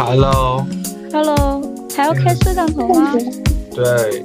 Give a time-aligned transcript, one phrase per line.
[0.00, 0.66] Hello。
[1.12, 1.60] Hello，
[1.94, 3.12] 还要开摄像头吗？
[3.74, 4.22] 对。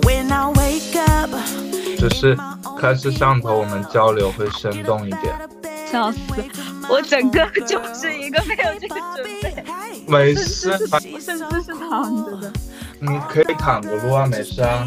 [0.00, 1.30] When I wake up，
[1.98, 2.34] 只是
[2.80, 5.34] 开摄像头，我们交流会生动一点。
[5.92, 6.18] 笑死，
[6.88, 9.54] 我整个就是一个没有这个准备。
[10.06, 10.70] 没事，
[11.12, 12.50] 我甚至是躺着的。
[12.98, 14.86] 你可以躺着录啊，没事啊。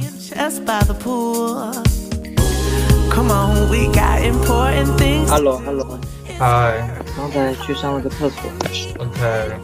[5.30, 7.07] Hello，Hello，Hi。
[7.18, 8.44] 刚才去上了个厕所。
[9.16, 9.58] pain.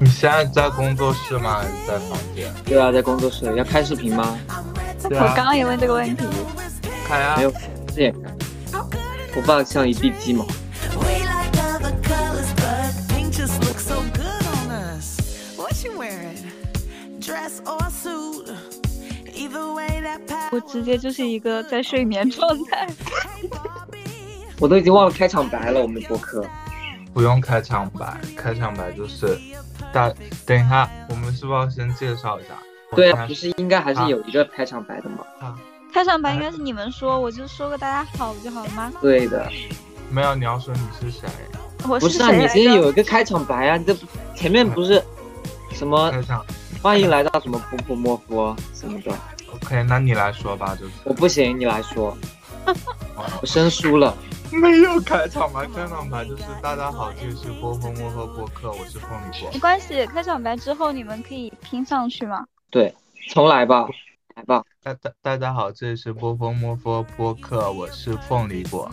[0.00, 1.62] 你现在在工作室吗？
[1.62, 2.54] 还是在房间？
[2.64, 4.38] 对啊，在工作室要开视频吗？
[5.08, 6.24] 对啊，我刚刚也问这个问题，
[7.08, 7.42] 开啊没。
[7.42, 7.52] 有，
[7.88, 8.18] 这也开。
[9.34, 10.44] 头发像一地鸡毛。
[10.96, 15.18] We like other colors, but pink just looks so good on us.
[15.56, 16.38] What you wearing?
[17.20, 18.54] Dress or suit?
[19.34, 20.50] Either way, that power.
[20.52, 22.86] 我直接就是一个在睡眠状态。
[24.64, 26.42] 我都已经忘了开场白了，我们的播客。
[27.12, 29.38] 不用开场白，开场白就是
[29.92, 30.10] 大。
[30.46, 32.54] 等一下，我们是不是要先介绍一下？
[32.96, 35.18] 对啊，不是应该还是有一个开场白的吗？
[35.38, 35.54] 啊，
[35.92, 38.90] 开场白应该是你们说，我就说个大家好不就好了吗？
[39.02, 39.52] 对的，
[40.10, 41.28] 没有，你要说你是谁？
[41.86, 43.94] 我不是啊，你谁来着先有一个开场白啊，你这
[44.34, 45.04] 前面不是
[45.72, 46.42] 什么开场
[46.80, 49.12] 欢迎来到什么普普莫夫什么的
[49.56, 50.92] ，，OK，那你来说吧，就是。
[51.04, 52.16] 我不行，你来说，
[53.40, 54.16] 我生疏了。
[54.52, 59.58] 没有开场白，开场白就是大家好，这里是波峰摸和播客，我是凤梨果没。
[59.58, 62.44] 关系，开场白之后你们可以拼上去吗。
[62.70, 62.94] 对，
[63.30, 63.88] 重来吧，
[64.36, 68.88] 来吧，大大大家好，这里是波峰摸河播客，我是凤梨果。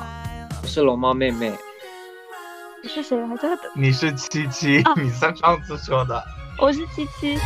[0.61, 1.53] 我是龙猫妹妹。
[2.83, 3.61] 你是谁来着的？
[3.75, 6.23] 你是七七，啊你上上次说的。
[6.57, 7.37] 我是七七。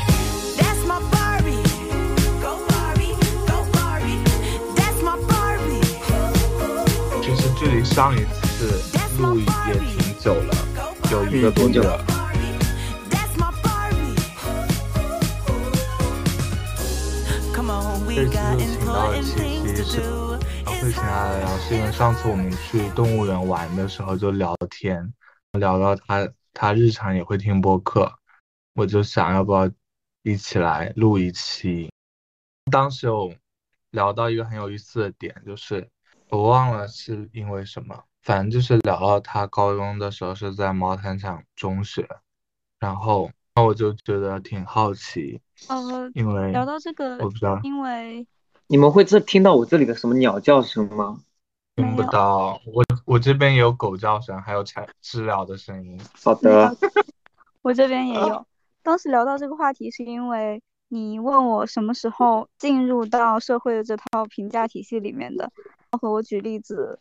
[7.66, 8.80] 距离上一次
[9.20, 10.54] 录也挺久了，
[11.12, 12.00] 有一个多月了。
[13.10, 13.40] 这次
[18.30, 20.38] got 就请到了 important 七 things 七 to 是 do.
[20.64, 25.12] 然后会请他来聊，是因为上次我们去动物园玩的时候就聊天，
[25.54, 28.20] 聊到他他日常也会听播客，
[28.76, 29.72] 我就想要不要
[30.22, 31.90] 一起来录一期。
[32.72, 33.34] 当时有
[33.90, 35.90] 聊到一个很有意思的点，就是
[36.30, 42.08] 我忘了是因为什么，反正就是聊到他高中的时候是在毛坦厂中学，
[42.80, 48.28] 然后那我就觉得挺好奇，呃，因为聊到这个我，不知道因为
[48.68, 51.20] 你们会这听到我这里的什么鸟叫声吗？
[51.76, 56.00] 听不到，我我这边也有狗叫声，还有产知了的声音。
[56.24, 56.76] 好的，
[57.62, 58.46] 我这边也有。
[58.82, 65.52] 当时聊到这个话题，是因为你问我什么时候进入到社会的这套评价体系里面的，
[65.98, 67.00] 和我举例子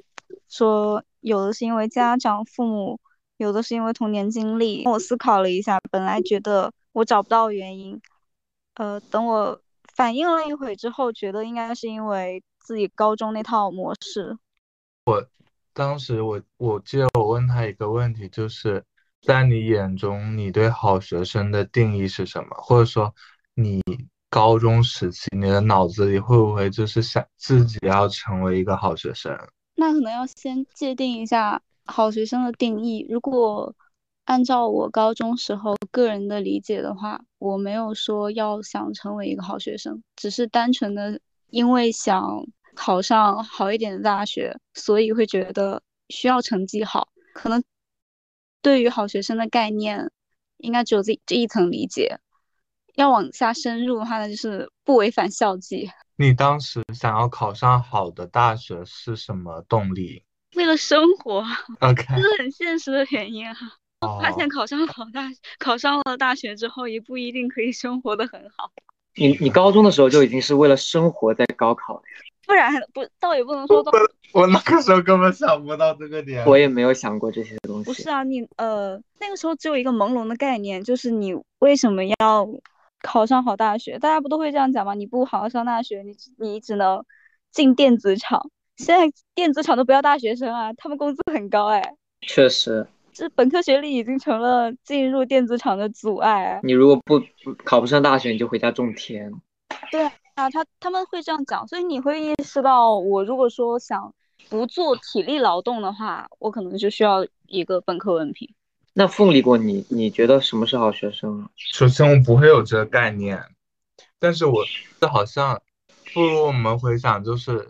[0.48, 3.00] 说，有的是因为家长、父母，
[3.36, 4.84] 有的是因为童年经历。
[4.86, 8.00] 我思考了一下，本来觉得我找不到原因，
[8.74, 9.60] 呃，等我
[9.94, 14.36] 反应了一会之后，觉得应该是因为自己高中那套模式。
[15.06, 15.26] 我
[15.72, 18.84] 当时我我记得我问他一个问题，就是
[19.20, 22.56] 在你眼中，你对好学生的定义是什么？
[22.58, 23.14] 或者说，
[23.54, 23.82] 你
[24.34, 29.32] 高中时期你的脑子里会不会就是想自己要成为一个好学生？
[29.76, 33.06] 那可能要先界定一下好学生的定义。
[33.08, 33.72] 如果
[34.24, 42.44] 按照我高中时候个人的理解的话，我没有说要想成为一个好学生，只是单纯的因为想
[42.74, 47.06] 考上好一点的大学，所以会觉得需要成绩好。
[47.34, 47.62] 可能
[48.60, 50.10] 对于好学生的概念，
[50.56, 52.18] 应该只有这这一层理解。
[52.96, 55.90] 要往下深入的话，呢就是不违反校纪。
[56.16, 60.22] 你当时想要考上好的大学是什么动力
[60.54, 61.44] 为了生活？
[61.80, 63.54] OK，这是很现实的原因啊。
[64.00, 65.28] 发哦，现考上好大，
[65.58, 68.70] 考上了大学之后，也不一定可以生活的很好。
[69.16, 73.90] 你你高中的时候就已经是为了生活在高考了呀，不然不倒也不能说到
[74.32, 76.44] 我那个时候根本想不到这个点。
[76.46, 77.84] 我也没有想过这些东西。
[77.84, 82.46] 不是啊，你呃那个时候只有一个朦胧的概念，就是你为什么要
[83.04, 83.98] 考上好大学？
[83.98, 84.94] 大家不都会这样讲吗？
[84.94, 87.04] 你不好好上大学，你你只能
[87.52, 88.50] 进电子厂。
[88.76, 91.94] 现在电子厂都不要大学生啊，他们工资很高哎。
[92.22, 96.60] 确实，这本科学历已经成了进入电子厂的阻碍哎。
[96.64, 99.30] 你如果不不考不上大学，你就回家种田。
[99.92, 104.12] 对啊，他他们会这样讲，所以你会意识到，我如果说想
[104.48, 108.52] 不做体力劳动的话，我可能就需要一个本科文凭。
[108.96, 111.50] 那凤梨果，你你觉得什么是好学生啊？
[111.56, 113.44] 首先我不会有这个概念，
[114.20, 114.64] 但是我
[115.00, 115.60] 这好像
[116.14, 117.68] 不如我们回想，就是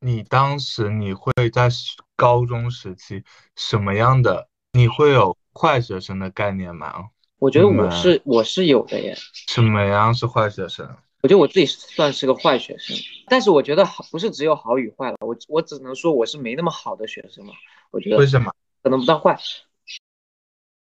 [0.00, 1.68] 你当时你会在
[2.16, 3.22] 高中时期
[3.54, 7.10] 什么样的你会有坏学生的概念吗？
[7.38, 9.16] 我觉得我是我是有的耶，
[9.46, 10.84] 什么样是坏学生？
[11.22, 12.96] 我觉得我自己算是个坏学生，
[13.28, 17.52] 但是我觉得好不是只有好与坏了，我我只能说我是没那么好的学生嘛。
[17.92, 18.52] 我觉得为什么？
[18.82, 19.38] 可能不到坏。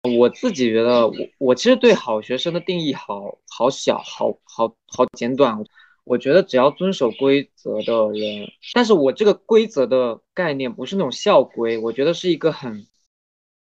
[0.05, 5.63] 我自己觉得我我其实对好学生的定义好好小，好好好简短。
[6.03, 12.85] 我觉得只要遵守规则的人，但是我这个规则的概念不是那种校规，我觉得是一个很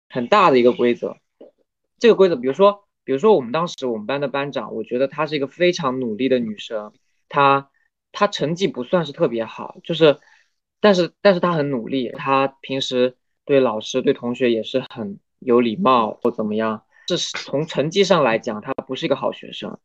[0.09, 1.15] 很大的一个规则。
[1.99, 6.91] 这个规则，比如说，比如说我们当时我们班的班长，我觉得她是一个非常努力的女生，
[7.29, 7.69] 她
[8.11, 10.19] 她成绩不算是特别好，就是，
[10.81, 16.83] 但是但是她很努力，她平时对老师对同学也是很有礼貌或怎么样。
[17.05, 19.77] 这是从成绩上来讲，他不是一个好学生，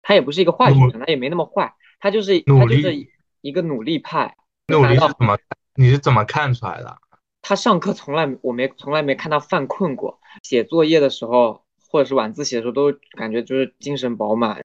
[0.00, 3.10] 他也不是一个坏学生，他也没那么坏，他就是努她就是力
[3.40, 4.36] 一个努力派。
[4.68, 5.36] 努力是怎么？
[5.74, 6.96] 你是怎么看出来的？
[7.42, 14.62] 他上课从来我没从来没看他犯困过，写作业的时候或者是晚自习的时候，都感觉就是精神饱满，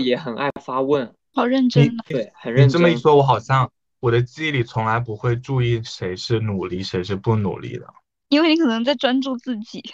[0.00, 2.04] 也很爱发问，好认真啊！
[2.06, 2.68] 对，很认真。
[2.68, 7.86] 你这么一说，我好像我的记忆里从来不会注意谁是努力，谁是不努力的。
[8.32, 9.84] 因为你可能在专注自己。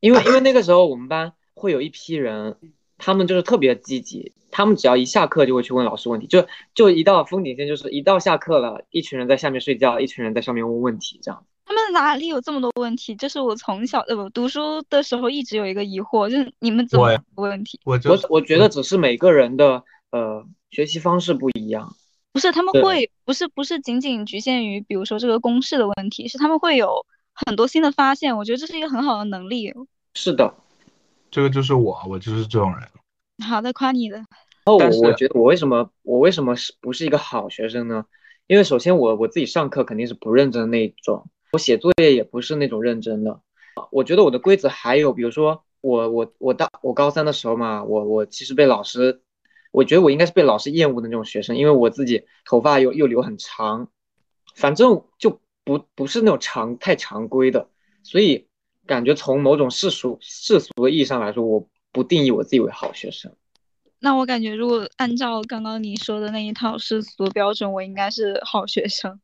[0.00, 2.58] 因为因为那个时候我们班会有一批人，
[2.98, 11.46] 他们就是特别积极，他们只要一下课就会去问老师问题，就就一到封顶线就是一到下课了，一群人在下面睡觉，一群人在上面问问题，这样。
[11.64, 13.14] 他们哪里有这么多问题？
[13.14, 17.80] 这是我从小呃不读书的时候一直有一个疑惑，就是你们怎么我有问题？
[17.86, 21.96] 我就我我觉得只是每个人的呃学习方式不一样。
[22.32, 28.36] 不是他们会不是不是仅仅局限于比如说这个公式的问题，是他们会有很多新的发现。
[28.36, 29.72] 我觉得这是一个很好的能力。
[30.14, 30.54] 是的，
[31.30, 32.88] 这个就是我，我就是这种人。
[33.46, 34.16] 好的，夸你的。
[34.16, 34.26] 然
[34.66, 38.04] 后但是我我觉得我为什么我为什么是不是一个好学生呢？
[38.46, 43.40] 因为首先我我自己上课肯定是不认真的那一种，我写作业也不是那种认真的。
[43.90, 49.22] 我觉得我的规则还有，比如说我我我大我高三的时候嘛，我我其实被老师，
[49.70, 53.88] 我觉得我应该是被老师厌恶的那种学生，因为我自己头发又又留很长，
[54.54, 57.68] 反正就不不是那种常太常规的，
[58.02, 58.48] 所以
[58.86, 63.34] 感觉从某种世俗世俗的意义上来说，我不定义我自己为好学生。
[64.00, 69.20] 那我感觉，如果按照刚刚你说的那一套世俗标准，我应该是好学生。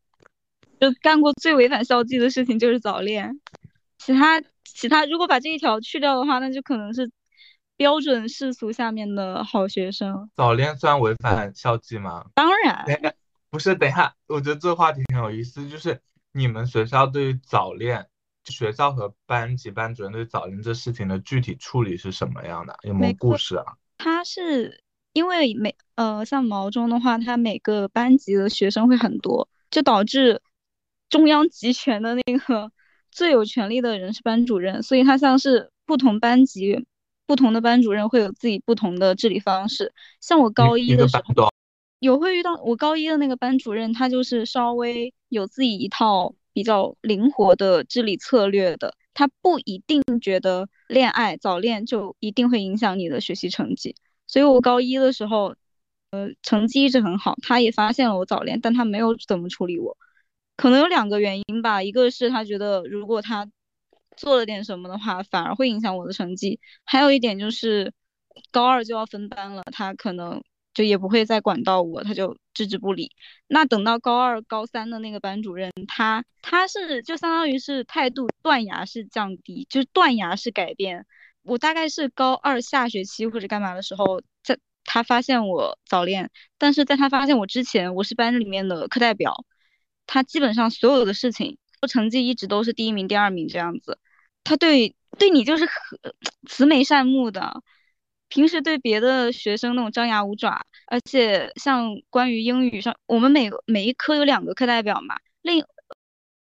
[0.80, 3.40] 就干过最违反校纪的事情就是早恋，
[3.98, 7.10] 其他其他如果把这一条去掉的话，那就可能是
[7.76, 10.30] 标准世俗下面的好学生。
[10.36, 12.26] 早恋算违反校纪吗？
[12.36, 12.86] 当然，
[13.50, 16.00] 不是，等一下，我觉得这个话题很有意思，就是
[16.32, 18.08] 你们学校对于早恋，
[18.44, 22.76] 学校和班级班主任对早恋这事情的具体处理是什么样的？
[22.82, 23.64] 有没有故事啊？
[23.96, 24.82] 他是
[25.12, 30.40] 因为每呃像毛中的话，他每个班级的学生会很多，就导致
[31.08, 32.70] 中央集权的那个
[33.10, 36.86] 最有权力的人是班主任，所以他像是不同班级
[37.26, 39.92] 不同的班主任会有自己不同的治理方式。
[40.20, 41.50] 像我高一的时候？
[41.98, 53.96] 有会遇到我高一的那个班主任，他就是稍微有自己一套比较灵活的治理策略的，他不一定觉得恋爱早恋就一定会影响你的学习成绩。
[54.26, 55.54] 所以我高一的时候，
[56.10, 59.96] 呃，成绩一直很好，他也发现了我早恋，但他没有怎么处理我。
[60.56, 63.50] 可能有两个原因吧，一个是他觉得如果他
[64.16, 67.92] 做了点什么的话，反而会影响我的成绩；还有一点就是
[68.50, 70.42] 高二就要分班了，他可能
[70.78, 73.10] 就也不会再管到我，他就置之不理。
[73.48, 81.04] 那等到高二、高三的那个班主任，他他是就相当于是态度断崖式降低，就是断崖式改变。
[81.42, 89.44] 我大概是高二下学期或者干嘛的时候，在他发现我早恋，但是在他发现我之前，我是班里面的课代表。
[90.06, 93.98] 他基本上所有的事情，我成绩一直都是第一名、第二名这样子。
[94.44, 96.14] 他对对你就是很
[96.48, 97.64] 慈眉善目的，
[98.28, 100.60] 平时对别的学生那种张牙舞爪。
[100.86, 105.62] 而且像关于英语上，我们每每一科有两个课代表嘛，另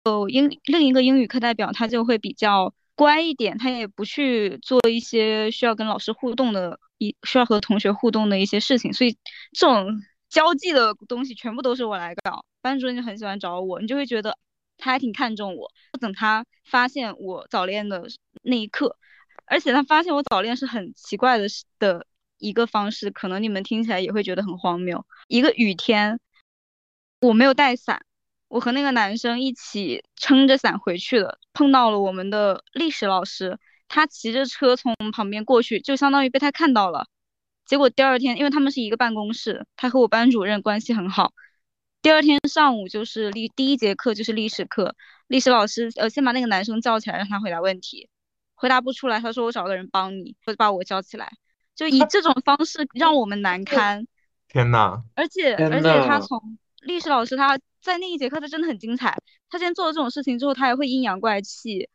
[0.04, 9.16] 有英另一个英语课代表他就会比较乖一点，他也不去做一些需要跟老师互动的、一需要和同学互动的一些事情，所以
[9.52, 12.44] 这种交际的东西全部都是我来搞。
[12.62, 14.36] 班主任就很喜欢找我，你就会觉得
[14.78, 15.70] 他还挺看重我。
[16.00, 18.06] 等他发现我早恋的
[18.42, 18.96] 那一刻，
[19.46, 21.46] 而且他发现我早恋是很奇怪的
[21.78, 22.06] 的
[22.38, 25.06] 一个方式，可能你们听起来也会觉得很荒谬。
[25.28, 26.20] 一个雨天，
[27.20, 28.04] 我没有带伞，
[28.48, 37.06] 我和那个男生一起撑着伞回去的，碰到了我们的历史老师，他骑着车从我们旁边过去，就相当于被他看到了。
[37.64, 41.32] 结果第二天，因为他们是一个办公室，他和我班主任关系很好。
[42.02, 44.94] 第二天上午就是历第一节课就是历史课，
[45.26, 48.08] 历史老师呃先把那个男生叫起来让他回答问题，
[48.56, 51.30] 回答不出来，他说我找个人帮你，就把我叫起来，
[51.74, 54.06] 就以这种方式让我们难堪。
[54.48, 59.16] 天呐，而且而且他从历史老师他在那一节课他真的很精彩，
[59.50, 61.88] 他先做了这种事情之后，他还会阴阳怪气，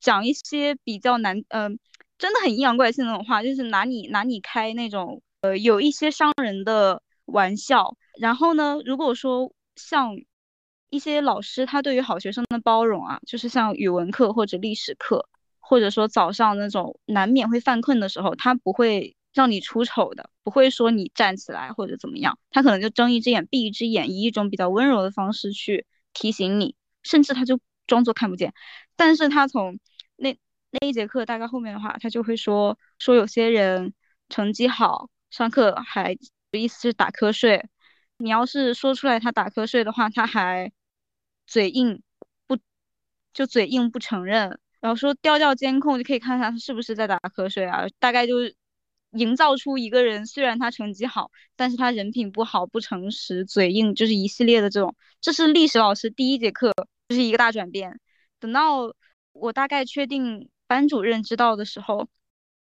[0.00, 1.78] 讲一些比较难，嗯、
[2.18, 7.96] 真的很阴阳怪气那种话，就是拿你拿你开那种呃有一些伤人的玩笑。
[8.20, 10.16] 然后呢，如果说像
[10.90, 15.28] 一些老师他对于好学生的包容啊，就是像语文课或者历史课，
[15.72, 28.52] 或者说早上那种难免会犯困的时候，他不会让你出丑的，不会说你站起来或者怎么样，他可能就睁一只眼闭一只眼，以一种比较温柔的方式去提醒你，甚至他就装作看不见。
[28.96, 29.78] 但是他从
[30.16, 30.36] 那
[30.72, 33.94] 那一节课大概后面的话，他就会说说有些人
[34.28, 36.18] 成绩好，上课还
[36.50, 37.64] 意思是打瞌睡，
[38.18, 40.70] 你要是说出来他打瞌睡的话，他还
[41.46, 42.02] 嘴硬
[42.46, 42.58] 不
[43.32, 48.54] 就嘴硬不承认，然后说调调监控就可以看他是不是在打瞌睡啊，大概就是
[49.12, 54.94] 营造出一个人虽然他成绩好，但是他人品不好、不诚实、嘴硬，就是一系列的这种。
[55.20, 56.72] 这是历史老师第一节课
[57.08, 58.00] 就是一个大转变。
[58.40, 58.92] 等到
[59.32, 62.08] 我大概确定班主任知道的时候，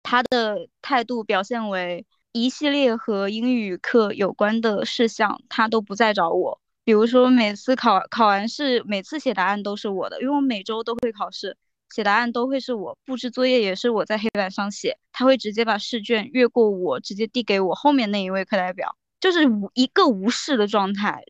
[0.03, 6.61] 他的态度表现为一系列和英语课有关的事项，他都不再找我。
[6.85, 11.57] 比如说，每次考考完试，每次写答案都是我的，因为我每周都会考试，
[11.91, 14.99] 写答案都会是我，布置作业也是我在黑板上写。
[15.13, 21.25] 他会直接把试卷越过我，直接递给我后面那一位课代表，就是无一个无视的状态。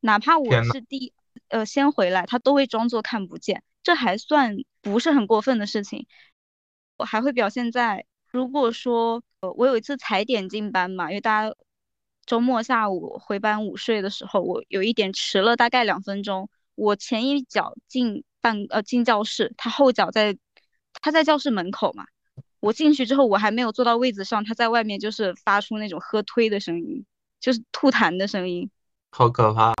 [0.00, 1.12] 哪怕我是第
[1.48, 6.06] 呃先回来，他都会装作看不见，这还算不是很过分的事情。
[6.96, 11.54] 我还会表现在，如果说呃我有一次踩点进班嘛，因为大家
[12.24, 20.38] 周末下午回班午睡的时候，我有一点迟了大概两分钟，我前一脚进办呃进教室，他后脚在
[21.02, 22.06] 他在教室门口嘛，
[22.60, 27.04] 我进去之后我还没有坐到位子上，他在外面就是发出那种喝推的声音，
[27.38, 28.70] 就是吐痰的声音。
[29.10, 29.74] 好可怕！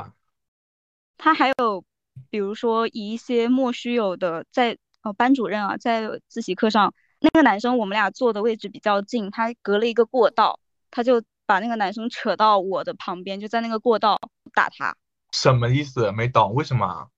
[1.16, 1.82] 他还有，
[2.30, 10.60] 比如说以一些莫须有的，在呃班主任啊，在自习课上，那个男生我们俩坐的位置比较近，他隔了一个过道，
[10.90, 14.20] 他就把那个男生扯到我的旁边，就在那个过道
[14.52, 14.94] 打他。
[15.32, 16.12] 什么意思？
[16.12, 17.08] 没懂，为什么？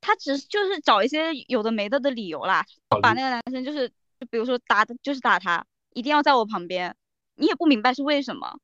[0.00, 2.64] 他只是就是找一些有的没的的理由啦，
[3.02, 6.96] 把那个男生就是就比如说打就是打他，一定要在我旁边，
[7.34, 8.58] 你也不明白是为什么，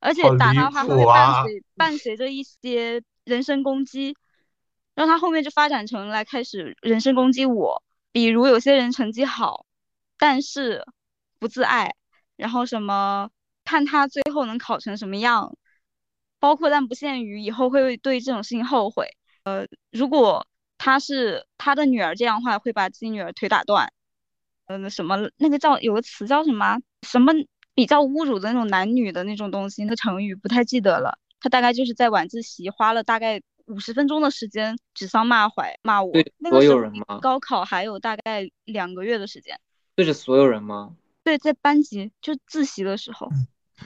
[0.00, 4.16] 而且打他的话谱会伴啊随伴随着一些人身攻击，
[4.94, 7.82] 然后他后面就发展成来开始人身攻击我，
[8.12, 9.64] 比如有些人成绩好，
[10.18, 10.84] 但是
[11.38, 11.94] 不自爱，
[12.36, 13.30] 然后什么
[13.64, 15.56] 看他最后能考成什么样，
[16.38, 19.08] 包括但不限于以后会对这种事情后悔。
[19.44, 20.46] 呃，如果
[20.78, 23.92] 他是他的女儿这样的话，会把自己女儿腿打断。
[24.66, 27.32] 嗯、什么那个叫有个词叫什么啊什么
[27.74, 31.18] 比较侮辱的那种男女的那种东西，那个成语不太记得了。
[31.40, 36.22] 他大概就是在晚自习花了大概五十分钟的时间指桑骂槐骂我对。
[36.22, 39.58] 所那个时候离有人吗高考还有大概两个月的时间。
[39.94, 40.96] 对着所有人吗？
[41.24, 43.28] 对，在班级就自习的时候，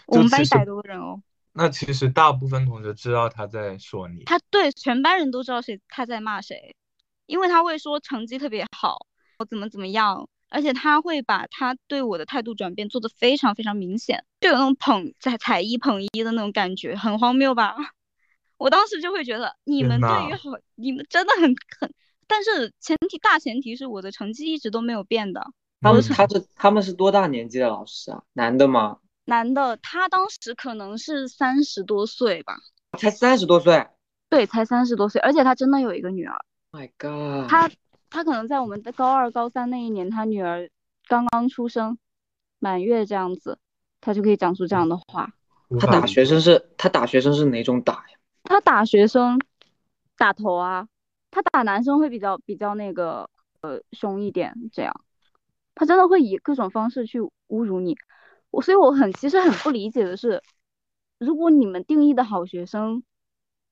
[0.06, 1.22] 我们班一百多个人哦。
[1.52, 6.74] 那其实大部分同学知道他在说你，他对全班人都知道谁他在骂谁，
[7.32, 9.06] 因为他会说成绩特别好，
[9.38, 17.74] 我怎么怎么样，而且他会把他对我的态度转变做得非常非常明显，就有那种捧在踩一捧一的那种感觉，很荒谬吧？
[18.58, 21.44] 我当时就会觉得你们对于好，你们真的很
[21.80, 21.94] 很，
[22.26, 25.42] 但是前提大前提是我的成绩一直都没有变的。
[25.80, 28.22] 他们是他是他们是多大年纪的老师啊？
[28.34, 28.98] 男的吗？
[29.24, 32.58] 男的，他当时可能是三十多岁吧，
[32.98, 33.86] 才三十多岁
[34.28, 36.36] 对，才三十多岁，而且他真的有一个女儿。
[36.72, 37.48] ，My God！
[37.48, 37.70] 他
[38.10, 40.68] 他可能在我们的高二、高三那一年，他女儿
[41.06, 41.98] 刚刚出生，
[42.58, 43.58] 满月这样子，
[44.00, 45.32] 他就可以讲出这样的话。
[45.78, 48.18] 他打学生是他打学生是哪种打呀？
[48.42, 49.40] 他打学生
[50.16, 50.88] 打头啊，
[51.30, 53.30] 他打男生会比较比较那个
[53.62, 54.94] 呃凶一点，这样，
[55.74, 57.96] 他真的会以各种方式去侮辱你。
[58.50, 60.42] 我所以我很其实很不理解的是，
[61.18, 63.02] 如果你们定义的好学生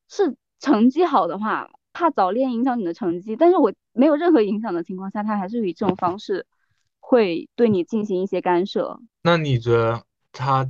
[0.08, 6.46] 是成绩好的话，怕早恋影响你的成绩，但是我没有任何影响的情况下，他还是以这种方式
[7.00, 9.00] 会对你进行一些干涉。
[9.22, 10.66] 那你觉得他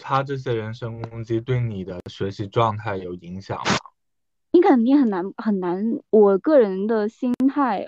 [0.00, 3.64] 他这些人身攻击对你的学习状态有影响吗？
[4.50, 7.86] 你肯定很难很难，我个人的心态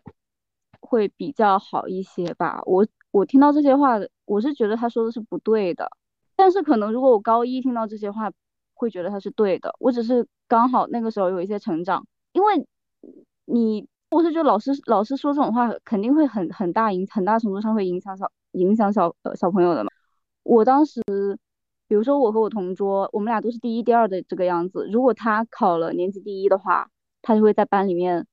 [0.81, 2.63] 会比较好一些吧。
[2.65, 5.91] 我我听到这些话，我是觉得他说的是不对的，
[6.37, 8.31] 但是可能如果我高一听到这些话，
[8.73, 9.75] 会觉得他是对的。
[9.79, 12.67] 我只是刚好那个时候有一些成长，因为
[13.47, 19.91] 你我是觉得老师老师说这种话肯定会很很大影很大程度上会影响小影响小呃小朋友的嘛。
[20.43, 21.03] 我当时，
[21.89, 24.89] 比如说我和我同桌，我们俩都是第一、第二的这个样子。
[24.93, 26.91] 如果他考了年级第一的话，
[27.23, 28.27] 他就会在班里面，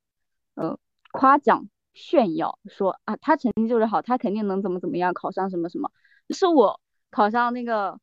[0.55, 0.77] 呃，
[1.11, 5.89] 夸奖炫耀，说啊，他成绩就是好，他肯定能怎么怎么样，考上什么什么。
[6.29, 7.99] 是我考上那个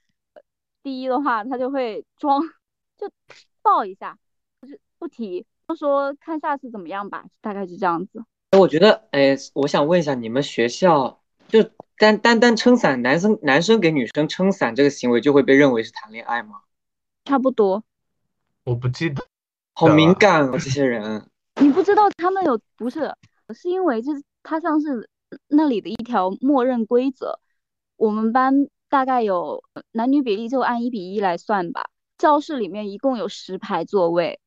[0.82, 2.42] 第一的话，他就会装，
[2.96, 3.10] 就
[3.62, 4.18] 抱一下，
[4.62, 8.24] 就是不提，说看下次怎么样吧，大概是这样子。
[8.58, 11.62] 我觉得，哎，我想问一下，你们学校就
[11.98, 16.60] 单单单撑伞，男生男生给女生撑伞这个行为就会被认为是谈恋爱吗？
[17.24, 17.84] 差不多。
[18.64, 19.22] 我不记得，
[19.74, 21.28] 好敏感啊，这些人。
[21.60, 23.12] 你不知道他们有不是，
[23.54, 25.10] 是因为就是他像是
[25.48, 27.38] 那里的一条默认规则。
[27.96, 34.40] 我们班大概有男女比例就按一比一来算吧，教室里面一共有十排座位，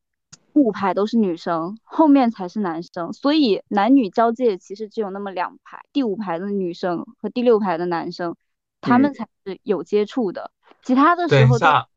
[0.53, 8.35] 五排都是女生，后面才是男生，所以男女交界其实只有那么两排，第五排的女生和第六排的男生，
[8.81, 10.51] 他们才是有接触的，
[10.83, 11.87] 其他的时候等一下，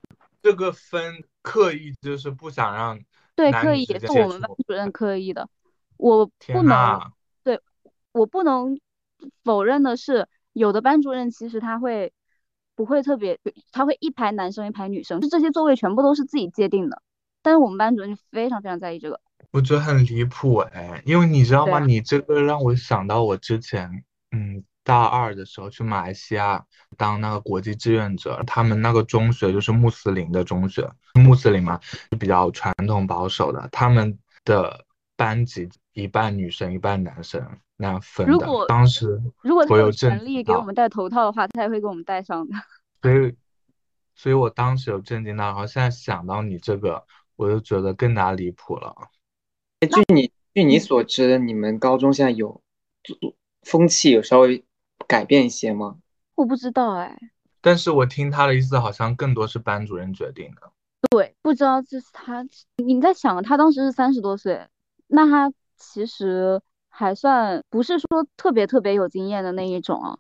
[0.42, 2.98] 这个分刻意就是不想让
[3.34, 5.48] 对刻意也是我们班主任刻意的，
[5.96, 7.00] 我不能。
[7.42, 7.60] 对，
[8.12, 8.78] 我不能
[9.42, 12.12] 否认的是，有的班主任其实他会
[12.74, 13.38] 不会特别，
[13.72, 17.02] 他会一排男生一排女生，就这些座位全部都是自己界定的。
[17.44, 19.20] 但是我们班主任就非常非常在意这个。
[19.50, 21.76] 我觉得很离谱哎，因为你知道吗？
[21.76, 26.64] 啊你这个让我想到我之前，嗯，大二的时候去马来西亚
[26.96, 31.78] 当那个国际志愿者，他们那个中学就是穆斯林的中学，穆斯林嘛，
[32.18, 34.84] 比较传统保守的，他们的
[35.14, 37.40] 班级一半女生一半男生
[37.76, 38.32] 那样分的。
[38.32, 42.54] 如果当时如果他有我有震权利，给我们戴头套的话，他也会给我们戴上的。
[43.02, 43.36] 所以，
[44.16, 47.04] 所以我当时有震惊到，然后现在想到你这个，
[47.36, 48.94] 我就觉得更加离谱了。
[49.80, 52.62] 据你据你所知，你们高中现在有
[53.62, 54.64] 风气有稍微
[55.06, 55.98] 改变一些吗？
[56.36, 57.16] 我不知道哎，
[57.60, 60.70] 但是我听他的意思，好像更多是班主任决定的。
[61.10, 62.46] 对，不知道这是他。
[62.76, 64.66] 你在想，他当时是三十多岁，
[65.06, 70.18] 那他其实还算不是说特别特别有经验的那一种啊，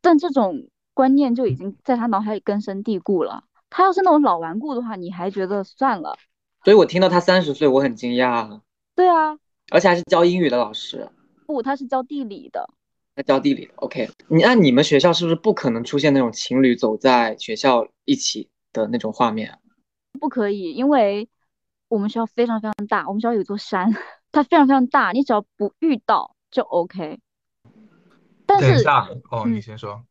[0.00, 3.44] 但这种观念就已经在他脑海里根深蒂固了。
[3.70, 6.16] 他要是那种老顽固的话，你还觉得算了。
[6.64, 8.60] 所以我听到他三十岁，我很惊讶，
[8.94, 9.38] 对啊，
[9.70, 11.08] 而且还是教英语的老师，
[11.46, 12.68] 不，他是教地理的，
[13.16, 13.72] 他教地理的。
[13.76, 19.58] OK，你按你们学校是不是不可能出现那种情侣走在学校一起的那种画面啊？
[20.18, 21.28] 不可以，因为
[21.88, 23.94] 我们学校非常非常大，我们学校有座山，
[24.32, 27.20] 它非常非常大，你只要不遇到就 OK。
[28.44, 30.04] 但是等一下，哦，嗯你先说。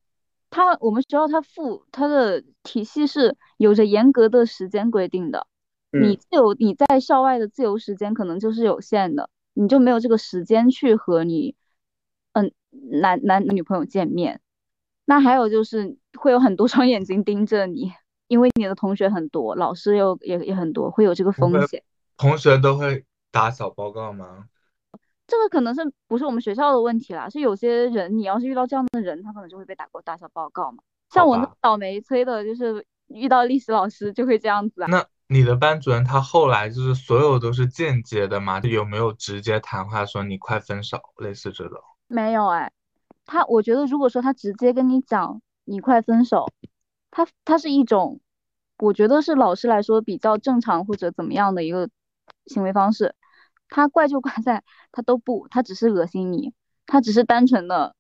[0.50, 5.46] 它我们学校它附它的体系是有着严格的时间规定的，
[5.92, 11.56] 你嗯，自由你在校外的自由时间可能就是有限的，你就没有这个时间去和你
[12.34, 12.52] 嗯
[12.92, 14.42] 男男女朋友见面。
[15.06, 17.92] 那还有就是会有很多双眼睛盯着你，
[18.28, 21.84] 因为你的同学很多，老师又也也很多，会有这个风险。
[22.16, 24.46] 同学都会打小报告吗？
[25.26, 27.30] 这个可能是不是我们学校的问题啦？
[27.30, 30.84] 是有些人，你要是遇到这样的人，他可能就会被打过打小报告嘛。
[31.10, 34.88] 像我那么倒霉催的，就是遇到历史老师就会这样子啊。
[34.90, 38.60] 那你的班主任他后来就是所有都是间接的吗？
[38.62, 41.80] 有没有直接谈话说你快分手，类似这种？
[42.08, 42.72] 没有哎，
[43.28, 46.48] 他我觉得如果说他直接跟你讲你快分手，
[47.12, 48.20] 他他是一种，
[48.80, 51.88] 我觉得是老师来说比较正常或者怎么样的一个
[52.48, 53.14] 行为方式。
[53.68, 56.56] 他怪就怪在他都不，他只是恶心你，
[56.88, 57.96] 他只是单纯的，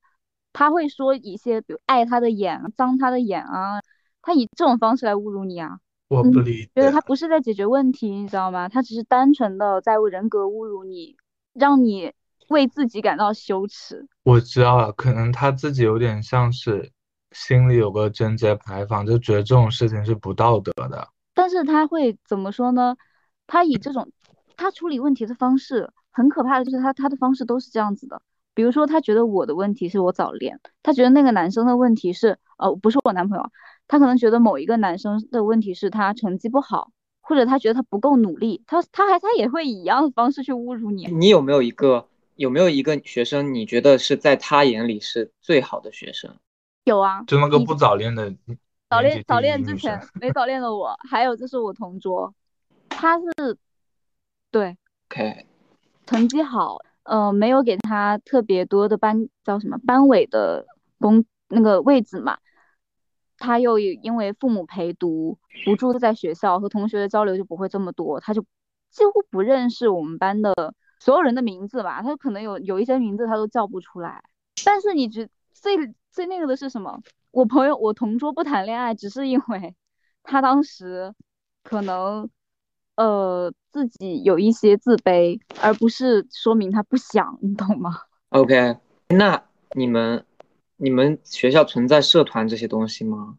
[0.51, 3.83] 他会说一些比如爱他的眼、脏他的眼啊，
[4.23, 5.77] 他以这种方式来侮辱你啊。
[6.09, 6.69] 嗯我不理解。
[6.75, 8.67] 觉得他不是在解决问题，你知道吗？
[8.67, 11.15] 他只是单纯的在为人格侮辱你，
[11.53, 12.11] 让你
[12.49, 14.07] 为自己感到羞耻。
[14.23, 16.91] 我知道了，可能他自己有点像是
[17.31, 21.07] 心里有个贞洁牌坊，就觉得这种事情是不道德的。
[21.33, 22.97] 但是他会怎么说呢？
[23.45, 24.11] 他以这种
[24.57, 28.21] 他处理问题的方式很可怕的，就是他他的方式都是这样子的。
[28.55, 33.51] 比如说，他觉得我的问题是我早恋，他觉得那个男生的问题是呃不是我男朋友，
[33.89, 41.07] 他可能觉得某一个男生的问题是他成绩不好，或者他觉得他不够努力，他他还他也会以一样的方式去侮辱你。
[41.07, 46.35] 你有没有一个有没有一个学生，你觉得是在他眼里是最好的学生？
[46.85, 48.33] 有啊，就那个不早恋的
[48.89, 52.33] 早恋早恋之前，没早恋的我，还有就是我同桌，
[52.89, 53.57] 他是
[54.51, 54.77] 对
[55.09, 55.45] OK，
[56.05, 60.67] 成绩好，呃，没有给他特别多的班叫什么班委的
[60.99, 62.37] 工那个位置嘛，
[63.39, 68.41] 他又因为父母陪读，不住在学校，和同学的交流就不会这么多，他就
[68.89, 70.53] 几乎不认识我们班的
[70.99, 74.21] 所有人的名字吧，他可能有有一些名字他都叫不出来。
[74.65, 75.77] 但是你觉最
[76.11, 77.01] 最那个的是什么？
[77.31, 79.75] 我朋友我同桌不谈恋爱，只是因为
[80.23, 81.13] 他当时
[81.63, 82.29] 可能
[82.95, 87.91] 呃自己有一些自卑，而不是说明他不想，你懂吗
[88.29, 88.77] ？OK，
[89.09, 89.41] 那
[89.75, 90.25] 你们
[90.81, 93.35] 你们学校存在社团这些东西吗？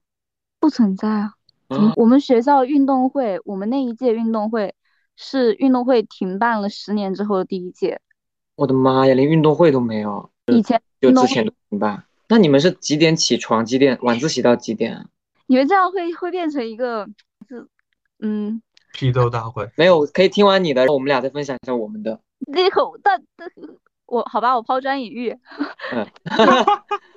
[0.61, 1.35] 不存在啊。
[1.68, 4.74] 嗯，我们学校运动会，我们那一届运动会
[5.16, 8.00] 是运动会停办了十年之后的第一届。
[8.57, 12.05] 我的妈呀，连运动会都没有，以前就之前都停办。
[12.29, 13.64] 那你们是几点起床？
[13.64, 15.07] 几点晚自习到几点啊？
[15.48, 17.09] 你们这样会会变成一个，
[17.48, 17.66] 是
[18.18, 18.61] 嗯，
[18.92, 19.70] 批斗大会。
[19.76, 22.20] 没有，可以听完你的，我们俩再分享一下我们的。
[22.46, 23.48] 那个但但
[24.07, 25.31] 我好吧，我抛砖引玉。
[25.92, 26.07] 嗯，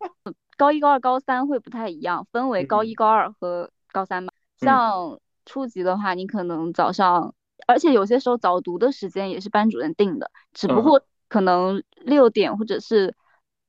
[0.56, 4.32] 高一、高二、高三会不太一样，分为高一、高二和高三嘛。
[4.56, 7.34] 像初级的话，你可能早上，
[7.66, 13.14] 而且有些时候早读的时间也是班主任定的，只不过可能六点或者是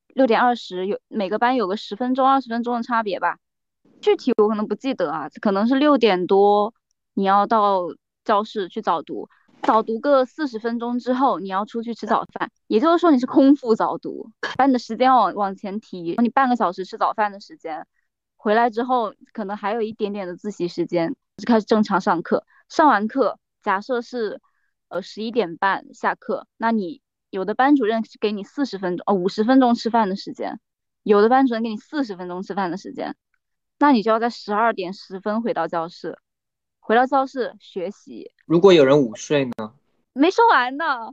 [0.08, 3.38] 六点二十，有每个班有个十分钟、二十分钟的差别吧。
[4.00, 6.74] 具体我可能不记得啊，可能是六点多
[7.14, 7.82] 你要到
[8.24, 9.28] 教室去早读，
[9.62, 17.86] 早读个四十分钟之后，你要出去吃早饭，也就是说你是空腹早读，把你的时间往往前提，你半个小时吃早饭的时间，
[18.36, 22.44] 回来之后可能还有一点点的自习时间，就开始正常上课。
[22.68, 24.40] 上完课，假设是
[24.88, 30.60] 呃十一点半下课，那你有的班主任是给你四十分钟哦五十分钟吃饭的时间，
[31.02, 33.14] 有的班主任给你四十分钟吃饭的时间，
[33.78, 36.18] 那你就要在十二点十分回到教室，
[36.90, 38.32] 回到教室学习。
[38.46, 39.72] 如果有人午睡呢？
[40.12, 41.12] 没说完呢，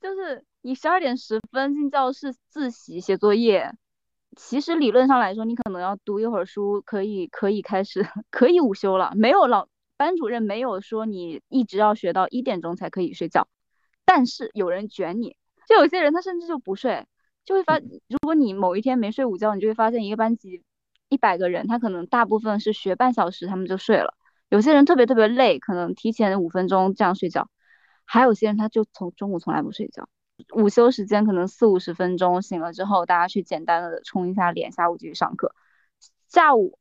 [0.00, 3.74] 就是你十二点十分进教室自习写作业，
[4.38, 9.12] 其实理论上来说，你可能要读一会儿书，可以可以开始 可以午休了。
[9.16, 13.48] 没有老班主任没有说你一直要学到一点钟才可以睡觉，
[14.06, 15.36] 但是有人卷你，
[15.68, 17.06] 就有些人他甚至就不睡，
[17.44, 20.62] 就会发，如果你某一天没睡午觉，你就会发现一个班级
[21.10, 24.14] 一百个人，他可能大部分是学半小时他们就睡了，
[24.48, 27.48] 有些人特别特别累，可能提前五分钟这样睡觉。
[28.04, 30.08] 还有些人他就从中午从来不睡觉，
[30.54, 35.54] 午休时间可能四五十分钟，醒了之后大家去简单的冲一下脸，下午继续上课。
[36.28, 36.78] 下午，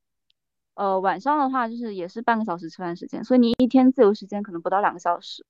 [0.76, 5.46] 呃晚上的话就是也是半个小时吃饭时间，所以你一天自由时间可能不到两个小时。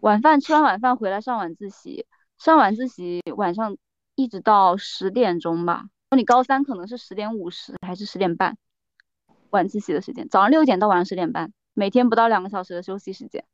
[0.00, 3.78] 晚饭吃完晚饭回来上晚自习，上晚自习晚上
[4.14, 5.86] 一直到十点钟吧。
[6.14, 8.58] 你高三可能是十点五十还是十点半，
[9.54, 13.44] 晚自习的时间，早上六点到晚上十点半，每天不到两个小时的休息时间。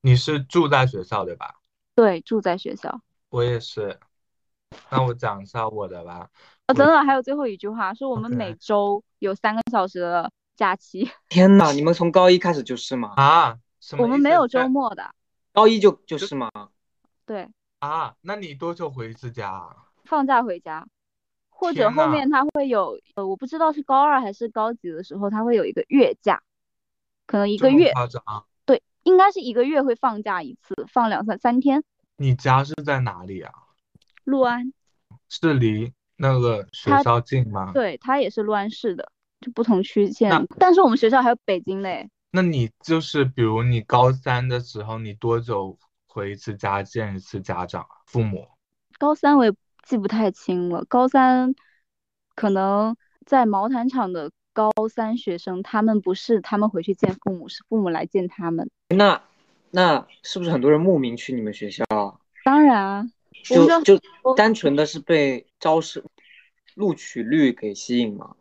[0.00, 1.60] 你是住在学校对吧？
[1.94, 3.00] 对，住在学校。
[3.28, 4.00] 我也是。
[4.90, 6.28] 那我讲一下我的吧。
[6.66, 13.14] 啊，等等，还有最后一句话，是我们每周有三个小时的假期， 天呐，你们从高一开始就是吗？
[13.16, 15.14] 啊，什么我们没有周末的。
[15.52, 16.50] 高一就就是吗？
[17.24, 18.16] 对，啊？
[18.20, 19.76] 那你多久回一次家啊？
[20.04, 20.86] 放假回家，
[21.58, 26.42] 或者后面他会有，呃，我不知道是高二还是高几的时候，他会有一个月假，
[27.26, 28.22] 可能一个月，夸张？
[28.66, 31.82] 对，应该是一个月会放假一次，放两三三天。
[32.16, 33.52] 你家是在哪里啊？
[34.24, 34.72] 六安，
[35.28, 37.72] 是离那个学校近吗？
[37.72, 40.46] 对，他也是六安市的，就不同区县。
[40.58, 47.88] 但是我们学校还有北京嘞，那你就是比如你高三的时候，你多久回一次家见一次家长啊？
[48.06, 48.46] 父母？
[48.98, 49.52] 高三我也
[49.86, 51.54] 记不太清了，高三
[52.34, 58.68] 可能在毛毯厂的高三学生，他们不是他们回去见父母，是父母来见他们。
[58.88, 59.22] 那
[59.70, 62.18] 那是不是很多人慕名去你们学校啊？
[62.44, 63.10] 当然啊，
[63.44, 64.00] 就就
[64.36, 66.02] 单纯的是被招生
[66.74, 68.34] 录取率给吸引吗？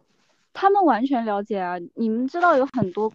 [0.52, 1.76] 他们完全了解啊。
[1.94, 3.12] 你们知道有很多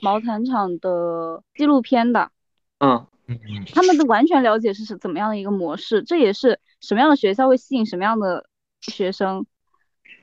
[0.00, 2.30] 毛毯厂的纪录片的，
[2.78, 3.06] 嗯，
[3.72, 8.46] 他们都完全了解是是怎么样的一个模式，这也是什么样的学校会吸引什么样的
[8.80, 9.46] 学生。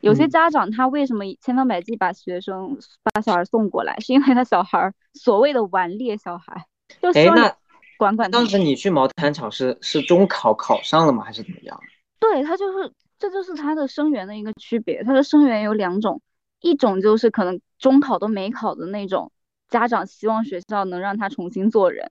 [0.02, 6.66] 有些嗯家长他为什么千方百计把学生把小孩送过来，是因为他小孩儿所谓的顽劣小孩，
[7.02, 7.56] 就希哎，望你那
[7.98, 8.46] 管管当。
[8.46, 11.24] 时你去毛毯厂是是中考考上了吗？
[11.24, 11.80] 还是怎么样？
[12.20, 15.04] 对，他就是这就是他的生源的一个区别。
[15.04, 16.22] 他的生源有两种，
[16.62, 19.32] 一种就是可能中考都没考的那种，
[19.70, 22.08] 家长希望学校能让他重新做人；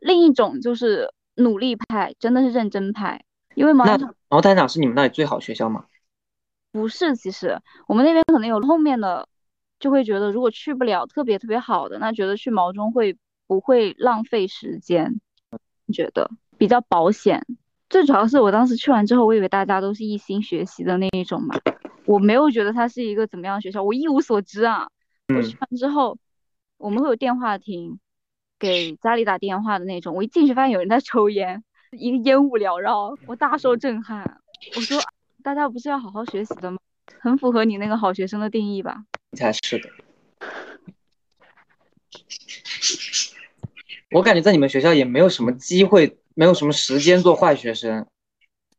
[0.00, 3.24] 另一种就是努力派，真的是认真派。
[3.54, 3.84] 因为毛
[4.28, 5.86] 毛坦厂是你们那里最好学校吗？
[6.70, 9.28] 不是，其实我们那边可能有后面的，
[9.80, 15.20] 就会觉得如果去不了特别特别好的，那觉得去毛中会不会浪费时间？
[15.92, 17.44] 觉得比较保险。
[17.88, 21.54] 最主要是我当时去完之后，我以为大家都是一心学习的那一种嘛，
[22.04, 24.88] 我没有觉得它是一个怎么样的学校，我一无所知啊。
[25.34, 26.18] 我去嗯完之后，
[26.76, 27.98] 我们会有电话亭，
[28.58, 30.14] 给家里打电话的那种。
[30.14, 34.40] 我一进去发现有人在抽烟，一个烟雾缭绕，我大受震撼。
[34.76, 34.98] 我说
[35.42, 36.78] 大家不是要好好学习的吗？
[37.20, 39.04] 很符合你那个好学生的定义吧？
[39.36, 39.88] 才是的。
[44.10, 48.06] 我感觉在你们学校也没有什么机会，没有什么时间做坏学生。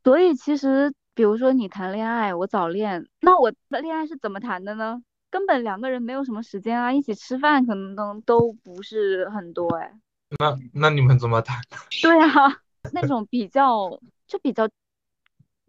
[0.02, 5.02] 所以其实，比如说你谈恋爱，我早恋，那我的恋爱是怎么谈的呢？
[5.30, 9.92] 根本两个人没有什么时间啊，一起吃饭可能都都不是很多哎。
[10.38, 11.60] 那那你们怎么谈？
[12.02, 12.60] 对啊，
[12.92, 14.68] 那种比较就比较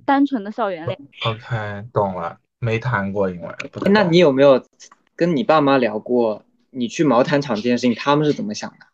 [0.05, 0.99] 单纯的校园恋。
[1.25, 3.55] OK，懂了，没谈过，因为
[3.91, 4.63] 那你有没有
[5.15, 8.85] 跟你爸妈聊过你去毛毯厂这件事情，他们是怎么想的？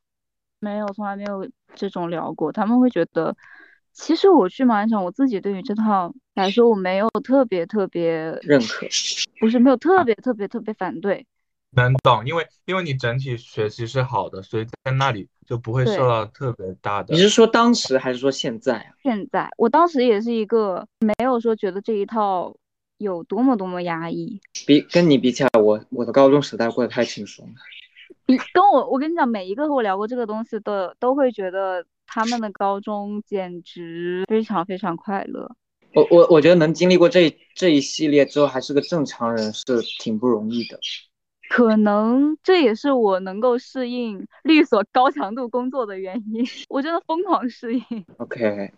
[0.59, 2.51] 没有，从来没有这种聊过。
[2.51, 3.35] 他们会觉得，
[3.97, 8.87] 其实我去马鞍场，我自己对于这套来说，我没有特别特别，认可？
[9.39, 11.25] 不是没有特别特别特别反对。
[11.71, 17.19] 能懂，因为因为你整体学习是好的，所以在那里就不会受到特别大的你。
[17.19, 18.93] 是说当时还是说现在啊？
[19.01, 22.55] 现在我当时也是一个没有说觉得这一套
[22.99, 24.39] 有多么多么压抑。
[24.67, 27.53] 比跟你比起来，我我的高中时代过得太轻松了。
[28.27, 35.55] 你跟我，我跟你讲，每一个和我聊过这个东西的，都会觉得他们的高中简直非常非常快乐。
[35.93, 39.63] 我我我觉得能经历过这这一系列之后，还是个正常人是
[39.99, 40.79] 挺不容易的。
[41.49, 46.45] 可能这也是我能够适应律所高强度工作的原因。
[46.69, 47.83] 我真的疯狂适应。
[48.17, 48.71] OK，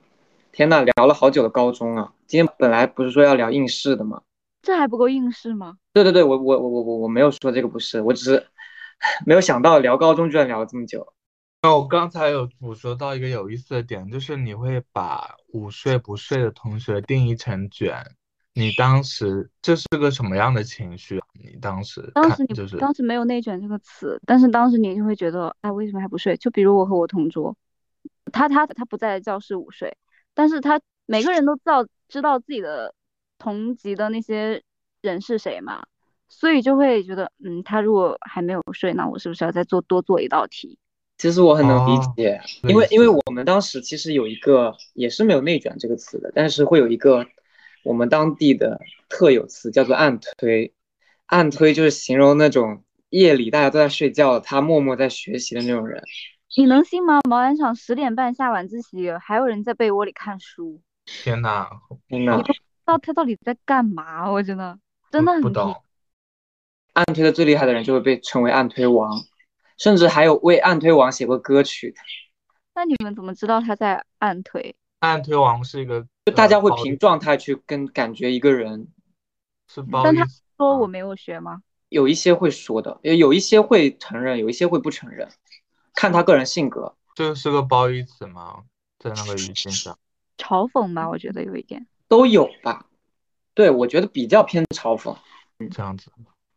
[0.51, 2.13] 天呐，聊了好久的高中啊！
[2.27, 4.21] 今天本来不是说要聊应试的吗？
[4.61, 5.77] 这还不够应试吗？
[5.93, 8.45] 对对对，我我我我我我没有说这个不是，我只是
[9.25, 11.11] 没有想到聊高中居然聊了这么久。
[11.61, 18.15] 那我刚才有捕捉到一个有意思的点，就是你会把午睡不睡的同学定义成卷。
[18.53, 21.27] 你当时这是个什么样的情绪啊？
[21.33, 26.37] 你当时当时你看就是当时没有内卷这个词，但是当时你就会觉得，哎，为什么还不睡？
[26.37, 27.55] 就比如我和我同桌，
[28.31, 29.97] 他他他不在教室午睡，
[30.33, 32.95] 但是他每个人都知道知道自己的
[33.37, 34.63] 同级的那些
[35.01, 35.83] 人是谁嘛，
[36.29, 40.79] 所以就会觉得，嗯，他如果还没有睡，那我是不是要再做多做一道题？
[41.19, 47.27] 其实我很能理哦解，类因为因为我们当时其实有一个也是没有内卷这个词的，但是会有一个
[47.83, 48.79] 我们当地的
[49.09, 50.73] 特有词叫做暗推，
[51.25, 56.01] 暗推就是形容那种夜里大家都在睡觉，他默默在学习的那种人。
[56.55, 57.19] 你能信吗？
[57.29, 61.67] 毛鞍场十点半下晚自习，还有人在被窝里看书，天呐，
[62.07, 62.53] 天呐，不知
[62.85, 64.31] 道他到底在干嘛？
[64.31, 64.79] 我真的
[65.11, 65.75] 真的很皮不懂。
[66.93, 69.21] 暗推的最厉害的人就会被称为暗推王，
[69.79, 71.95] 甚至还有为暗推王写过歌曲。
[72.75, 74.75] 那你们怎么知道他在暗推？
[74.99, 78.87] 暗推王是一个，就大家会凭状态去跟感觉一个人，
[79.67, 80.25] 是褒但他
[80.57, 81.61] 说我没有学吗？
[81.87, 85.27] 有一些会说的，也有一些会承认，有一些会不承认，
[85.95, 86.95] 看他个人性格。
[87.15, 88.63] 这是个褒义词吗？
[88.99, 89.97] 在那个语境下，
[90.37, 91.87] 嘲讽吧，我觉得有一点。
[92.07, 92.85] 都有吧。
[93.53, 95.15] 对，我觉得比较偏嘲讽，
[95.71, 96.11] 这样子。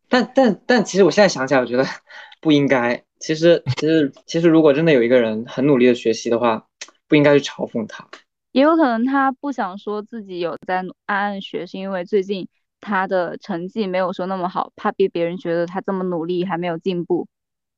[0.08, 1.84] 但但但其实我现在想起来，我觉得
[2.42, 3.04] 不应该。
[3.22, 6.66] 其实其实其实，如果真的有一个人很努力的学习的话，
[7.06, 8.04] 不应该去嘲讽他。
[8.50, 12.48] 也有可能他不想说自己有在暗暗学，是因为最近
[12.80, 17.28] 他的成绩没有说那么好，怕被别人觉得他这么努力还没有进步。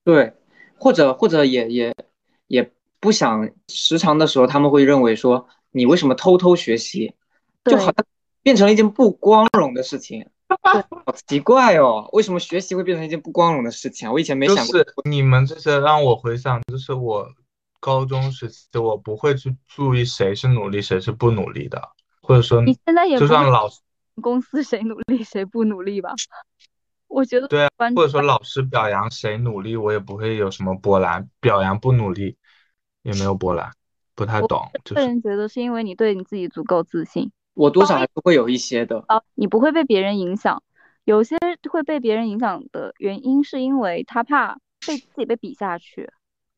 [0.03, 0.33] 对，
[0.79, 1.95] 或者或者也也
[2.47, 7.13] 也不想，时常的时候他们会认为说你为什么偷偷学习，
[7.65, 7.95] 就好像
[8.43, 10.27] 变成了一件不光荣的事情。
[10.47, 14.13] 好 奇怪哦，为什么学习会变成一件不光荣的事情啊？
[14.13, 14.79] 我以前没想过。
[14.79, 17.29] 是你们这些让我回想，就是我
[17.81, 21.91] 高中时期，我不会去注意谁是努力，谁是不努力的，
[22.23, 23.81] 或者说，你现在也就不会算老师
[24.21, 26.13] 公司谁努力谁不努力吧？
[27.09, 32.37] 我觉得对啊，或者说老师表扬谁努力，我也不会有什么波澜；表扬不努力，
[33.03, 33.71] 也没有波澜，
[34.15, 39.05] 不太懂，就是个人觉得是因为你对你自己足够自信，我多少还是会有一些的。
[39.09, 40.63] 啊，你不会被别人影响。
[41.05, 41.37] 有些
[41.71, 44.55] 会被别人影响的原因，是因为他怕
[44.87, 46.11] 被自己被比下去。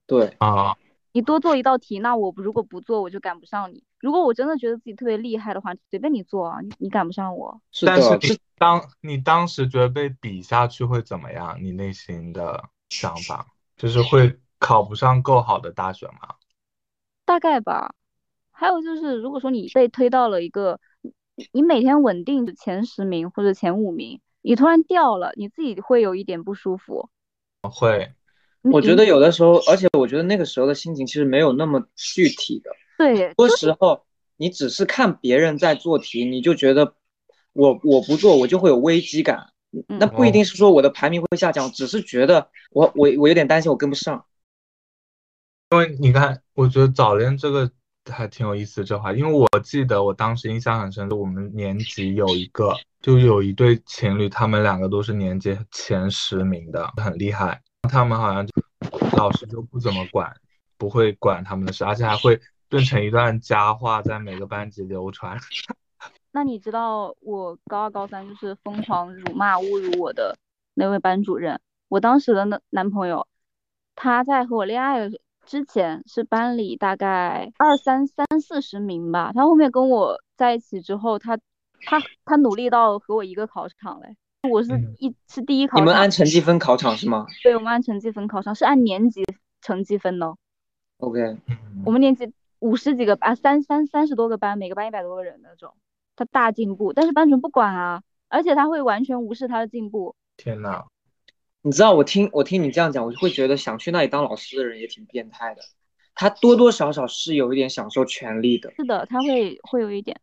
[0.07, 0.77] 对，啊，
[1.11, 3.83] 你多做一道题，那我如果不做，我就赶不上你。
[3.99, 7.61] 如果我真的觉得自己特别厉害的话，随便你做啊，你你赶不上我。
[7.73, 11.59] 是，但是你当你当时觉得被比下去会怎么样？
[11.61, 16.37] 你内心的想法就是会考不上够好的大学吗？
[17.25, 17.96] 大概吧。
[18.59, 20.81] 还有就是，如果说你被推到了一个，
[21.35, 27.11] 你你每天稳定的前十名或者前五名，你突然掉了，你自己会有一点不舒服。
[27.63, 28.13] 会，
[28.63, 32.71] 我觉得有的时候，而且我觉得那个时候的心情其实没有那么具体的。
[32.97, 34.07] 对，很多时候
[34.39, 36.95] 你只是看别人在做题，你就觉得
[37.53, 39.39] 我我不做我就会有危机感。
[39.39, 44.25] 嗯那不一定是说我的排名会下降，只是觉得我我我有点担心我跟不上。
[45.71, 47.71] 因为你看，我觉得早恋这个
[48.13, 57.61] 还挺有意思这话，因为我记得我当时印象很深，我们年级有一个，就有一对情侣，他们两个都是年级前十名的，很厉害。
[57.91, 58.53] 他们好像就
[59.17, 60.35] 老师就不怎么管，
[60.77, 65.39] 不会管他们的事，而且还会变成一段佳话在每个班级流传。
[66.33, 70.37] 那你知道我高二、高三就是疯狂辱骂、侮辱我的
[70.75, 73.27] 那位班主任，我当时的男男朋友，
[73.95, 81.39] 他在和我恋爱的时候之前是班里大概二三三四十名吧，他后面跟我在一起之后，他
[81.87, 84.17] 他他努力到和我一个考场嘞，
[84.51, 85.87] 我是一是第一考场。
[85.87, 89.25] 你们按成绩分考场是吗对，我们按成绩分考场，是按年级
[89.63, 90.37] 成绩分的。
[90.99, 91.39] ？OK，
[91.87, 95.73] 我们年级五十几个班，三三三十多个班，每个班一百多个人那种，
[96.17, 100.17] 他大进步，但是班主任不管啊，而且他会完全无视他的进步。
[100.37, 100.85] 天呐，
[101.67, 105.63] 你知道我听我听你这样讲，我就会觉得想去那里当老师的人也挺变态的。
[106.15, 108.73] 他多多少少是有一点享受权利的。
[108.77, 110.21] 是的，他会会有一点，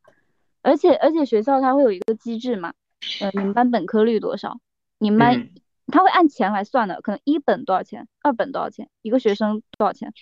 [0.62, 2.74] 而且而且学校它会有一个机制嘛，
[3.20, 4.58] 呃，你们班本科率多少？
[5.00, 5.50] 你们班、嗯
[5.88, 10.14] 他会按钱来算的，可能一本多少钱，二本多少钱，一个学生多少钱？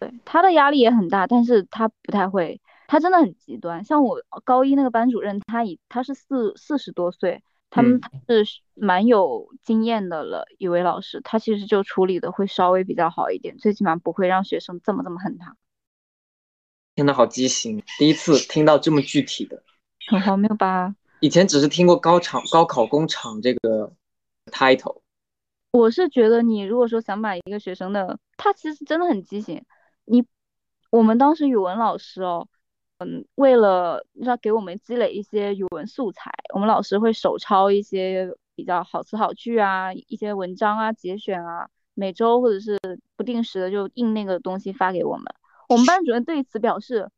[0.00, 3.84] 对，他的压力也很大，但是他不太会，他真的很极端。
[3.84, 15.56] 像我高一那个班主任，他已他是四四十多岁，他们是蛮有经验的了，一位老师，他其实就处理的会稍微比较好一点，最起码不会让学生这么这么恨他，
[16.94, 17.82] 天呐，好畸形！
[17.98, 19.62] 第一次听到这么具体的，
[20.08, 20.94] 很荒谬吧？
[21.20, 23.92] 以前只是听过高场高考工厂这个
[24.50, 25.00] title。
[25.72, 29.64] 我是觉得你如果说想把一个学生的，他其实真的很畸形。
[30.04, 30.24] 你
[30.90, 32.48] 我们当时语文老师哦，
[32.98, 42.78] 嗯，为了让给我们积累一些语文素材，我们老师会手抄一些比较好词好句啊，一些文章啊、节选啊，每周或者是
[43.16, 45.24] 不定时的就印那个东西发给我们。
[45.68, 47.10] 我们班主任对此表示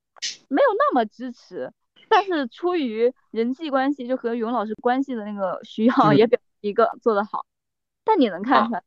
[0.49, 1.73] 没有那么支持，
[2.09, 7.47] 但是出于人际关系，就和语文老师关系的那个需要，嗯也表一个做得好。
[8.05, 8.83] 但你能看啊出来，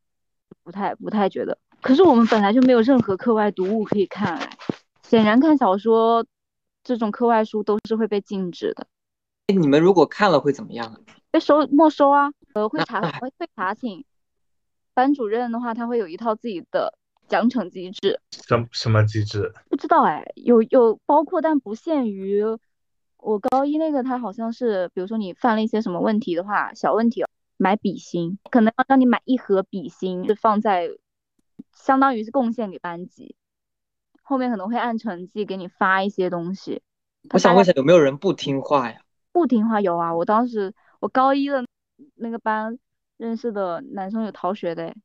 [0.63, 1.57] 不太不太觉得。
[1.81, 4.49] 可是我们本来就没有任何课外读物可以看，哎，
[5.03, 6.25] 显然看小说
[6.83, 8.87] 这种课外书都是会被禁止的，
[9.47, 10.99] 哎，你们如果看了会怎么样啊？
[11.31, 14.03] 被收没收啊，呃，会查会会查寝。
[14.93, 16.93] 班主任的话，他会有一套自己的
[17.27, 19.53] 奖惩机制，什什么机制？
[19.69, 22.43] 不知道哎，有有包括但不限于。
[23.23, 30.89] 我高一那个他好像是，比如说你犯了一些什么问题的话，小问题哦，买笔芯，可能要让你买一盒笔芯，就放在，
[31.71, 33.35] 相当于是贡献给班级，
[34.31, 36.81] 后面可能会按成绩给你发一些东西。
[37.31, 39.01] 我想问一下，有没有人不听话呀？
[39.33, 41.65] 不听话有啊，我当时我高一的
[42.15, 42.79] 那个班
[43.17, 44.95] 认识的男生有逃学的诶，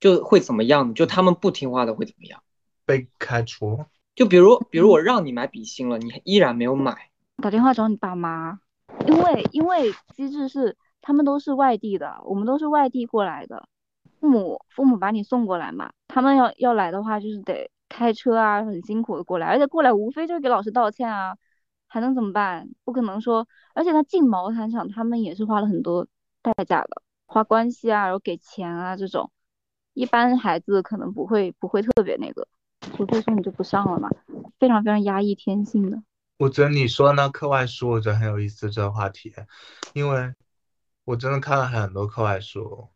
[0.00, 0.94] 就会怎么样？
[0.94, 2.42] 就他们不听话的会怎么样？
[2.86, 3.84] 被开除？
[4.14, 7.10] 就比如，比如我让你买笔芯了，你依然没有买，
[7.42, 8.60] 打电话找你爸妈，
[9.06, 13.68] 因为因为机制是他们都是外地的，我们都是外地过来的，
[14.20, 21.36] 父母父母把你送过来嘛，他们要要来的话就是得开车啊，很辛苦的过来，而且过来无非就是给老师道歉啊，
[21.86, 22.68] 还能怎么办？
[22.82, 26.08] 不可能说，而且他进毛毯厂，他们也是花了很多
[26.42, 29.30] 代价的，花关系啊，然后给钱啊这种，
[29.92, 32.48] 一般孩子可能不会不会特别那个，
[32.96, 34.10] 除非说你就不上了嘛，
[34.58, 36.02] 非常非常压抑天性的。
[36.38, 39.32] 我觉得你说那课外书，我觉得很有意思这个话题，
[39.92, 40.34] 因为
[41.04, 42.88] 我真的看了很多课外书，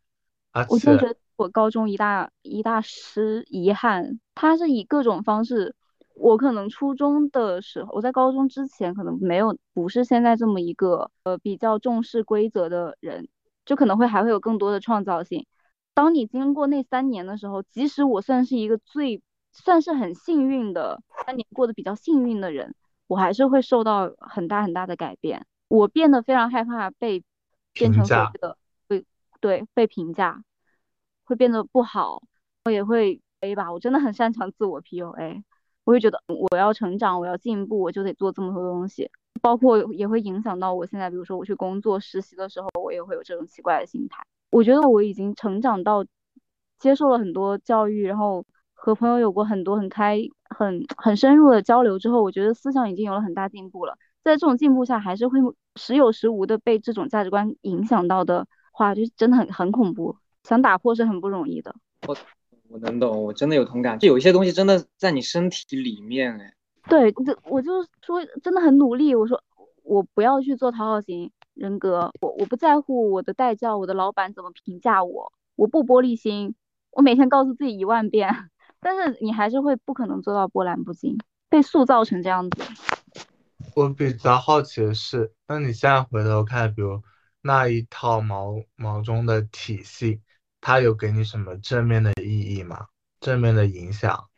[0.51, 0.91] 而且
[1.39, 5.77] 我高中一大一大失遗憾，他是以各种方式，
[6.17, 13.29] 我可能初中的时候，我在高中之前可能没有不是现在这么一个呃比较重视规则的人，
[13.65, 15.47] 就可能会还会有更多的创造性。
[15.95, 19.23] 当你经过那三年的时候，即使我算是一个最
[19.53, 22.75] 算是很幸运的三年过得比较幸运的人，
[23.07, 25.47] 我还是会受到很大很大的改变。
[25.69, 27.23] 我变得非常害怕被
[27.73, 28.57] 变成所评价谓的
[28.89, 29.05] 被
[29.41, 30.43] 对被评价，
[31.29, 32.23] 会变得不好，
[32.65, 35.43] 我也会 A 吧，我真的很擅长自我 PUA，
[35.85, 39.11] 我会觉得我要成长，我要进步，我就得做这么多东西，
[39.43, 44.25] 包括也会影响到我现在，比如说我去工作实习的时候，我也会有这种奇怪的心态。
[44.51, 46.03] 我觉得我已经成长到
[46.79, 50.19] 接受了很多教育，然后和朋友有过很多很开、
[50.49, 53.99] 很很深入的交流之后，我觉得思想已经有了很大进步了。
[54.25, 55.39] 在这种进步下，还是会
[55.77, 60.17] 时有时无的被这种价值观影响到的话，就真的很很恐怖。
[60.49, 61.75] 想打破是很不容易的。
[62.07, 62.17] 我
[62.69, 63.99] 我能懂，我真的有同感。
[63.99, 66.55] 就有一些东西真的在你身体里面，哎，
[66.89, 69.15] 对，这我就说真的很努力。
[69.15, 69.43] 我说
[69.83, 76.55] 我不要去做讨好型人格，我我不在乎我的代教，我的老板怎么评价我，我不玻璃心。
[76.91, 78.29] 我每天告诉自己一万遍，
[78.81, 81.19] 但是你还是会不可能做到波澜不惊，
[81.51, 82.63] 被塑造成这样子。
[83.75, 87.03] 我比较好奇的是，那你现在回头看，比如
[87.43, 90.21] 那一套毛毛中的体系，
[90.61, 92.87] 它有给你什么正面的意义吗？
[93.21, 94.29] 正面的影响？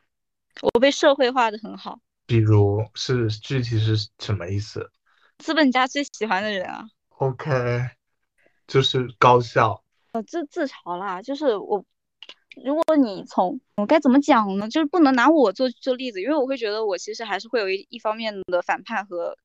[0.63, 4.91] 我被社会化的很好，比如是具体是什么意思
[5.39, 7.89] 资本家最喜欢的人啊，？OK，
[8.67, 9.83] 就是高效。
[10.13, 11.85] 呃，自自嘲啦，就是我，
[12.63, 14.69] 如果你从我该怎么讲呢？
[14.69, 19.37] 就是不能拿我做做例子，因为我会觉得我其实还是会有一一方面的反叛和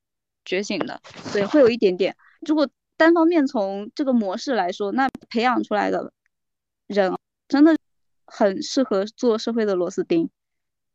[0.43, 1.01] 觉醒的，
[1.31, 2.15] 对，会有一点点。
[2.41, 2.67] 如果
[2.97, 6.11] 单方面从这个模式来说，那培养出来的
[6.87, 7.17] 人
[7.47, 7.75] 真的
[8.25, 10.29] 很适合做社会的螺丝钉，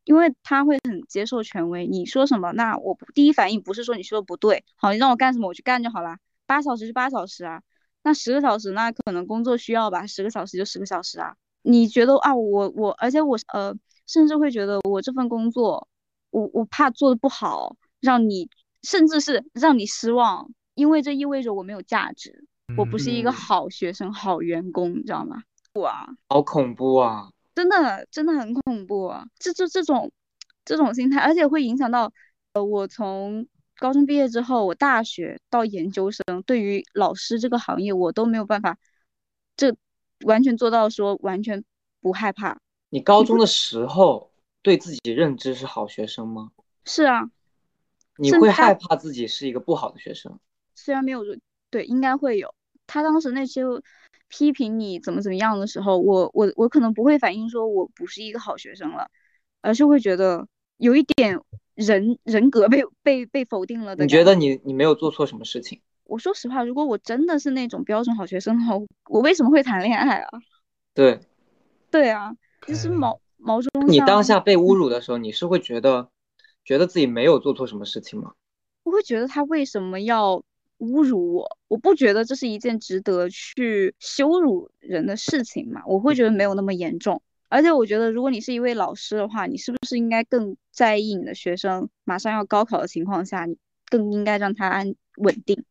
[0.03, 7.61] 因为他会很接受权威，你说什么，那我不第一反应不是说你说的不对，好，你让我干什么我去干就好啦，八小时就八小时啊。
[8.03, 11.35] 那十个小时，那可能工作需要吧，十个小时就十个小时啊。
[11.61, 13.75] 你觉得啊，我我，而且我呃，
[14.07, 15.87] 甚至会觉得我这份工作，
[16.31, 18.49] 我我怕做的不好，让你
[18.81, 22.43] 甚至是让你失望，因为这意味着我没有价值，
[22.75, 25.43] 我不是一个嗯好学生、好员工，你知道吗？
[25.73, 27.29] 哇，好恐怖啊！
[27.55, 29.25] 真的真的很恐怖啊！
[29.39, 30.11] 这这这种
[30.65, 32.11] 这种心态，而且会影响到
[32.53, 33.47] 呃，我从
[33.77, 38.77] 高中毕业之后，我大学到研究生，对于老师这个行业，我都没有办法，
[39.55, 39.73] 这
[40.25, 41.63] 完全做到说完全
[42.01, 42.57] 不害怕。
[42.89, 46.51] 你高中的时候对自己认知是好学生吗？
[46.83, 47.31] 是啊，
[48.17, 50.37] 你会害怕自己是一个不好的学生？
[50.75, 51.23] 虽然没有
[51.69, 52.53] 对，应该会有。
[52.87, 53.63] 他当时那些
[54.31, 59.09] 批评你怎么怎么样的时候，我我我可能不会反应说我不是一个好学生了，
[59.61, 61.37] 而是会觉得有一点
[61.75, 65.81] 人人格被被被否定了的你觉得你你没有做错什么事情？
[66.05, 70.29] 我说实话，如果我真的是那种标准好学生的话，我我为什么会谈恋爱啊？
[70.93, 71.19] 对
[71.89, 72.33] 对啊，
[72.65, 76.09] 就是嗯毛毛中你当下被侮辱的时候，你是会觉得
[76.63, 78.33] 觉得自己没有做错什么事情吗？
[78.83, 80.43] 我会觉得他为什么要
[80.81, 81.57] 侮辱我？
[81.67, 87.21] 我不觉得这是一件值得去羞辱人的事情嘛，我会觉得没有那么严重。
[87.49, 93.57] 而且我觉得，如果你是一位老师的话，你是不是应该更在意你的学生马上要高考的情况下，你
[93.89, 95.63] 更应该让他安稳定，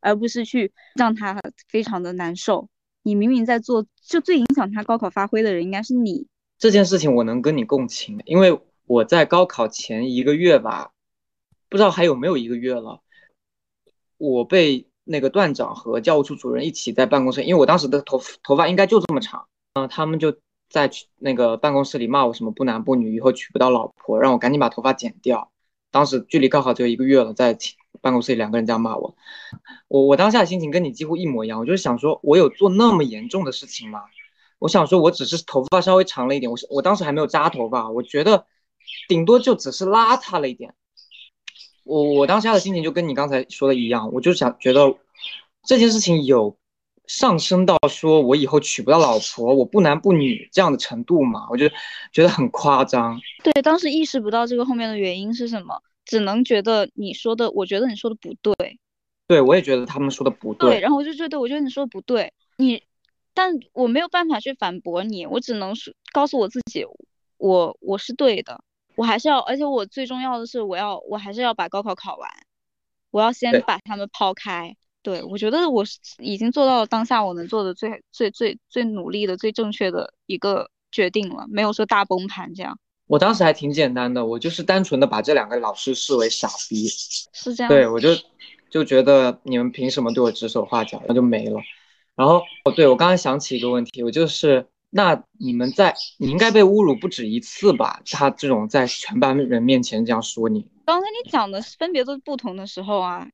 [0.00, 2.68] 而不是去让他非常的难受。
[3.04, 6.26] 你明明在做，就最影响他高考发挥的人应该是你。
[6.58, 10.90] 这件事情我能跟你共情，因为我在高考前一个月吧，
[11.68, 13.00] 不知道还有没有一个月了，
[14.18, 20.36] 我被那个段长和教务处主任一起在办公室，因为我当时的头头发应该就这么长，嗯、他们就
[20.68, 25.50] 在那个办公室里骂我什么不男不女，以后娶不到老婆，让我赶紧把头发剪掉。
[25.90, 27.56] 当时距离高考只有一个月了，在
[28.02, 29.16] 办公室里两个人这样骂我，
[29.88, 34.02] 我我当下的心情跟你几乎一模一样，我就是想说，我有做那么严重的事情吗？
[34.58, 38.44] 我想说，我只是头发稍微长了一点，我我当时还没有扎头发，我觉得
[39.08, 40.74] 顶多就只是邋遢了一点。
[41.88, 44.94] 我我当下的心情就跟你刚才说的一样，我就想觉得
[45.62, 46.54] 这件事情有
[47.06, 51.66] 上升到说我以后娶不到老婆，我不男不女这样的程度嘛，我就
[52.12, 53.18] 觉得很夸张。
[53.42, 58.54] 对，当时意识不到这个后面的原因是什么，只能觉得你说的，我觉得你说的不对。
[59.26, 62.82] 对我也觉得他们说的不对，对，然后我就觉得，我觉得你说的不对，你，
[63.32, 66.84] 但我没有办法去反驳你，我只能是告诉我自己，
[67.36, 68.62] 我我是对的，
[68.98, 72.28] 我还是要，而且我最重要的是，我要我还是要把高考考完，
[73.12, 74.74] 我要先把他们抛开。
[75.02, 82.76] 对，我觉得我是已经做到了当下我能做的最最最最努力的、最正确的一个决定了，没有说大崩盘这样，
[83.06, 86.88] 我当时还挺简单的，我就是单纯的把这两个老师视为傻逼。
[87.32, 87.68] 是这样。
[87.70, 88.10] 对，我就
[88.68, 91.60] 就觉得你们凭什么对我指手画脚，那就没了。
[92.16, 98.00] 然后哦，对我刚才想起一个问题，我就是那你们在你应该被侮辱不止一次吧？
[98.10, 103.28] 他这种在全班人面前这样说你，刚才你讲的分别都是不同的时候啊，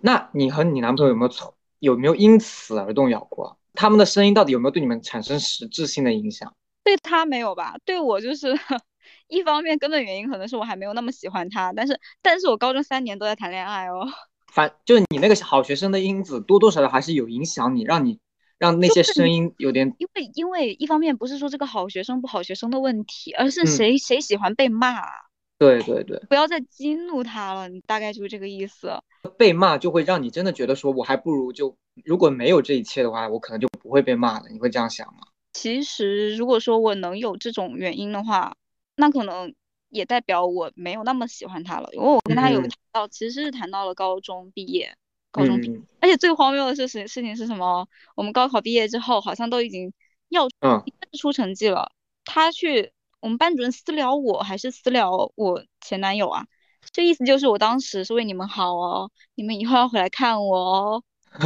[0.00, 3.56] 那你和你男朋友有没有从有没有因此而动摇过？
[3.74, 6.52] 他们的声音到底有没有对你们产生实质性的影响？
[6.82, 7.76] 对他没有吧？
[7.84, 8.58] 对我就是
[9.28, 14.08] 一方面根本原因可能是我还没有那么喜欢他，但是但是我高中三年都在谈恋爱哦。
[14.52, 18.18] 反就是你那个好学生的因子，多多少少还是有影响你，让你
[18.60, 25.10] 让那些声音有点因为因为一方面不是说这个好学生不好学生的问题，而是嗯谁、谁喜欢被骂啊，
[25.58, 28.92] 对对对，不要再激怒他了，你大概就是这个意思。
[29.38, 34.50] 被骂就会让你真的觉得说，我还不如就如果没有这一切的话，我可能就不会被骂了。
[34.50, 35.20] 你会这样想吗？
[35.54, 38.54] 其实如果说我能有这种原因的话，
[38.96, 39.54] 那可能
[39.88, 44.94] 也代表我没有那么喜欢他了，因为我跟他有嗯谈到，其实是谈到了高中毕业，
[45.30, 45.76] 高中毕业。
[45.76, 47.86] 嗯而且最荒谬的事事事情是什么？
[48.14, 49.92] 我们高考毕业之后，好像都已经
[50.30, 50.82] 要嗯
[51.18, 51.92] 出成绩了，
[52.24, 56.46] 他去我们班主任私聊我还是私聊我前男友啊？
[56.90, 61.04] 这意思就是我当时是为你们好哦，你们以后要回来看我哦。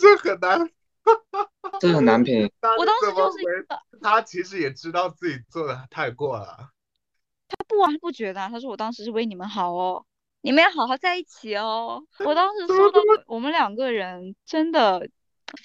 [0.00, 0.68] 这很难，
[1.78, 2.50] 这很难评。
[2.76, 6.70] 我当时就是一个，他其实也知道自己做的太过了。
[7.48, 10.04] 他不啊，不觉得，他说我当时是为你们好哦，
[10.42, 12.04] 你们要好好在一起哦。
[12.24, 15.08] 我当时说的， 我们两个人真的。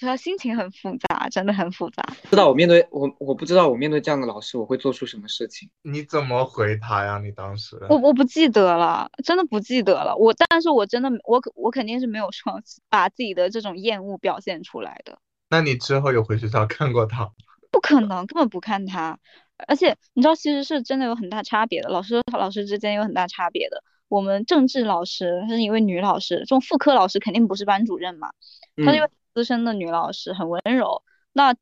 [0.00, 2.04] 他心情很复杂，真的很复杂。
[2.28, 5.70] 知道我面对我，我不知道我面对这样的老师，我会做出什么事情。
[5.80, 7.18] 你怎么回他呀？
[7.18, 10.14] 你当时我我不记得了，真的不记得了。
[10.14, 12.60] 我但是我真的我我肯定是没有说
[12.90, 15.18] 把自己的这种厌恶表现出来的。
[15.48, 17.30] 那你之后有回学校看过他？
[17.72, 19.18] 不可能，根本不看他。
[19.66, 23.82] 而且你知道，其实是真的有很大差别的，老师和老师之间有很大差别的。
[24.08, 28.32] 我们政治老师她是一位女老师，这种副科老师肯定不是班主任嘛，
[28.84, 29.08] 她是一位。
[29.34, 31.04] 资深的女老师很温柔。
[31.32, 31.54] 那，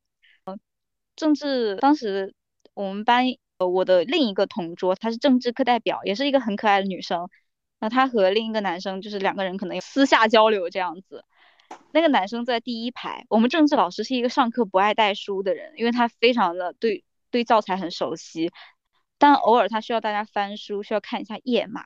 [1.14, 2.34] 政治当时
[2.72, 3.26] 我们班
[3.58, 7.28] 呃我的另一个同桌，她是政治课代表，也是一个很可爱的女生。
[7.78, 11.22] 那她和另一个男生就是两个人可能私下交流这样子。
[11.92, 13.26] 那个男生在第一排。
[13.28, 18.50] 我们政治老师是一个上课不爱带书的人，因为他非常的对对教材很熟悉，
[19.18, 21.84] 但偶尔他需要大家翻书，需要看一下页码。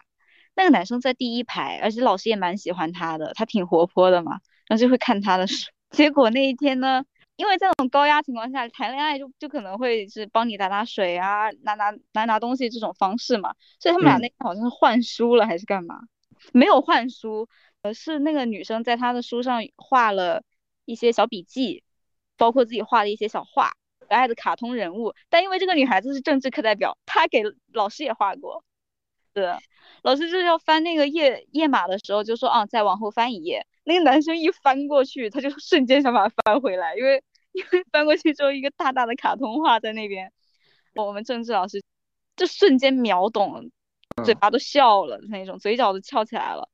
[0.61, 4.33] 那个男生在第一排，而且老师也蛮喜欢他的，他挺活泼的嘛，
[4.69, 5.71] 然后就会看他的书。
[5.91, 7.03] 结果那一天呢，
[7.37, 13.55] 因为在那种高压情况下谈恋爱，就就可能会是帮你打打水啊，拿拿拿拿东西这种方式嘛。
[13.79, 15.99] 所以他们俩那天好像是换书了还是干嘛？
[16.53, 17.49] 没有换书，
[17.81, 20.43] 而，是那个女生在他的书上画了
[20.85, 21.83] 一些小笔记，
[22.37, 25.15] 包括自己画的一些小画，可爱的卡通人物。
[25.31, 27.43] 但因为这个女孩子是政治课代表，她给
[27.73, 28.63] 老师也画过。
[29.35, 29.57] 是，
[30.03, 33.66] 老师就是要翻那个页页码的时候，就说啊，再往后翻一页。
[33.85, 37.22] 那个男生一翻过去，他就瞬间想把它翻回来，因为
[37.53, 40.33] 因为翻过去之后，一个大大的卡通画在那边。
[40.95, 41.83] 我们政治老师
[42.37, 43.70] 就瞬间秒懂，
[44.24, 46.68] 嘴巴都笑了那种，嘴角都翘起来了。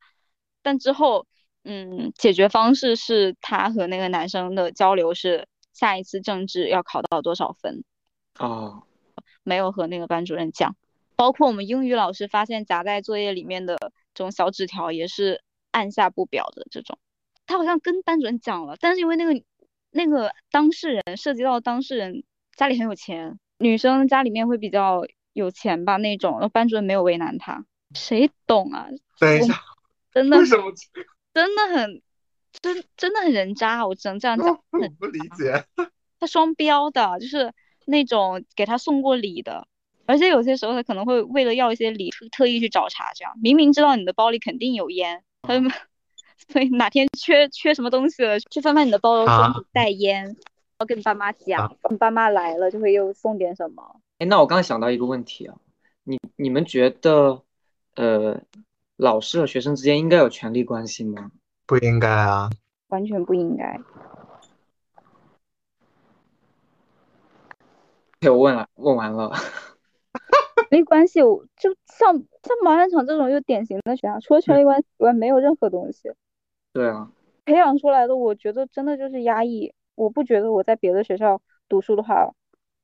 [0.62, 1.26] 但之后，
[1.64, 7.84] 嗯，解决方式是他和那个男生的交流是下一次政治要考到多少分。
[8.38, 8.82] 哦，
[9.42, 10.74] 没有和那个班主任讲。
[11.16, 13.76] 包括我们英语老师发现夹在作业里面的
[14.14, 16.98] 这种小纸条，也是按下不表的这种。
[17.46, 19.42] 他好像跟班主任讲了，但是因为那个
[19.90, 22.22] 那个当事人涉及到当事人
[22.54, 27.64] 家里很有钱，女生家里面会比较有钱吧那种，然后班主任没有为难他，
[27.94, 28.88] 谁懂啊？
[29.18, 29.60] 等一下，
[30.12, 30.72] 真的为什么？
[31.32, 32.02] 真的很
[32.60, 34.48] 真真的很人渣，我只能这样讲。
[34.72, 35.64] 我不理解。
[36.18, 37.52] 他双标的，就是
[37.84, 39.68] 那种给他送过礼的。
[40.06, 45.70] 而且有些时候他可能会为了要一些礼，特意去找茬，这样明明知道你的包里肯定有烟，他们
[46.48, 50.36] 所以哪天缺缺什么东西了，去翻翻你的包，说你带烟，
[50.78, 54.00] 要跟你爸妈讲，你爸妈来了就会又送点什么。
[54.18, 55.56] 哎，那我刚刚想到一个问题啊，
[56.04, 57.42] 你你们觉得，
[57.96, 58.40] 呃，
[58.96, 61.30] 老师和学生之间应该有权利关系吗？
[61.66, 62.48] 不应该啊，
[62.88, 63.80] 完全不应该。
[68.20, 69.32] 对，我问了，问完了。
[70.70, 76.10] 没关系，我就像像毛院场这种又典型的学校，除了权力关系以外，没有任何东西。
[76.72, 77.10] 对啊，
[77.44, 79.72] 培养出来的，我觉得真的就是压抑。
[79.94, 82.30] 我不觉得我在别的学校读书的话，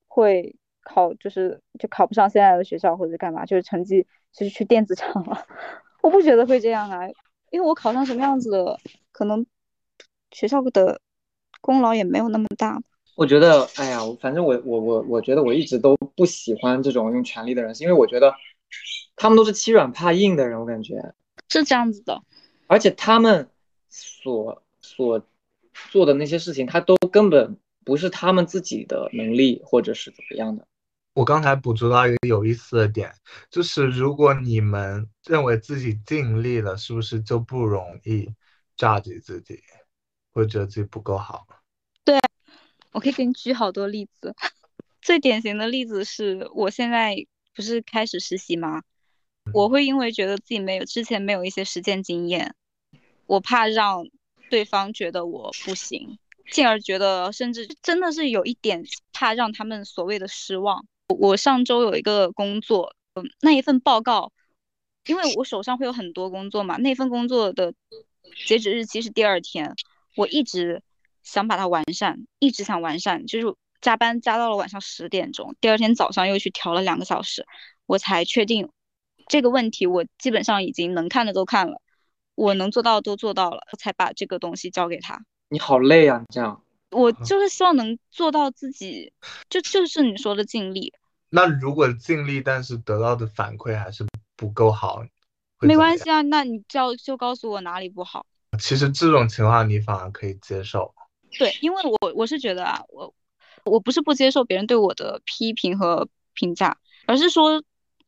[0.09, 5.47] 会考就是就考不上现在的学校或者干嘛，就是成绩就是去电子厂了。
[6.03, 7.07] 我不觉得会这样啊，
[7.51, 8.79] 因为我考上什么样子的，
[9.13, 9.45] 可能
[10.31, 11.01] 学校的
[11.61, 12.81] 功劳也没有那么大。
[13.15, 18.35] 我觉得，哎呀，反正我我我我觉得我一直都不喜欢这种用权力的人，是因为我觉得
[19.17, 21.15] 他们都是欺软怕硬的人，我感觉
[21.49, 22.23] 是这样子的。
[22.67, 23.51] 而且他们
[23.91, 25.23] 所所
[25.91, 30.67] 做的那些事情，他都根本不是他们自己的能力，或者是怎么样的。
[31.15, 33.13] 我刚才捕捉到一个有意思的点，
[33.51, 38.31] 就是如果你们认为自己尽力了，是不是就不容易
[38.79, 39.61] 榨取自己，
[40.33, 41.47] 会觉得自己不够好？
[42.93, 44.35] 我可以给你举好多例子，
[45.01, 47.17] 最典型的例子是我现在
[47.55, 48.83] 不是开始实习吗？
[49.55, 52.55] 我会因为觉得自己没有之前没有一些实践经验，
[53.27, 54.07] 我怕让
[54.51, 56.19] 对方觉得我不行，
[56.51, 60.87] 进而觉得甚至真的是有一点怕让他们所谓的失望。
[61.09, 64.33] 我上周有一个工作，嗯，那一份报告，
[65.07, 67.75] 因为我手上会有很多工作嘛，那份工作的
[68.47, 69.75] 截止日期是第二天，
[70.15, 70.83] 我一直。
[71.23, 77.47] 想把它完善，一直想完善，就是加班加到了晚上十点钟，第二天早上又去调了两个小时，
[77.87, 78.71] 我才确定
[79.29, 81.81] 这个问题，我基本上已经能看的都看了，
[82.35, 85.25] 我能做到的都做到了，才把这个东西交给他。
[85.49, 86.63] 你好累啊，你这样。
[86.91, 89.13] 我就是希望能做到自己，
[89.49, 90.93] 就就是你说的尽力。
[91.31, 94.05] 那如果尽力，但是得到的反馈还是
[94.37, 95.03] 不够好，
[95.61, 98.27] 没关系啊，那你就就告诉我哪里不好。
[98.59, 100.95] 其实这种情况你反而可以接受。
[101.39, 103.15] 对，因为我我是觉得啊，我
[103.65, 107.63] 我不是不接受别人对我的批评和评价，而是说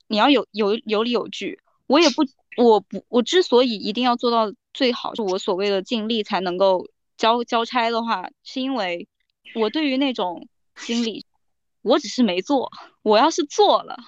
[0.07, 1.61] 你要有有有理有据。
[1.87, 2.22] 我也不，
[2.57, 9.07] 我不，我之所以一定要做到最好，是我所谓的尽力才能够交交差的话，是因为
[9.55, 11.27] 我对于那种心理，
[11.83, 12.72] 我只是没做，
[13.03, 13.99] 我要是做了，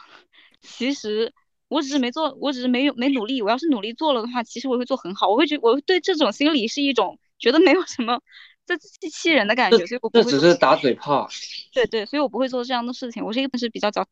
[0.62, 1.34] 其实
[1.68, 8.22] 我只是没做，我只是没有没努力，我要是努力做了的话，其实我会做很好，我会觉我对这种心理是一种觉得没有什么
[8.66, 11.28] 在自欺欺人的感觉，所以我不这会做只是打嘴炮。
[11.72, 13.24] 对对，所以我不会做这样的事情。
[13.24, 14.06] 我是一个是比较较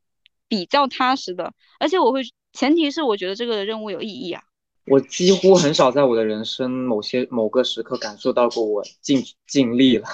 [0.48, 4.42] 比较踏实的，而且我会前提是我觉得这个任务有意义啊。
[4.86, 10.06] 我几乎很少在我的人生某些某个时刻感受到过我尽尽力了。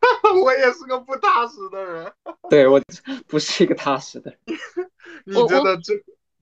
[0.44, 2.12] 我也是个不踏实的人。
[2.50, 2.80] 对我
[3.28, 4.40] 不是一个踏实的人。
[5.24, 5.94] 你觉得这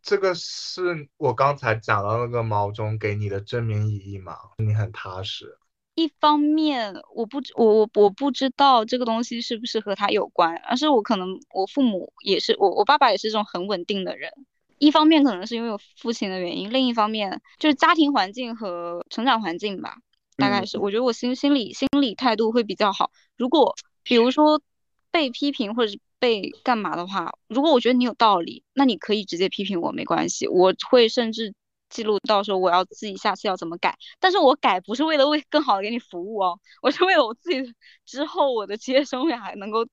[0.02, 4.36] 这个是我刚才讲到那个毛中给你的正面意义吗？
[4.56, 5.58] 你很踏实。
[5.98, 14.30] 一方面，我不知我我我不知道这个东西是不是和他有关，而是我可能我父母也是我我爸爸也是这种很稳定的人。
[14.78, 19.96] 一方面可能是因为我父亲的原因，另一方面就是家庭环境和成长环境吧，
[20.36, 23.10] 大概是我觉得我心心理心理态度会比较好。
[23.36, 23.74] 如果
[24.04, 24.62] 比如说
[25.10, 31.54] 被批评或者是被干嘛的话，如果我觉得你有道理，那你可以直接批评我没关系，我会甚至
[31.88, 33.96] 记录到时候我要自己下次要怎么改。
[34.20, 37.74] 但是我改不是为了为更好的给你服务哦，我是为了我自己
[38.04, 39.84] 之后我的职业生涯能够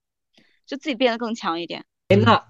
[0.66, 1.84] 就自己变得更强一点。
[2.08, 2.46] 哎，那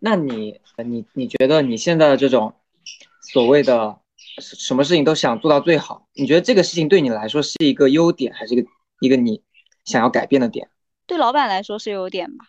[0.00, 2.54] 那你你你觉得你现在的这种
[3.20, 3.98] 所谓的
[4.40, 8.68] 什么事情都想做到最好，你觉得这个事情对你来说是一个优点，还是一个
[9.00, 9.42] 一个你
[9.84, 10.68] 想要改变的点？
[11.06, 12.46] 对老板来说是优点吧，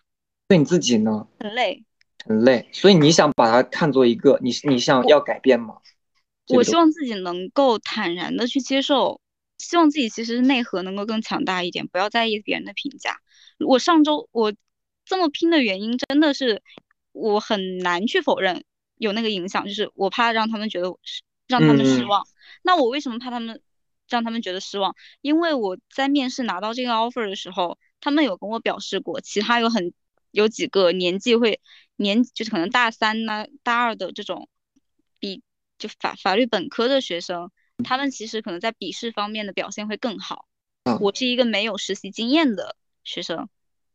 [0.48, 1.84] 对你自己呢，很累。
[2.28, 5.76] 很累，所以你想把它看作一个你你想要改变吗？
[6.46, 9.20] 这我希望自己能够坦然的去接受，
[9.58, 13.20] 希望自己其实内核能够更强大一点，不要在意别人的评价。
[13.60, 14.54] 我上周我
[15.06, 16.62] 这么拼的原因，真的是
[17.12, 18.64] 我很难去否认
[18.98, 22.28] 有那个影响，就是我怕让他们觉得我失，让他们失嗯望。
[22.62, 23.62] 那我为什么怕他们
[24.10, 24.96] 让他们觉得失望？
[25.22, 29.94] 因为我在面试拿到这个 offer 的时候，他们有跟我表示过，其他有很
[30.32, 31.62] 有几个年纪会
[31.96, 34.50] 年就是可能大三呐、大二的这种
[35.20, 35.42] 比
[35.78, 37.52] 就法法律本科的学生，
[37.84, 40.48] 他们其实可能在笔试方面的表现会更好。
[40.84, 43.50] 嗯我是一个没有实习经验的学生，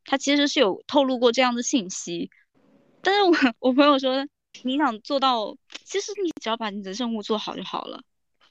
[0.04, 2.30] 他其实是有透露过这样的信息，
[3.00, 4.26] 但是我我朋友说，
[4.64, 8.02] 你想做到，其实你只要把你的任务做好就好了。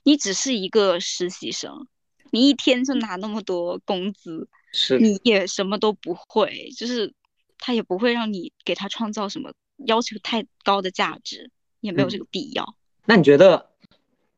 [0.04, 1.86] 你只是一个实习生，
[2.32, 7.14] 你一天就拿那么多工资， 是你也什么都不会，就是
[7.58, 9.52] 他也不会让你给他创造什么
[9.86, 11.52] 要求太高的价值，
[11.82, 12.78] 也没有这嗯个必要。
[13.06, 13.70] 那你觉得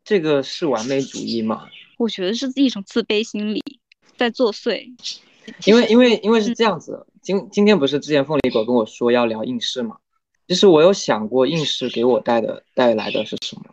[0.03, 1.67] 这个是完美主义吗？
[1.97, 3.63] 我觉得是一种自卑心理
[4.17, 4.91] 在作祟。
[5.65, 9.97] 因为因为因为是这样子，今今天不是之前凤梨果跟我说要聊应试嘛？
[10.47, 13.63] 其实我有想过应试给我带的带来的是什么。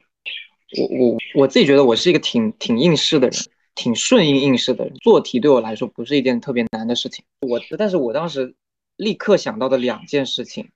[0.78, 3.40] 我我我自己觉得我是一个挺挺应试的人，
[3.74, 4.94] 挺顺应应试的人。
[4.96, 7.24] 做题对我来说不是一件特别难的事情。
[7.40, 8.54] 我但是我当时
[8.96, 10.68] 立刻想到的两件事情，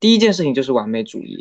[0.00, 1.38] 第一件事情就是完美主义，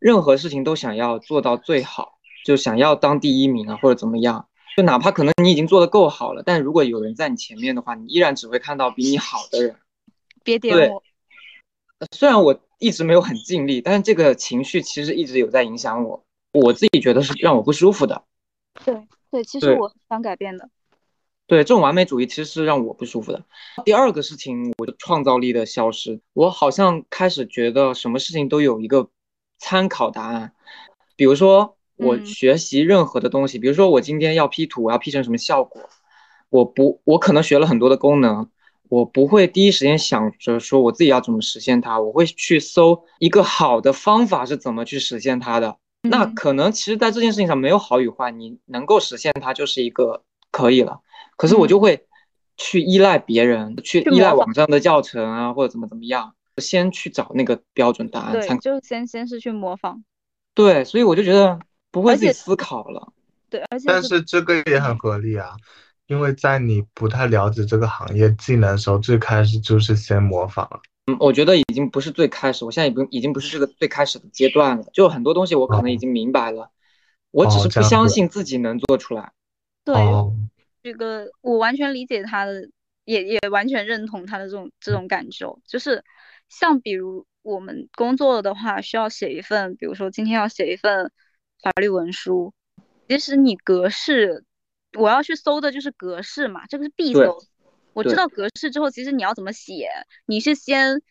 [0.00, 4.48] 任何事情都想要做到最好，就想要当第一名啊或者怎么样。
[4.76, 9.76] 就哪怕可能你已经做得够好了，但如果有人在你前面的话，你依然只会看到比你好的人。
[10.42, 11.02] 别点我，
[11.98, 18.24] 呃虽然我一直没有很尽力，但是这个情绪其实一直有在影响我，我自己觉得是让我不舒服的。
[18.84, 20.70] 对对，其实我很想改变的。
[21.46, 23.44] 对，这种完美主义其实是让我不舒服的。
[23.84, 29.10] 第二个事情，我的创造力的消失，我好像开始觉得什么事情都有一个
[29.60, 30.52] 参考答案。
[31.14, 35.82] 比如说，我嗯学习任何的东西，比如说我今天要 P 图，我要 P 成什么效果，
[36.48, 38.48] 我不，我可能学了很多的功能，
[38.88, 45.76] 我不会第一时间想着说我自己要怎么实现它，我会去搜一个好的方法是怎么去实现它的。
[46.02, 51.00] 那嗯可能其实，在这件事情上没有好与坏，你能够实现它就是一个可以了。
[51.36, 52.06] 可是我就嗯会
[52.56, 58.60] 去依赖别人，去依赖网上的教程啊，或者怎么怎么样，先去找那个标准答案对参，考。
[58.60, 60.02] 就先先是去模仿，
[60.54, 61.58] 对，所以我就觉得
[61.90, 63.12] 不会自己思考了。
[63.48, 65.56] 对，而且但是这个也很合理啊，
[66.06, 70.80] 因为在你不太了解这个行业技能的时候，最开始就是先模仿了。
[71.06, 76.70] 嗯，我觉得已经不是最开始，我现在已经已经不是这个最开始的阶段了，就很多东西我可能已经明白了，
[77.30, 79.32] 我只是不相信自己能做出来。
[79.84, 80.32] 对哦，
[80.82, 82.68] 这个我完全理解他的，
[83.04, 86.04] 也也完全认同他的这种这种感受，就是
[86.50, 91.10] 像比如我们工作的话，需要写一份，比如说今天要写一份
[91.62, 92.52] 法律文书，
[93.08, 94.44] 其实你格式，
[94.98, 97.38] 我要去搜的就是格式嘛，这个是必搜。
[97.92, 99.88] 我知道格式之后，其实你要怎么写，
[100.26, 101.02] 你是先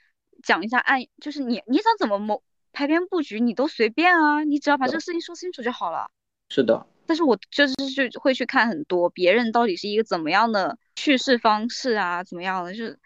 [0.44, 6.10] 讲一下按，就是你你想怎么谋排编布局，你都随便啊，你只要把这个事情说清楚就好了。
[6.50, 12.98] 是的，但是我就是去会去看很多别人到底是一个怎么样的叙事方式啊，怎么样的，就是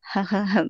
[0.00, 0.68] 很很很，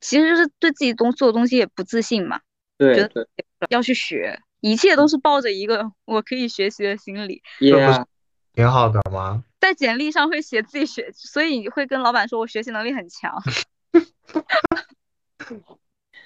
[0.00, 2.40] 其实就是对自己东做的东西也不自信嘛，
[2.78, 3.26] 觉对对，
[3.70, 8.04] 要去学，一切都是抱着一个我可以学习的心理，也这不是
[8.54, 9.44] 挺好的吗？
[9.60, 13.32] 在简历上会写自己学，所以你会跟老板说我学习能力很强。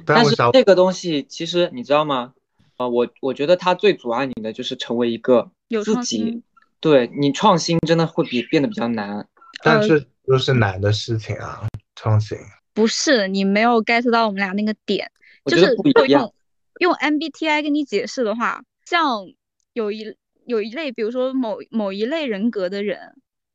[0.05, 2.35] 但是但我想，这个东西其实你知道吗？
[2.79, 5.51] 呃，我我觉得它最阻碍你的就是成为一个
[5.85, 6.43] 自己，
[6.81, 9.18] 对你创新真的会比变得比较难。
[9.18, 9.27] 呃
[9.64, 12.37] 但这就是难的事情啊，创新。
[12.75, 15.11] 不是你没有 get 到我们俩那个点，
[15.47, 16.03] 就是不一样。
[16.03, 16.35] 会用
[16.81, 19.27] 用 MBTI 跟你解释的话，像
[19.73, 20.16] 有一
[20.47, 23.14] 有一类，比如说某某一类人格的人，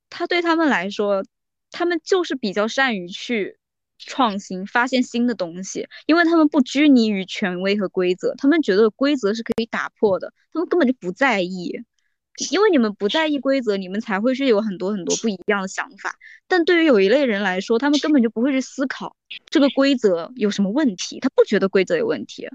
[0.09, 1.25] 他对他们来说，
[1.71, 3.57] 他们就是比较善于去
[3.97, 11.81] 创新，发现新的东西，因为他们不拘泥于权威和规则，他们觉得规则是可以打破的，他们根本就不在意。
[12.51, 16.15] 因为你们不在意规则，你们才会是有很多很多不一样的想法。
[16.47, 19.15] 但对于有一类人来说，他们根本就不会去思考
[19.49, 22.47] 这个规则有什么问题，他不觉得规则有问题，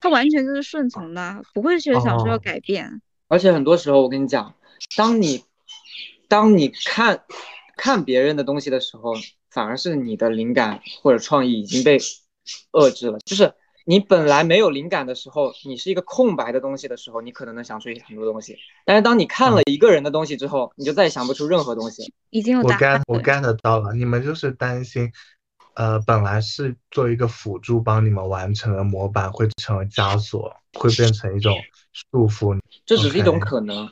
[0.00, 3.02] 他完全就是顺从的，不会去想说要哦改变。
[3.28, 4.54] 而且很多时候，我跟你讲，
[4.96, 5.44] 当你
[6.28, 7.24] 当你看
[7.76, 9.14] 看别人的东西的时候，
[9.50, 11.98] 反而是你的灵感或者创意已经被
[12.72, 13.18] 遏制了。
[13.24, 13.52] 就是
[13.88, 18.58] 你本来没有灵感的时候，你是一个空白的东西的时候，你可能能想出很多东西。
[18.84, 22.12] 但是当你看了一个人的东西之后，你就再也想不出任何东西。
[22.30, 25.12] 已经有我 get 我 get 到了，你们就是担心，
[25.74, 31.56] 呃，本来是做一个辅助帮你们完成的模板会成为枷锁，会变成一种
[31.92, 32.58] 束缚。
[32.84, 33.88] 这只是一种可能。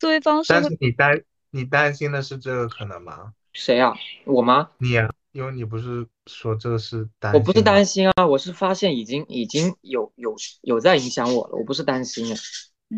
[0.00, 3.32] 思维方式但是你担你担心的是这个可能吗？
[3.52, 4.70] 谁呀、我吗？
[4.78, 11.56] 你呀、因为你不是说这个是担我不是担心啊，我是发现已经已经有有有在影响我了。
[11.56, 12.32] 我不是担心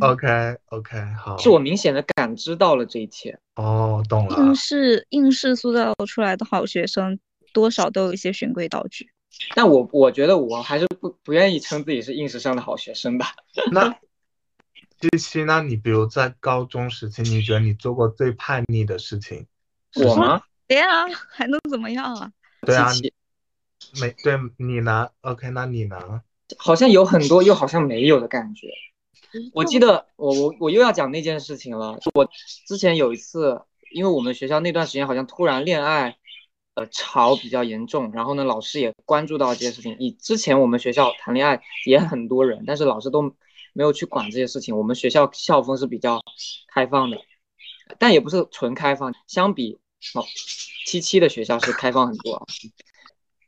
[0.01, 3.39] 啊，OK OK 好，是我明显的感知到了这一切。
[3.57, 7.19] 哦懂了应试应试塑造出来的好学生，
[7.53, 9.11] 多少都有一些循规蹈矩。
[9.55, 13.35] 但我我觉得我还是不不愿意称自己是应试上的好学生吧。
[13.73, 13.95] 那
[15.01, 19.47] 七七，那你比如在高中时期，你觉得你做过最叛逆的事情
[19.91, 20.13] 是什么？
[20.13, 20.43] 我吗？
[20.73, 22.33] 对啊， 还能怎么样啊？
[22.63, 23.03] 对啊，七
[23.79, 26.23] 七没对你拿？OK，那你拿？
[26.57, 28.69] 好像有很多，又好像没有的感觉。
[29.53, 31.99] 我记得我我我又要讲那件事情了。
[32.15, 32.27] 我
[32.67, 33.61] 之前有一次，
[33.91, 36.17] 因为我们学校那段时间好像突然恋爱，
[36.75, 39.95] 呃潮比较严重，然后呢老师也关注到这些事情。
[39.99, 43.23] 以之前我们学校谈恋爱也很多人，但是老师都
[43.75, 44.75] 没有去管这些事情。
[44.75, 46.23] 我们学校校风是比较
[46.69, 47.19] 开放的，
[47.99, 49.79] 但也不是纯开放，相比
[50.15, 50.25] 哦
[50.87, 52.47] 七七的学校是开放很多啊。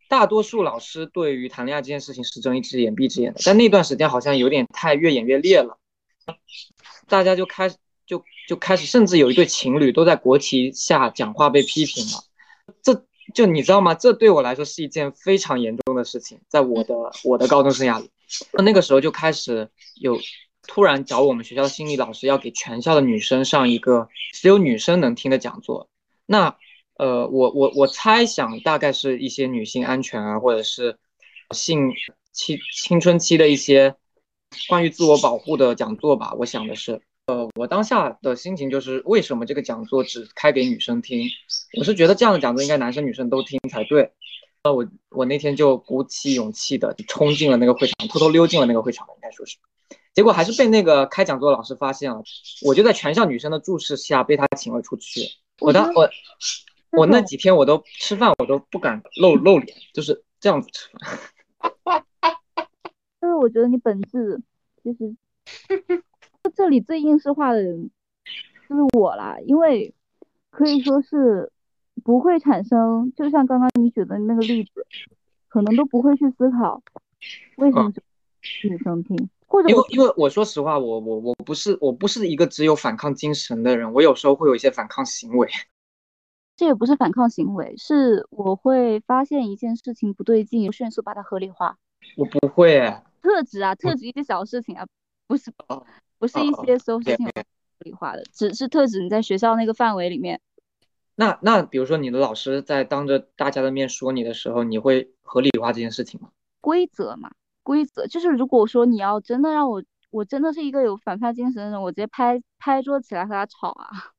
[0.09, 5.79] 大多数老师对于谈恋爱这件事情是睁一只眼闭一只眼的，但那段时间好像有点太越演越烈了，
[7.09, 7.77] 大家就开始
[8.07, 12.23] 就就开始，甚至有一对情侣都在国旗下讲话被批评了，
[12.83, 13.95] 这就你知道吗？
[13.95, 16.95] 这对我来说是一件非常严重的事情，在我的
[17.25, 18.11] 我的高中生涯里，
[18.63, 20.21] 那个时候就开始有
[20.69, 25.89] 突然找我们学校心理老师要给全校的女生上一个只有女生能听的讲座，
[26.27, 26.57] 那。
[26.97, 30.97] 呃，我我我猜想大概是一些女性安全啊，或者是
[31.51, 31.91] 性
[32.31, 33.97] 青青春期的一些
[34.69, 36.33] 关于自我保护的讲座吧。
[36.35, 41.29] 我想的是，呃，我当下的心情就是，为什么这个讲座只开给女生听？
[41.77, 44.13] 我是觉得这样的讲座应该男生女生都听才对。
[44.63, 49.57] 呃，我我那天就鼓起勇气的冲进了那个会场，偷偷溜进了那个会场，应该说是，
[50.15, 52.23] 结果还是被那个开讲座的老师发现了。
[52.65, 55.23] 我就在全校女生的注视下被他请了出去。
[55.65, 56.09] 我当我。
[56.97, 60.89] 我那几天我都吃饭，我都不敢露露脸，就是这样子吃
[61.83, 62.05] 饭。
[63.21, 64.41] 就是我觉得你本质
[64.81, 65.13] 其实
[66.55, 67.91] 这里最应试化的人
[68.69, 69.93] 就是我啦，因为
[70.51, 71.51] 可以说是
[72.05, 74.87] 不会产生，就像刚刚你举的那个例子，
[75.49, 76.81] 可能都不会去思考
[77.57, 77.93] 为什么
[78.71, 85.49] 女生听，或者因为因为我说实话，我我我不是我不是一个只有反抗精神的人，我有时候会有一些反抗行为。
[86.57, 91.79] 这也不是反抗行为，是我会发现一件事情不对劲，迅速把它合理化。
[92.17, 94.85] 我不会欸，特指啊，特指一些小事情啊，
[95.29, 95.87] 不是哦
[96.19, 97.45] 不是一哦些所有事情都合
[97.85, 100.41] 理化的，只是特指你在学校那个范围里面。
[101.15, 106.31] 那那比如说你的老师在当着大家的面说你的时候，你会合理化这件事情吗？
[106.61, 107.31] 规则嘛，
[107.65, 113.91] 规则就是如果说你要真的让我，我真的是一个有反叛精神的人，我直接拍拍桌子起来和他吵啊。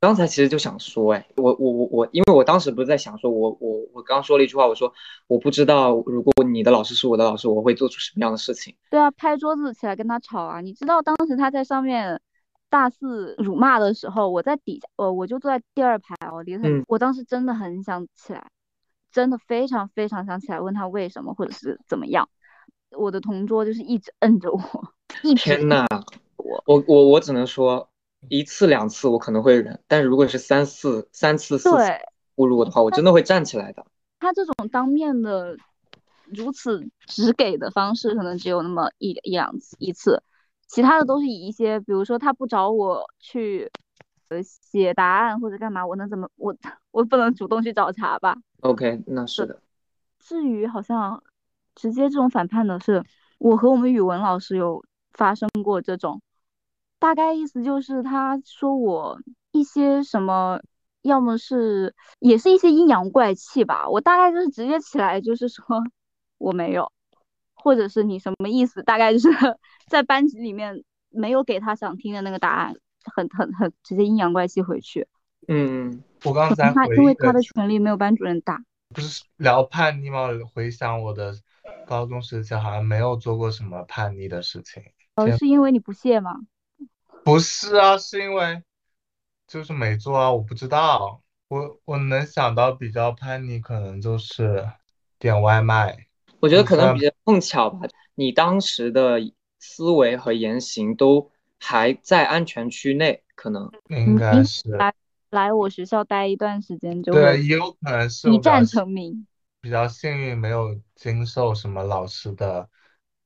[0.00, 4.92] 刚才其实就想说，哎，我我我我，因为我当时不是在想说，我我我刚说了一句话，我说
[5.26, 8.74] 我不知道如果你的老师是我的老师，我会做出什么样的事情。
[8.90, 10.60] 对啊，拍桌子起来跟他吵啊！
[10.60, 12.20] 你知道当时他在上面
[12.70, 16.66] 大肆辱骂的时候，我在底下，呃，我就坐在第二排哦，离他。
[16.66, 18.46] 嗯我当时真的很想起来，
[19.12, 22.30] 真的非常非常想起来问他为什么或者是怎么样。
[22.96, 24.60] 我的同桌就是一直摁着我，
[25.22, 25.86] 一直天呐，
[26.36, 27.88] 我我我我只能说
[28.28, 33.86] 一次两次我可能会忍，但是如果是三四三次四次对侮辱我的话，我真的会站起来的。
[34.18, 35.56] 他这种当面的
[36.26, 40.22] 如此直给的方式，可能只有那么一一两次一次，
[40.66, 43.70] 其他的都是以一些，比如说他不找我去
[44.28, 46.54] 呃写答案或者干嘛，我能怎么我
[46.90, 49.60] 我不能主动去找茬吧？OK，那是的，
[50.18, 51.22] 至于好像
[51.80, 53.02] 直接这种反叛的是，
[53.38, 56.20] 我和我们语文老师有发生过这种，
[56.98, 59.18] 大概意思就是他说我
[59.50, 60.60] 一些什么，
[61.00, 65.64] 要么是也是一些阴阳怪气吧，我大概就是直接起来就是说
[66.36, 66.92] 我没有，
[67.54, 69.28] 或者是你什么意思，大概就是
[69.88, 72.74] 在班级里面没有给他想听的那个答案，
[73.14, 75.08] 很很很直接阴阳怪气回去，
[75.48, 78.62] 嗯，我刚才因为他的权利没有班主任大。
[78.92, 80.28] 不是聊叛逆吗？
[80.52, 81.32] 回想我的
[81.90, 84.80] 高中时期，好像没有做过什么叛逆的事情。
[85.16, 86.36] 呃，是因为你不屑吗？
[87.24, 88.62] 不是啊，是因为
[89.48, 91.20] 就是没做啊，我不知道。
[91.48, 94.64] 我我能想到比较叛逆，可能就是
[95.18, 96.06] 点外卖。
[96.38, 99.18] 我觉得可能比较碰巧吧，你当时的
[99.58, 101.28] 思维和言行都
[101.58, 104.94] 还在安全区内，可能应该嗯是来
[105.30, 109.26] 来我学校待一段时间就对，也有可能是一战成名。
[109.60, 112.68] 比较幸运，没有经受什么老师的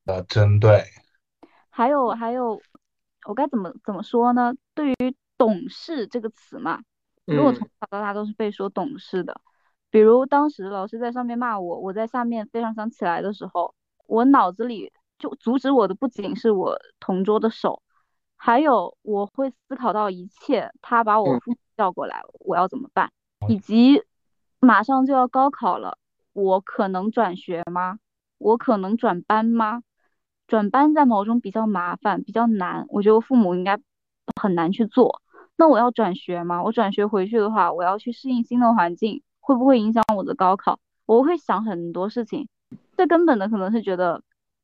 [0.04, 0.84] 呃针对。
[1.70, 2.60] 还有还有，
[3.26, 4.54] 我该怎么怎么说呢？
[4.74, 6.82] 对于“懂事”这个词嘛，
[7.26, 9.40] 因为我嗯从小到大都是被说懂事的。
[9.90, 13.74] 比如当时老师在上面骂我，我在下面非常想起来的时候，
[14.06, 17.80] 我脑子里就阻止我的不仅是我同桌的手，
[18.36, 21.38] 还有我会思考到一切，他把我
[21.76, 23.12] 叫过来，我要怎么办，
[23.48, 24.02] 以及
[24.58, 25.96] 马上就要高考了，
[26.34, 27.98] 我可能转学吗？
[28.36, 29.82] 我可能转班吗？
[30.46, 33.80] 转班在某种比较麻烦，比较难，我觉得我父母应该
[34.38, 35.22] 很难去做。
[35.56, 36.62] 那我要转学吗？
[36.62, 40.78] 我转学回去的话，我要去适应新的环境，会不会影响我的高考？
[41.06, 42.48] 我会想很多事情。
[42.92, 44.22] 最根本的可能是觉得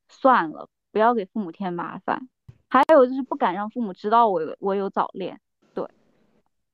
[0.09, 2.27] 算了，不要给父母添麻烦。
[2.69, 5.39] 还有就是不敢让父母知道我有我有早恋。
[5.73, 5.87] 对，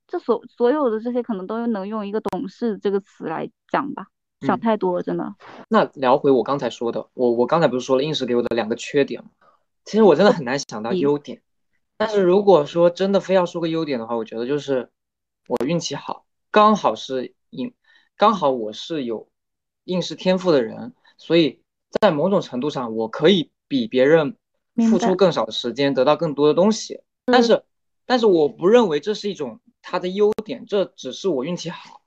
[0.07, 4.07] 这所所有的这些可能都能用一个“懂事”这个词来讲吧。
[4.41, 5.35] 想嗯太多了，真的。
[5.69, 9.29] 那聊回我刚才说的，我我刚才不是说了应试给我的两个缺点吗？
[9.85, 11.41] 其实我真的很难想到嗯优点，
[11.97, 14.89] 但是如果说真的非要说个优点的话，我觉得就是
[15.47, 17.73] 我运气好，刚好是应，
[18.15, 19.27] 刚好我是有
[19.85, 21.61] 应试天赋的人，所以
[22.01, 24.35] 在某种程度上，我可以比别人
[24.89, 27.01] 付出更少的时间，得到更多的东西。
[27.25, 27.63] 但是，
[28.05, 32.01] 但是我不认为这是一种他的优点，这只是我运气好。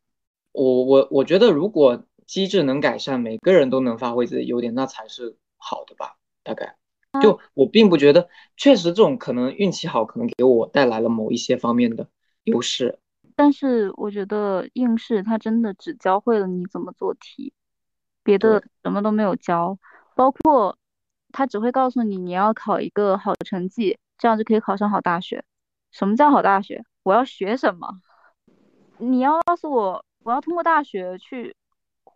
[0.53, 6.14] 我我我觉得，如果机制能改善，每个人都能发挥自己的优点，那才是好的吧？
[6.45, 6.76] 大概，
[7.20, 12.07] 就我并不觉得，确实这种可能运气好，可能给我带来了某一些方面的
[12.45, 13.01] 优势。
[13.35, 17.53] 但是我觉得应试它真的只教会了你怎么做题，
[18.22, 19.76] 别的什么都没有教，
[20.14, 20.78] 包括
[21.33, 25.45] 它只会告诉你你要考一个好成绩，这样就可以考上好大学。
[25.91, 26.85] 什么叫好大学？
[27.03, 28.01] 我要学什么？
[28.99, 31.57] 你要告诉我，我要通过大学去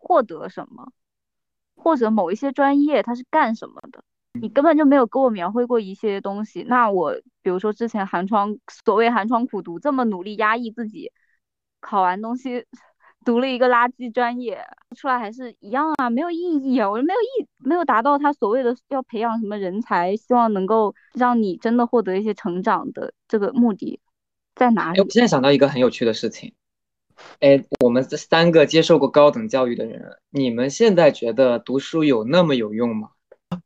[0.04, 0.92] 获得什么，
[1.74, 4.04] 或者某一些专业它是干什么的。
[4.40, 11.12] 你根本就没有给我描绘过一些东西，那我比如说之前寒窗，所谓寒窗苦读，这么努力压抑自己，
[11.80, 12.66] 考完东西
[13.24, 24.00] 读了一个垃圾专业，出来还是一样啊，没有意义啊，我就没有意，没有达到他所谓的要培养什么人才，希望能够让你真的获得一些成长的这个目的
[24.56, 25.08] 在哪，里我？
[25.10, 26.52] 现在想到一个很有趣的事情，
[27.40, 33.10] 哎，我们这三个接受过高等教育的人，你们现在觉得读书有那么有用吗？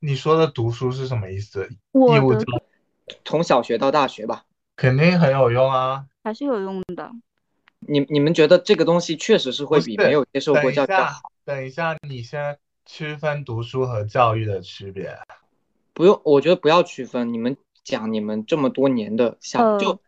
[0.01, 1.69] 你说的读书是什么意思？
[1.93, 2.45] 我的义务教
[3.25, 4.45] 从小学到大学吧，
[4.77, 6.05] 肯定很有用啊。
[6.23, 7.11] 还是有用的。
[7.81, 15.17] 你你们觉得这个东西确实是会比没有接受过等一下教育要好？，等一下，你先区分读书和教育的区别。
[15.95, 17.33] 不用，我觉得不要区分。
[17.33, 19.39] 你们讲你们这么多年的
[19.81, 20.01] 就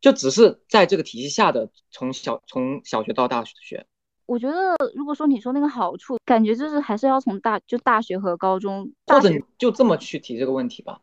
[0.00, 3.86] 就只是在这个体系下的从小从小学到大学，
[4.26, 11.00] 我觉得如果说你说那个好处，感觉就是还是要从大就大学和高中，或者你就这么去提这个问题吧，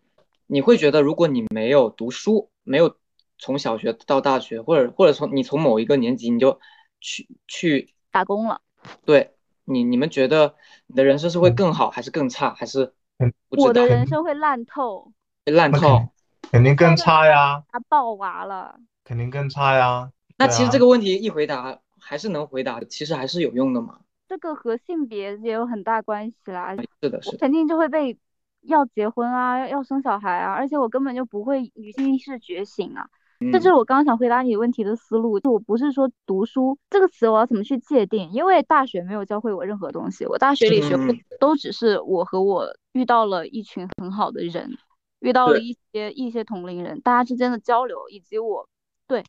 [0.47, 2.95] 你会觉得如果你没有读书，没有
[3.37, 6.59] 从小学到大学，或者或者从你从某一个年级你就
[6.99, 8.61] 去去打工了。
[9.05, 9.35] 对
[9.65, 10.55] 你你们觉得
[10.87, 15.11] 你的人生是会更好还是更差，还是嗯我的人生会烂透，
[15.45, 16.07] 那烂透？
[16.51, 18.79] 肯定更差呀，他爆娃了。
[19.03, 20.11] 肯定更差呀。
[20.37, 23.99] 那其实这个问题一回答还是能回答的，其实还是有用的嘛。
[24.27, 28.17] 这个和性别也有很大关系啦，是的，是的，肯定就会被
[28.61, 33.07] 要结婚啊，要要生小孩啊，而且我根本就不会女性意识觉醒啊。
[33.51, 35.39] 这就是我刚刚想回答你问题的思路。
[35.39, 44.77] 就我不是说读书这个词我要怎么去界定，因为大学没有教会我任何东西，我大学里学会嗯都只是我和我遇到了一群很好的人，
[45.19, 48.67] 遇到了一些一些同龄人，大家之间的交流，以及我
[49.07, 49.23] 对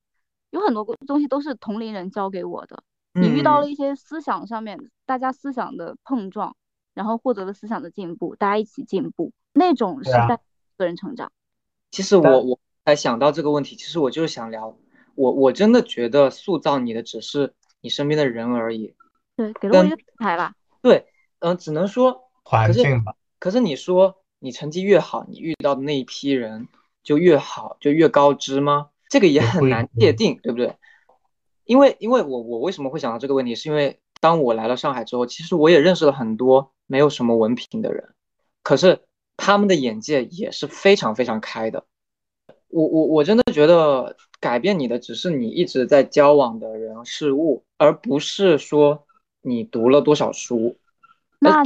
[0.50, 2.82] 有很多东西都是同龄人教给我的。
[3.12, 6.54] 你遇到嗯了一些思想上面大家思想的碰撞，
[6.94, 10.40] 然后获得了思想的进步，大家一起进步，那种是对啊带
[10.76, 11.32] 个人成长。
[11.90, 14.76] 其实我我才想到这个问题，其实我就是想聊，
[15.14, 18.94] 我我真的觉得塑造你的只是你身边的人而已。
[19.36, 20.54] 对，给了我一个平台吧。
[20.82, 21.06] 对，
[21.40, 26.68] 嗯、只能说，环境吧，可是你说你成绩越好，你遇到的那一批人
[27.02, 28.90] 就越好，就越高知吗？
[29.08, 30.76] 这个也很难界定，对不对？
[31.64, 38.14] 因为因为我我为什么会想到这个问题，是因为当我来了上海之后，其实我也认识了很多没有什么文凭的人，
[38.62, 39.00] 可是
[39.36, 41.84] 他们的眼界也是非常非常开的。
[42.68, 49.06] 我我我真的觉得改变你的只是你一直在交往的人事物，而不是说
[49.40, 50.76] 你读了多少书。
[51.38, 51.62] 那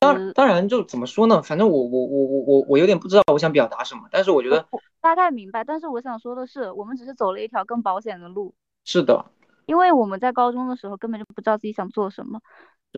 [0.00, 1.42] 当当然，就怎么说呢？
[1.42, 9.24] 反正我我我我我我有点不知道我想表达什么，但是我觉得我大概明白，但是我想说的是，我们只是走了一条更保险的路，是的，
[9.66, 12.40] 因为我们在高中的时候根本就不知道自己想做什么。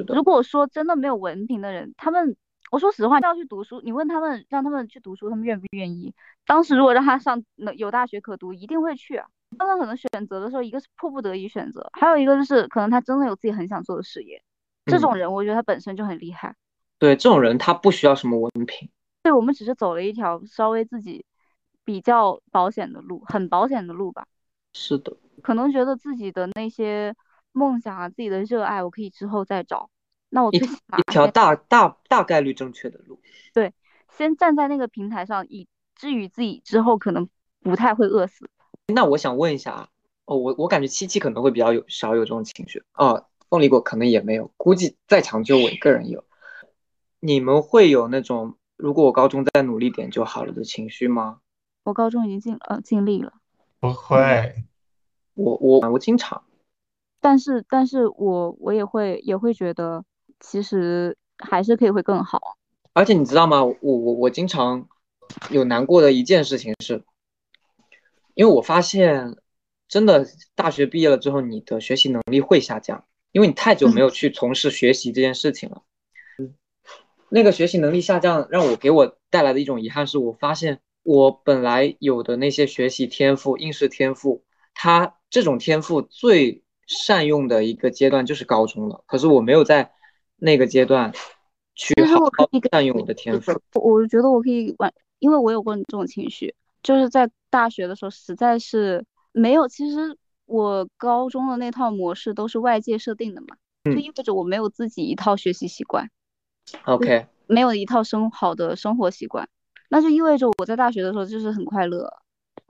[0.06, 2.36] 如，果说真的没有文凭的人，他们，
[2.70, 6.14] 我说实话，要去读书，你问他们，让他们去读书，他们愿不愿意？
[6.46, 9.26] 当时如果让他上能有大学可读，一定会去啊。
[9.58, 14.42] 他们可能选择的时候，一个是迫不得已选择，还有一个就是可能他真的有自己很想做的事业。
[14.86, 16.54] 这种嗯人，我觉得他本身就很厉害。
[16.98, 18.88] 对这种人他不需要什么文凭，
[19.22, 21.24] 对，我们只是走了一条稍微自己
[21.84, 24.26] 比较保险的路，很保险的路吧。
[24.72, 27.14] 是的，可能觉得自己的那些
[27.52, 29.90] 梦想啊，自己的热爱，我可以之后再找。
[30.30, 33.20] 那我一最起码一条大大大概率正确的路。
[33.54, 33.72] 对
[34.10, 37.28] 先站在那个平台上，以至于自己之后可能
[37.60, 38.48] 不太会饿死。
[38.88, 39.88] 那我想问一下啊，
[40.26, 46.24] 哦，我我感觉七七可能会比较有少有这种情绪啊，凤梨果可能也没有，估计在场就我一个人有。
[47.20, 51.40] 你们会有那种如果我高中再努力点就好了的情绪吗？
[51.84, 53.32] 我高中已经尽呃尽力了，
[53.80, 54.64] 不会，
[55.34, 56.44] 我我我经常，
[57.20, 60.04] 但是但是我我也会也会觉得，
[60.38, 62.58] 其实还是可以会更好。
[62.92, 63.64] 而且你知道吗？
[63.64, 64.86] 我我我经常
[65.50, 67.02] 有难过的一件事情是，
[68.34, 69.36] 因为我发现
[69.88, 75.82] 真的大学毕业了之后，你的学习能力会下降，因为你太久没有去从事学习这件事情了。
[77.30, 89.92] 那个学习能力下降，让我给我带来的一种遗憾是，我发现我本来有的那些学习天赋、应试天赋，它这种天赋最善用的一个阶段就是高中了，可是我没有在
[90.36, 91.12] 那个阶段
[91.74, 93.52] 去好好善用我的天赋。
[93.74, 99.68] 我我觉得我可以完，因为我有过这种情绪，就是在大学的时候实在是没有。
[99.68, 100.16] 其实
[100.46, 103.48] 我高中的那套模式都是外界设定的嘛，
[103.84, 106.08] 就嗯意味着我没有自己一套学习习惯，
[106.84, 109.48] OK，没有一套生好的生活习惯，
[109.88, 112.10] 那就意味着我在大学的时候就是很快乐，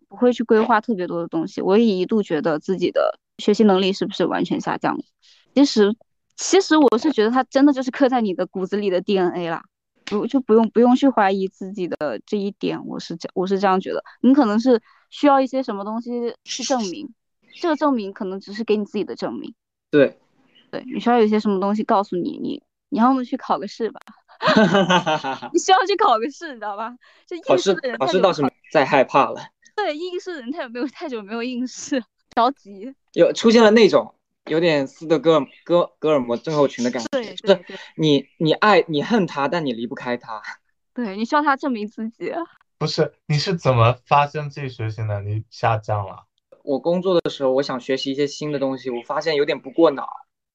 [0.09, 1.61] 不会去规划特别多的东西。
[1.61, 5.05] 我也一度觉得自己的学习能力是不是完全下降了。
[5.55, 5.95] 其实，
[6.37, 9.63] 其实我是觉得它真的就是刻在你的骨子里的 DNA 啦，
[10.05, 12.87] 不就不用不用去怀疑自己的这一点。
[12.87, 14.81] 我是这我是这样觉得，你可能是
[15.11, 17.13] 需要一些什么东西去证明，
[17.61, 19.53] 这个证明可能只是给你自己的证明。
[19.91, 20.17] 对，
[20.71, 24.01] 对你需要有一些什么东西告诉你，你你要么去考个试吧，
[25.53, 26.95] 你需要去考个试，你知道吧？
[27.27, 29.41] 就考试应试的人考试倒是再害怕了，
[29.77, 32.03] 对应试的人太久没有太久没有应试，
[32.35, 32.95] 着急。
[33.13, 34.15] 有出现了那种
[34.47, 37.65] 有点斯德哥尔哥哥尔摩症候群的感觉，对就是
[37.97, 40.43] 你你爱你恨他，但你离不开他。
[40.95, 42.33] 对，你需要他证明自己。
[42.79, 46.25] 不是，你是怎么发现自己学习能力下降了？
[46.63, 50.09] 我工作的时候，我想学习一些新的东西，我发现有点不过脑。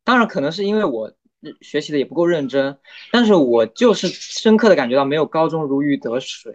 [0.04, 1.14] 当然，可能是因为我日
[1.62, 2.78] 学习的也不够认真，
[3.12, 6.52] 但是我就是深刻的感觉到没有高中如鱼得水。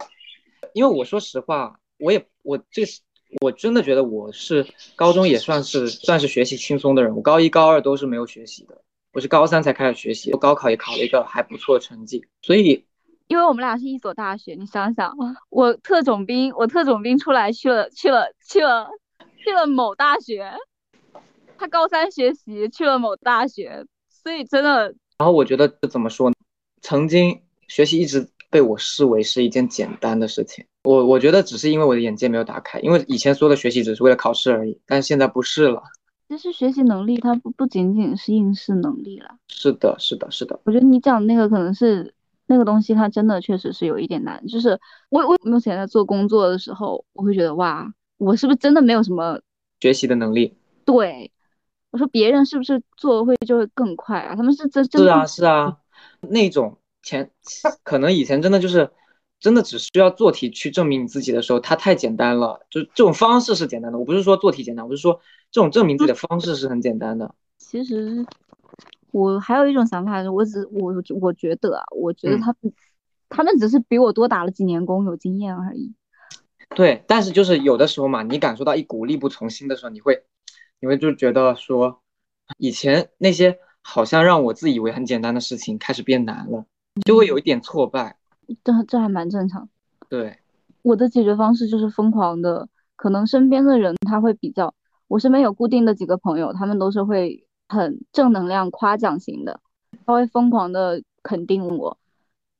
[0.73, 3.01] 因为我说实话，我也我这是
[3.41, 4.65] 我真的觉得我是
[4.95, 8.81] 高中也算是算是学习轻松的人，我高一高二都是没有学习的，
[9.13, 12.85] 我是高三才开始学习，我高考也考了一个还不错的成绩，所以
[13.27, 15.13] 因为我们俩是一所大学，你想想，
[15.49, 18.89] 我特种兵，我特种兵出来去了去了去了
[19.43, 20.51] 去了某大学，
[21.57, 23.85] 他高三学习去了某大学，
[24.21, 26.35] 所以真的，然后我觉得怎么说呢？
[26.81, 35.81] 曾经学习一直被我视为是一件简单的事情，我我觉得只是因为我的眼界没有打开，因为以前所有的学习只是为了考试而已，但是现在不是了。
[36.27, 39.29] 其实学习能力它不不仅仅是应试能力了。
[39.47, 40.59] 是的，是的，是的。
[40.63, 42.13] 我觉得你讲的那个可能是
[42.45, 44.45] 那个东西，它真的确实是有一点难。
[44.45, 49.39] 就是我我目前在做工作的时候，我会觉得哇，我是不是真的没有什么
[49.79, 50.55] 学习的能力？
[50.85, 51.31] 对，
[51.91, 54.35] 我说别人是不是做会就会更快啊？
[54.35, 55.77] 他们是真真是啊是啊，
[56.21, 57.31] 那种前
[57.83, 58.91] 可能以前真的就是
[59.39, 62.59] 真的只需要做题去证明你自己的时候，它太简单了。
[62.69, 65.19] 就这种方式是简单的，我不是说做题简单，我是说。
[65.51, 67.33] 这种证明自己的方式是很简单的。
[67.57, 68.23] 其实
[69.09, 72.71] 我还有一种想法，我只我我觉得啊，我觉得他们
[73.29, 75.91] 他们只是比我多打了几年工，有经验而已。
[76.75, 80.21] 对，但是就是有的时候嘛，你感受到一股力不从心的时候，你会
[80.79, 82.01] 你会就觉得说，
[82.57, 86.65] 以前那些好像让我自以为很简单的事情开始变难了，
[87.05, 88.17] 就会有一点挫败。
[88.63, 89.67] 这这还蛮正常。
[90.07, 90.39] 对，
[90.81, 94.73] 我的解决方式就是疯狂的，可能身边的人他会比较。
[95.07, 99.59] 我身边有固定的几个朋友，他们都是会很正能量、夸奖型的，
[100.05, 101.97] 他会疯狂的肯定我，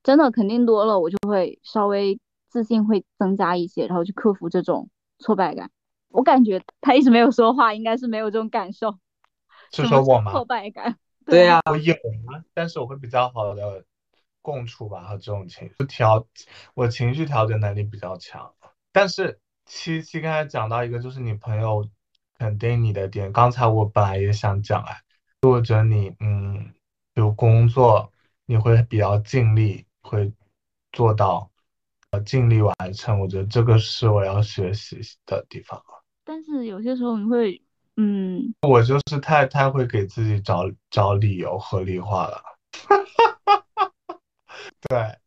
[0.04, 4.90] 真的肯定多了，我就会稍微自信会增加一些，然后去克服这种
[5.20, 5.70] 挫败感。
[6.10, 8.98] 我感觉他一直没有说话，应该是没有这种感受。
[9.72, 10.32] 是说我吗？
[10.32, 10.98] 挫败感。
[11.26, 13.86] 对呀，我有啊，但是我会比较好的
[14.42, 16.28] 共处吧，和这种情绪调，
[16.74, 18.54] 我情绪调节能力比较强。
[18.92, 21.90] 但是七七刚才讲到一个，就是你朋友。
[22.40, 25.02] 肯定你的点，刚才我本来也想讲哎，
[25.42, 26.74] 或者你嗯，
[27.14, 28.14] 比如工作，
[28.46, 30.32] 你会比较尽力，会
[30.94, 31.52] 做到
[32.12, 35.84] 呃尽力完成，我觉得这个是我要学习的地方。
[36.30, 37.60] 但是有些时候你会
[37.98, 42.40] 嗯，我就是太太会给自己找找理由合理化了，
[44.88, 45.18] 对，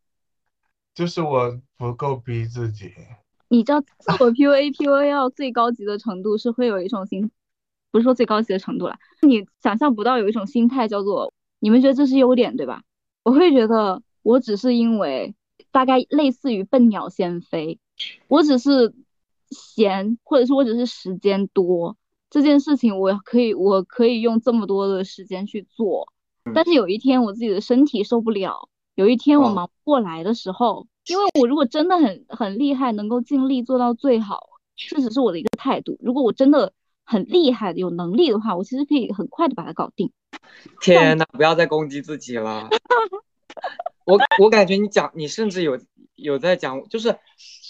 [0.95, 2.95] 就是我不够逼自己。
[3.49, 7.33] 你知道自我 PUA，PUA 到最高级的程度是会有一种心，
[7.91, 12.85] 不是说最高级的程度了，你想象不到有一种心态叫做，你们觉得这是优点对吧？
[13.25, 15.35] 我会觉得我只是因为
[15.73, 17.81] 大概类似于笨鸟先飞，
[18.29, 18.95] 我只是
[19.53, 21.97] 闲，或者是我只是时间多，
[22.29, 26.13] 这件事情我可以我可以用这么多的时间去做，
[26.55, 30.87] 但是有一天我自己的身体受不了，有一天我忙不过来的时候。
[31.09, 34.39] 因为我如果真的很很厉害，能够尽力做到最好，
[34.77, 35.99] 这只是我的一个态度。
[36.01, 36.73] 如果我真的
[37.05, 40.13] 很厉害、有能力的话，我其实可以很快的把它搞定。
[40.81, 42.69] 天呐，不要再攻击自己了。
[44.05, 45.79] 我我感觉你讲，你甚至有
[46.15, 47.17] 有在讲，就是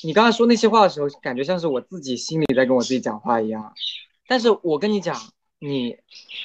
[0.04, 3.72] 你刚才说那些话的时候，感觉像是我自己心里在跟我自己讲话一样。
[4.26, 5.16] 但是我跟你讲，
[5.58, 5.96] 你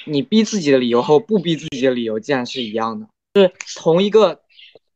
[0.06, 4.40] 你逼自己的理由和不逼自己的理由竟然是一样的，就是同一个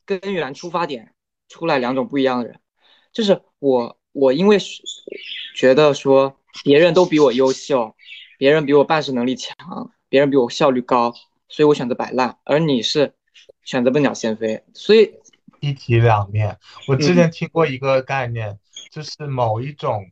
[0.05, 1.15] 根源出发点。
[1.49, 2.59] 出来两种不一样的人，
[3.13, 4.57] 就是我，我因为
[5.55, 6.35] 觉得说
[6.65, 7.95] 别人都比我优秀，
[8.39, 9.55] 别人比我办事能力强，
[10.09, 11.13] 别人比我效率高，
[11.51, 13.13] 所以我选择摆烂，而你是
[13.63, 15.15] 选择笨鸟先飞，所以
[15.61, 16.59] 一体两面。
[16.89, 18.59] 我之前听过一个概念，
[18.91, 20.11] 就是某一种。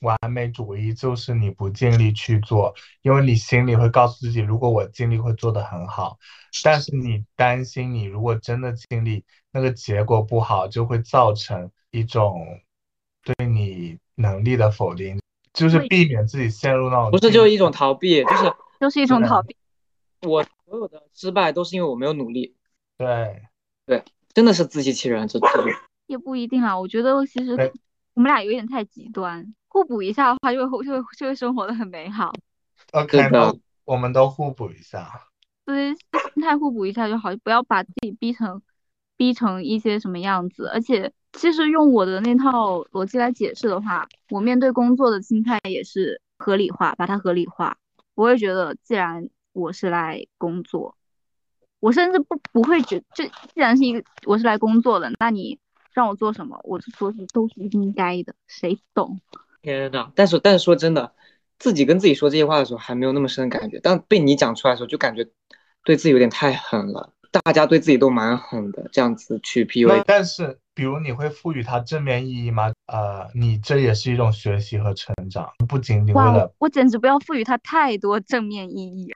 [0.00, 6.18] 完美主义就是你不尽力去做，因为你心里会告诉自己，如果我尽力会做得很好，
[6.62, 12.60] 但是你担心你如果真的尽力，那个结果不好，就会造成一种
[13.24, 15.18] 对你能力的否定，
[15.54, 19.56] 就是避免自己陷入那种不是就是一种逃避，就是就是一种逃避。
[20.26, 22.54] 我所有的失败都是因为我没有努力。
[22.98, 23.42] 对
[23.86, 25.64] 对，真的是自欺欺人，这这种
[26.06, 26.78] 也不一定啊。
[26.78, 27.52] 我觉得其实
[28.14, 29.54] 我们俩有点太极端。
[29.68, 32.32] 互补一下的话，就会就会就会生活的很美好。
[32.92, 33.54] OK，那
[33.84, 35.28] 我们都互补一下。
[35.66, 35.94] 对，
[36.32, 38.62] 心态互补一下就好，不要把自己逼成
[39.18, 40.68] 逼成一些什么样子。
[40.68, 47.76] 而且，其实用我的那套逻辑来解释的话，我面对工作的心态也是合理化，把它合理化。
[48.14, 50.96] 我也觉得，既然我是来工作，
[51.80, 55.58] 我甚至不不会觉，这既然是一个我是来工作的，那你
[55.92, 59.20] 让我做什么，我说是都是应该的，谁懂？
[59.62, 60.10] 天呐！
[60.14, 61.12] 但是但是说真的，
[61.58, 65.26] 自己跟自己说这些话的时候还没有那么深的感觉，但被你讲出来的时候就感觉
[65.84, 67.12] 对自己有点太狠了。
[67.44, 70.04] 大家对自己都蛮狠的，这样子去 PUA。
[70.06, 72.72] 但是，比如你会赋予它正面意义吗？
[72.86, 76.50] 呃，你这也是一种学习和成长，不仅仅为了……
[76.58, 79.12] 我简直不要赋予它太多正面意义。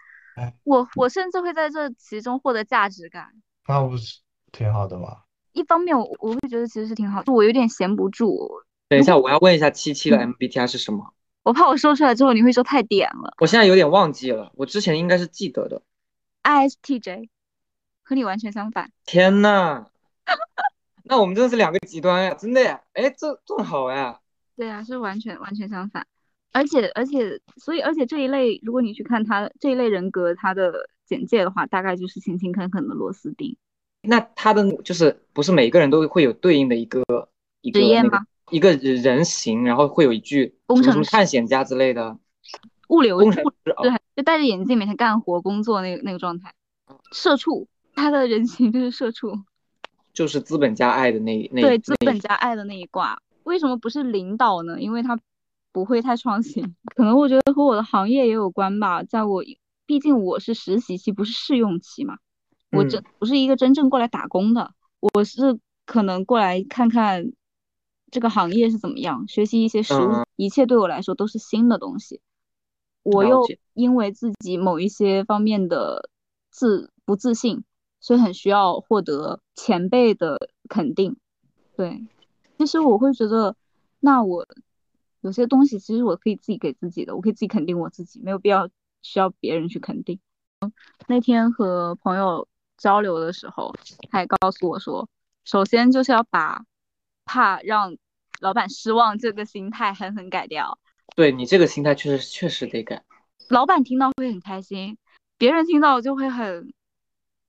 [0.65, 3.29] 我我甚至会在这其中获得价值感。
[3.67, 4.21] 那不是
[4.53, 5.23] 挺好的吗？
[5.53, 11.13] 一方面我我会觉得其实是挺好，就我有点闲不住，等一下，我要问一下七七的 MBTI 是什么？
[11.43, 13.35] 我怕我说出来之后你会说太点了。
[13.39, 15.83] 我现在有点忘记了，我之前应该是记得的。
[16.43, 17.29] ISTJ
[18.03, 18.93] 和你完全相反。
[19.05, 19.87] 天呐，
[21.05, 24.21] 那我们真的是两个极端呀，真的呀，哎，这这么好呀。
[24.57, 26.07] 对啊，是完全完全相反。
[26.53, 33.57] 而且而且，所以而且这一类，如果你去看他这一类人格他的简介的话，大概就是勤勤恳恳的螺丝钉。
[34.03, 37.03] 那他的就是不是每个人都会有对应的一个
[37.61, 38.25] 一个职业那个吗？
[38.51, 42.19] 一个人形，然后会有一句工程师探险家之类的。
[42.89, 46.53] 物流工程师对哦，，就戴着眼镜每天干活工作那个那个状态。
[47.13, 49.39] 社畜，他的人形就是社畜，
[50.13, 53.23] 就是资本家爱的那那对资本家爱的那一挂。
[53.45, 54.81] 为什么不是领导呢？
[54.81, 55.17] 因为他
[55.73, 59.03] 不会太创新， 可能我觉得和我的行业也有关吧。
[59.03, 59.43] 在我
[59.87, 62.19] 毕竟我是实习期，不是试用期嘛，
[62.73, 67.33] 我真嗯不是一个真正过来打工的，我是可能过来看看
[68.11, 72.21] 这个行业是怎么样，学习一些实物，嗯一切对我来说都是新的东西。
[73.03, 76.11] 我又因为自己某一些方面的
[76.51, 77.65] 自不自信，
[77.99, 80.39] 所以很需要获得前辈的
[80.69, 81.17] 肯定。
[81.77, 82.07] 对，
[82.59, 83.57] 其实我会觉得，
[84.01, 84.47] 那我
[85.21, 88.69] 有些东西其实我可以自己给自己的，我可以自己肯定我自己，没有必要
[89.03, 90.19] 需要别人去肯定。
[91.09, 93.75] 那天和朋友交流的时候，
[94.11, 95.09] 他也告诉我说，
[95.45, 96.65] 首先就是要把
[97.25, 97.97] 怕让
[98.41, 100.79] 老板失望这个心态狠狠改掉。
[101.17, 103.03] 对你这个心态确实确实得改。
[103.49, 104.97] 老板听到会很开心，
[105.37, 106.73] 别人听到就会很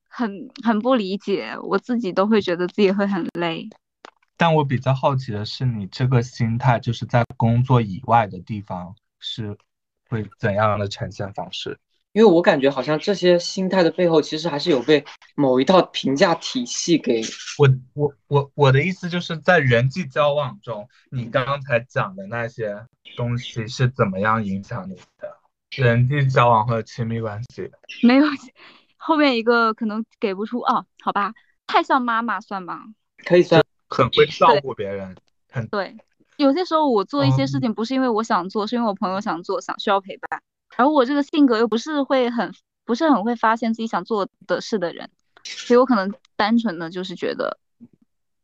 [0.08, 3.70] 很很不理解，我自己都会觉得自己会很累。
[4.42, 9.56] 但我比较好奇的是，你这个心态就是在工作以外的地方是
[10.10, 11.78] 会怎样的呈现方式？
[12.14, 15.06] 因为我感觉好像这些心态的背后，其实还是有被
[15.36, 17.22] 某一套评价体系给
[17.60, 22.84] 我我我我的意思就是在人际交往中，你刚才讲的那些
[23.16, 25.38] 东西是怎么样影响你的
[25.78, 27.70] 人际交往和亲密关系？
[28.02, 28.26] 没有，
[28.98, 31.32] 后面一个可能给不出啊，好吧，
[31.68, 32.80] 太像妈妈算吗？
[33.24, 35.16] 可以算很会照顾别人，
[35.52, 35.96] 很对，
[36.38, 40.42] 有些时候我做一些事哦情不是因为我想做，是因为我朋友想做，想需要陪伴，
[40.78, 42.54] 而我这个性格又不是会很
[42.86, 45.10] 不是很会发现自己想做的事的人，
[45.44, 47.60] 所以我可能单纯的就是觉得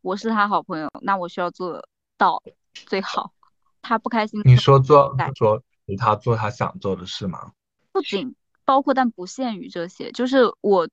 [0.02, 1.82] 我是他好朋友，那我需要做
[2.16, 2.42] 到
[2.86, 3.32] 最好。
[3.80, 7.52] 他不开心你，说做对说陪他做他想做的事吗？
[7.90, 8.34] 不仅
[8.66, 10.86] 包括但不限于这些，就是我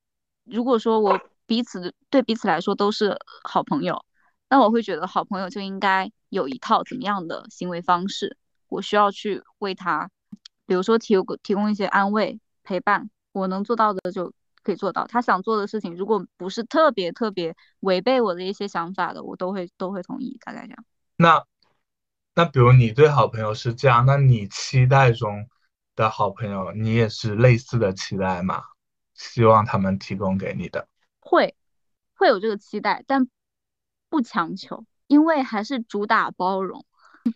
[0.46, 4.06] 如果说我彼此对彼此来说都是好朋友，
[4.50, 10.10] 那我会觉得好朋友就应该有一套怎么样的行为方式，我需要去为他，
[10.66, 15.06] 比如说提供提供一些安慰陪伴，我能做到的就可以做到。
[15.08, 20.86] 他想做的事情，如果不是特别特别违背我的一些想法的，我都会都会同意，大概这样。
[21.18, 21.44] 那
[22.36, 25.48] 那比如你对好朋友是这样，那你期待中
[25.96, 28.64] 的好朋友，你也是类似的期待吗？
[29.14, 30.88] 希望他们提供给你的。
[31.22, 31.56] 会
[32.16, 33.28] 会有这个期待，但
[34.16, 36.86] 不强求，因为还是主打包容，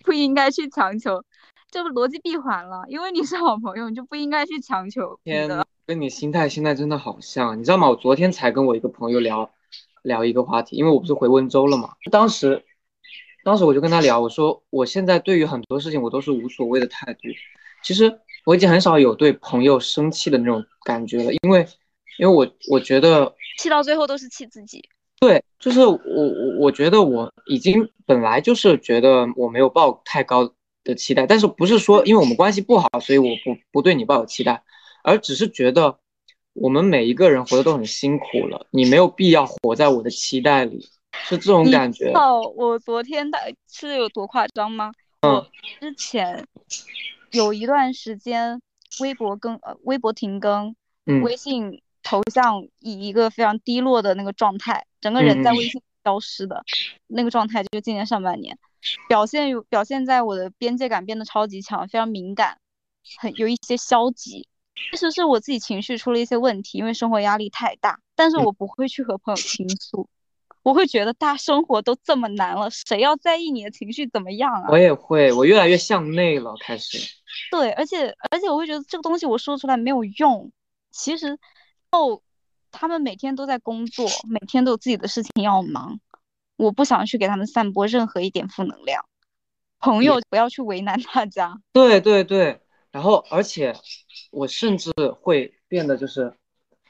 [0.05, 1.25] 不应该去强求，
[1.69, 2.85] 这个逻辑闭环了。
[2.87, 7.89] 因为你是好朋友，你就不应该去强求天呐，跟你心态现在真的好像，你知道吗？
[7.89, 9.51] 我昨天才跟我一个朋友聊
[10.03, 12.63] 聊一个话题，因为我不是回温州了嘛，当时
[13.43, 17.27] 当时我就跟他聊，我说我现在对于很多事情我都是无所谓的态度。
[17.83, 21.67] 其实我已经很少有对朋友生气的那种感觉了，因为
[22.19, 24.81] 因为我我觉得气到最后都是气自己。
[25.19, 30.49] 对，就是我我我觉得我已经本来就是觉得我没有抱太高
[30.83, 34.63] 的期待，但是不是说因为我们关系不好，所以我不不对你抱有期待，
[35.03, 35.99] 而只是觉得
[36.53, 42.11] 我们每一个人活得都很辛苦了，你没有必要活在我的期待里，是这种感觉。
[42.13, 43.37] 哦，我昨天的
[43.69, 44.91] 是有多夸张吗？
[45.21, 45.45] 我
[45.81, 46.47] 之前
[47.31, 48.61] 有一段时间
[49.01, 50.73] 微博更呃微博停更，
[51.05, 56.63] 嗯微信头像以一个非常低落的那个状态，整个人在微信消失的、
[57.05, 58.57] 那个状态，就是今年上半年，
[59.07, 62.57] 表现有表现在我的边界感变得超级强，非常敏感，
[63.19, 64.47] 很有一些消极。
[64.89, 70.09] 其实是我自己情绪出了一些问题，因为生活压力太大，但是嗯我不会去和朋友倾诉，
[70.63, 74.79] 我会觉得大生活都这么难了，谁要在意你的情绪怎么样啊我？
[74.79, 76.97] 也会，我越来越向内了，开始。
[77.51, 80.51] 对，而且而且我会觉得这个东西我说出来没有用。
[80.91, 81.37] 其实，
[81.91, 82.21] 哦，
[82.71, 85.99] 他们每天都在工作，每天都有自己的事情要忙，
[86.55, 89.03] 我不想去给他们散播任何一点负能量。
[89.79, 91.61] 朋友不要去为难大家。
[91.71, 92.59] 对对对，
[92.91, 93.73] 然后而且
[94.31, 94.91] 我甚至
[95.21, 96.33] 会变得就是，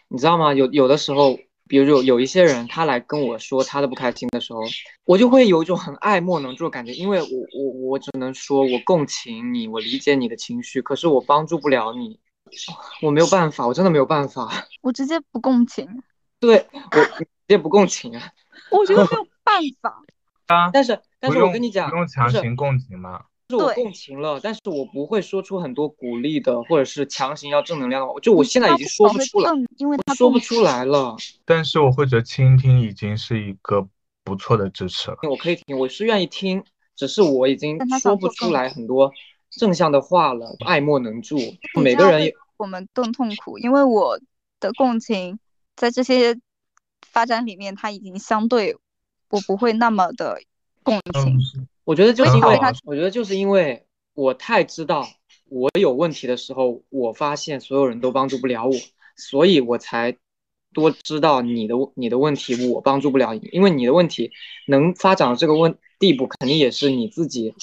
[0.07, 0.53] 你知道吗？
[0.53, 4.61] 有有的时候，比如有有一些人，他来跟我说他的不开心的时候，
[5.05, 12.19] 我就会有一种很爱莫能助的感觉，因为我我我只能说我共情你，我理解你的情绪，可是我帮助不了你，
[13.01, 14.49] 我没有办法，我真的没有办法，
[14.81, 15.87] 我直接不共情，
[16.39, 18.31] 对我直接不共情啊。
[18.71, 20.03] 我觉得没有 办法。
[20.47, 23.21] 啊，但是但是我跟你讲，不用强行共情嘛。
[23.51, 31.15] 是我共情了，但是我不会说出很多鼓励的，或者是强行要正能量的话，就我现在已经说不出来，因为他说不出来了。
[31.45, 33.87] 但是我会觉得倾听已经是一个
[34.23, 35.17] 不错的支持了。
[35.27, 36.63] 我可以听，我是愿意听，
[36.95, 39.11] 只是我已经说不出来很多
[39.49, 41.39] 正向的话了，爱莫能助。
[41.81, 44.19] 每个人也我们更痛苦，因为我
[44.59, 45.39] 的共情
[45.77, 46.37] 在这些
[47.01, 48.75] 发展里面，它已经相对
[49.29, 50.41] 我不会那么的
[50.83, 51.37] 共情。
[51.57, 55.07] 嗯，我觉得就是因为很好啊，我觉得就是因为我太知道
[55.45, 58.73] 我有问题的时候，我发现所有人都帮助不了我，
[59.15, 60.17] 所以我才
[60.73, 64.31] 多知道你的你的问题我帮助不了你，因为你的问题
[64.67, 67.55] 能发展到这个问地步，肯定也是你自己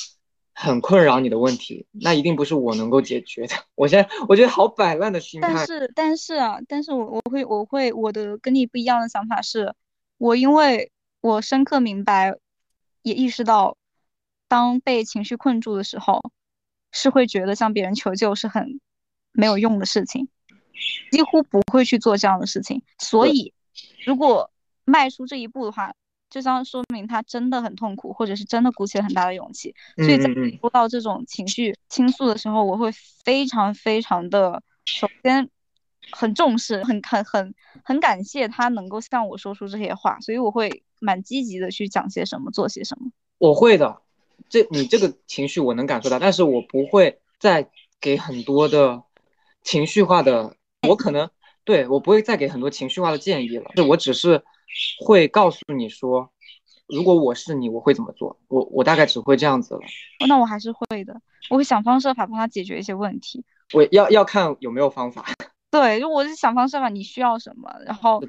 [0.58, 3.54] 很困扰你的问题，那一定不是我能够解决的。
[3.76, 9.74] 我现在我觉得好摆烂的心态，但是，但是啊，但是我我会我会我的跟你不一样的想法是，
[10.16, 12.34] 我因为我深刻明白，
[13.02, 13.76] 也意识到，
[14.48, 16.22] 当被情绪困住的时候，
[16.90, 18.80] 是会觉得向别人求救是很
[19.32, 20.26] 没有用的事情，
[21.12, 22.82] 几乎不会去做这样的事情。
[22.98, 23.52] 所以，
[24.06, 24.50] 如果
[24.86, 25.92] 迈出这一步的话，
[26.28, 29.74] 就像说明他真的很痛苦，或者是真的鼓起了很大的勇气。
[29.96, 30.28] 所以在
[30.60, 32.90] 说到这种情绪倾诉的时候，我会
[33.24, 35.48] 非常非常的，首先
[36.12, 37.54] 很重视，很很很
[37.84, 43.10] 很感谢他能够向我说出这些话，所以我会蛮积极的去讲些什么，做些什么。
[43.38, 44.02] 我会的，
[44.48, 47.70] 这你这个情绪我能感受到，但是我不会再
[48.00, 49.02] 给很多的
[49.62, 50.56] 情绪化的，
[50.88, 51.30] 我可能
[51.64, 54.42] 对我不会再给很多情绪化的建议了，就我只是
[55.04, 56.30] 会告诉你说，
[56.86, 59.80] 如果我是你，我会怎么做，我我大概只会这样子了，
[60.28, 61.20] 那我还是会的，
[61.50, 63.44] 我会想方设法帮他解决一些问题。
[63.74, 65.24] 我要要看有没有方法，
[65.70, 68.22] 对，就我是想方设法，你需要什么，然后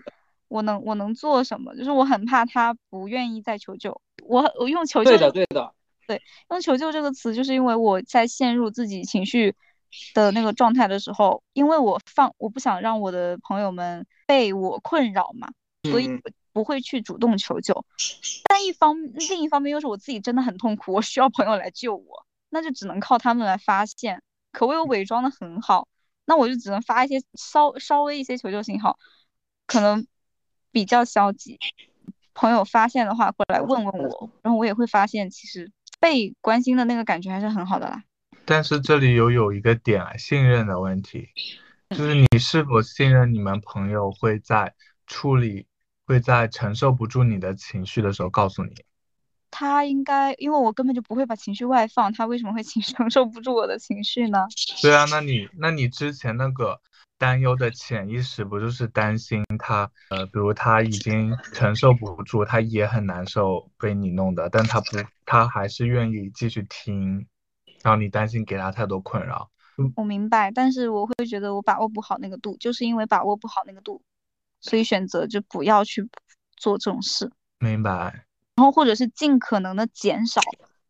[0.47, 4.01] 我能我能做什么，就是我很怕他不愿意再求救。
[4.23, 5.73] 我我用求救对的对的，
[6.49, 9.53] 用求救这个词，就是因为我在陷入自己情绪
[10.13, 15.49] 的那个状态的时候，因为我放我不想让我的朋友们被我困扰嘛，
[15.91, 16.09] 所以
[16.53, 17.85] 不会去主动求救。
[18.43, 24.22] 但一方另一方面又是我自己真的很痛苦，我需要朋友来救我，那就只能靠他们来发现。
[24.53, 25.88] 可我又伪装的很好，
[26.26, 28.97] 那我就只能发一些稍稍微一些求救信号，
[29.68, 30.07] 可能
[30.72, 31.59] 比较消极。
[32.34, 38.03] 朋友发现的话过来问问我，然后我也会发现其实被关心的那个感觉还是很好的啦。
[38.45, 41.30] 但是这里有有一个点啊，信任的问题，
[41.89, 44.73] 就是你是否信任你们朋友会在
[45.05, 45.66] 处理，
[46.07, 48.73] 会在承受不住你的情绪的时候告诉你。
[49.51, 54.47] 他应该，因为我根本就不会把情绪外放，他为什么会情 承受不住我的情绪呢？
[54.81, 56.79] 对啊，那你那你之前那个
[57.17, 67.25] 担忧的潜意识不就是担心他，呃，比如他已经承受不住，他也很难受被你弄的，但他不，他还是愿意继续听，
[67.84, 69.49] 然后你担心给他太多困扰。
[69.95, 74.01] 我明白，但是我会觉得我把握不好那个度，就是因为把握不好那个度，
[74.68, 76.07] 所以选择就不要去
[76.57, 78.26] 做这种事，明白？
[78.56, 80.41] 然后或者是尽可能的减少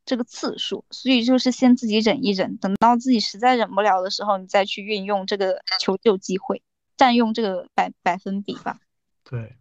[0.06, 6.64] 这个次数，所以就是先自己忍一忍，等到自己实在忍不了的时候，你再去运用这个求救机会，
[6.96, 8.80] 占用这个百百分比吧。
[9.24, 9.58] 对，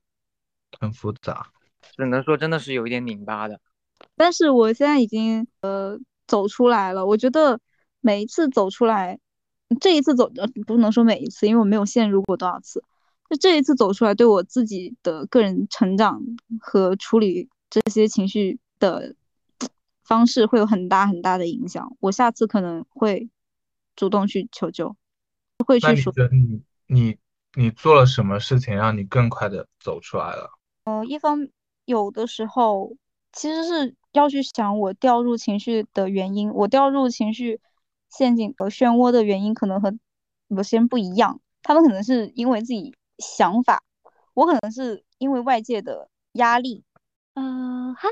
[0.79, 1.49] 很复杂。
[1.97, 3.61] 只能说真的是有一点拧巴的。
[4.15, 7.59] 但是我现在已经呃走出来了，我觉得
[8.01, 9.19] 每一次走出来，
[9.81, 12.85] 这一次走呃不能说每一次，因为我没有陷入过多少次，
[13.29, 16.23] 就这一次走出来，对我自己的个人成长
[16.61, 19.15] 和处理这些情绪的
[20.05, 21.97] 方式会有很大很大的影响。
[22.01, 23.29] 我下次可能会
[23.97, 24.95] 主动去求救，
[25.67, 26.13] 会那你去说。
[26.13, 27.17] 觉得你你
[27.55, 30.51] 你做了什么事情让你更快的走出来了？
[30.85, 31.49] 呃，一方
[31.85, 32.97] 有的时候
[33.33, 37.61] 其实是要去想我掉入情绪的原因，我掉入情绪
[38.09, 39.99] 陷阱和漩涡的原因可能和
[40.47, 43.83] 有些人不一样，他们可能是因为自己想法，
[44.35, 46.85] 我可能是因为外界的压力。
[47.35, 48.09] 呃，嗨，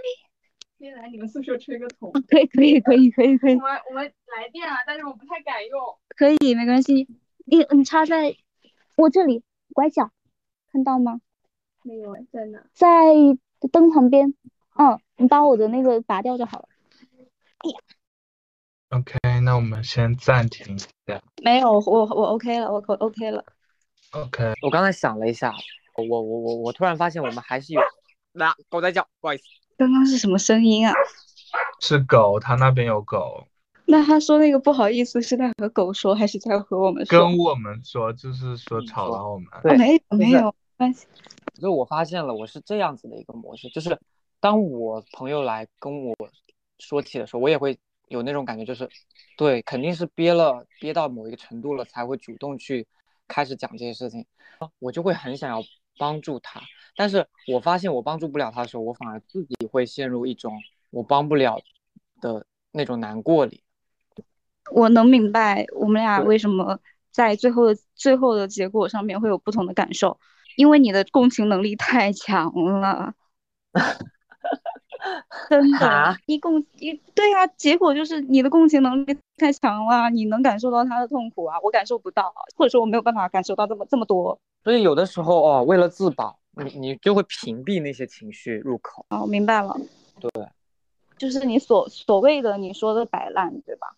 [0.79, 2.13] 可以来你们宿舍吹个头。
[2.29, 4.05] 可以可以可以可以可以我们我们
[4.37, 5.81] 来电了，但是我不太敢用。
[6.11, 7.09] 可以，没关系。
[7.47, 8.35] 你你插在
[8.97, 10.11] 我这里，拐角，
[10.73, 11.21] 看到吗？
[11.83, 12.65] 没有哎，在哪？
[12.73, 12.87] 在
[13.73, 14.35] 灯旁边。
[14.77, 16.69] 嗯，你把我的那个拔掉就好了。
[17.59, 17.77] 哎呀
[18.91, 21.23] OK，那我们先暂停一下。
[21.43, 23.45] 没有，我我 OK 了，我 OK 了。
[24.15, 25.53] OK，我刚才想了一下，
[25.97, 27.81] 我我我我突然发现我们还是有，
[28.32, 29.43] 那狗在叫，不好意思。
[29.77, 30.95] 刚刚是什么声音啊？
[31.81, 33.49] 是狗，他那边有狗，
[33.86, 37.19] 那他说那个不好意思是在和狗说，还是在和我们说？
[37.19, 39.49] 跟我们说，就是说吵到我们。
[39.62, 41.07] 对啊没有没有关系。
[41.61, 43.99] 就我发现了，我是这样子的一个模式，就是
[44.39, 46.15] 当我朋友来跟我
[46.78, 47.77] 说起的时候，我也会
[48.07, 48.89] 有那种感觉，就是
[49.36, 52.86] 对，肯定是憋了憋到某一个程度了，才会主动去
[53.29, 54.27] 开始讲这些事情，
[54.79, 55.63] 我就会很想要
[55.99, 56.61] 帮助他，
[56.97, 60.53] 但是我发现我帮助不了他的时候，我反而自己会陷入一种
[60.91, 61.61] 我帮不了
[62.21, 63.63] 的那种难过里。
[64.73, 66.81] 我能明白我们俩为什么
[67.11, 70.19] 在最后的最后的结果上面会有不同的感受，
[70.57, 73.15] 因为你的共情能力太强了。
[75.51, 89.05] 真啊的，你共你对啊，结果就是你的共情能力太强了，你能感受到他的痛苦啊，我感受不到，或者说我没有办法感受到这么这么多所以有的时候哦，为了自保，你你就会屏蔽那些情绪入口。
[89.11, 89.77] 哦，我明白了，
[90.20, 90.31] 对
[91.19, 93.97] 就是你所所谓的你说的摆烂，对吧？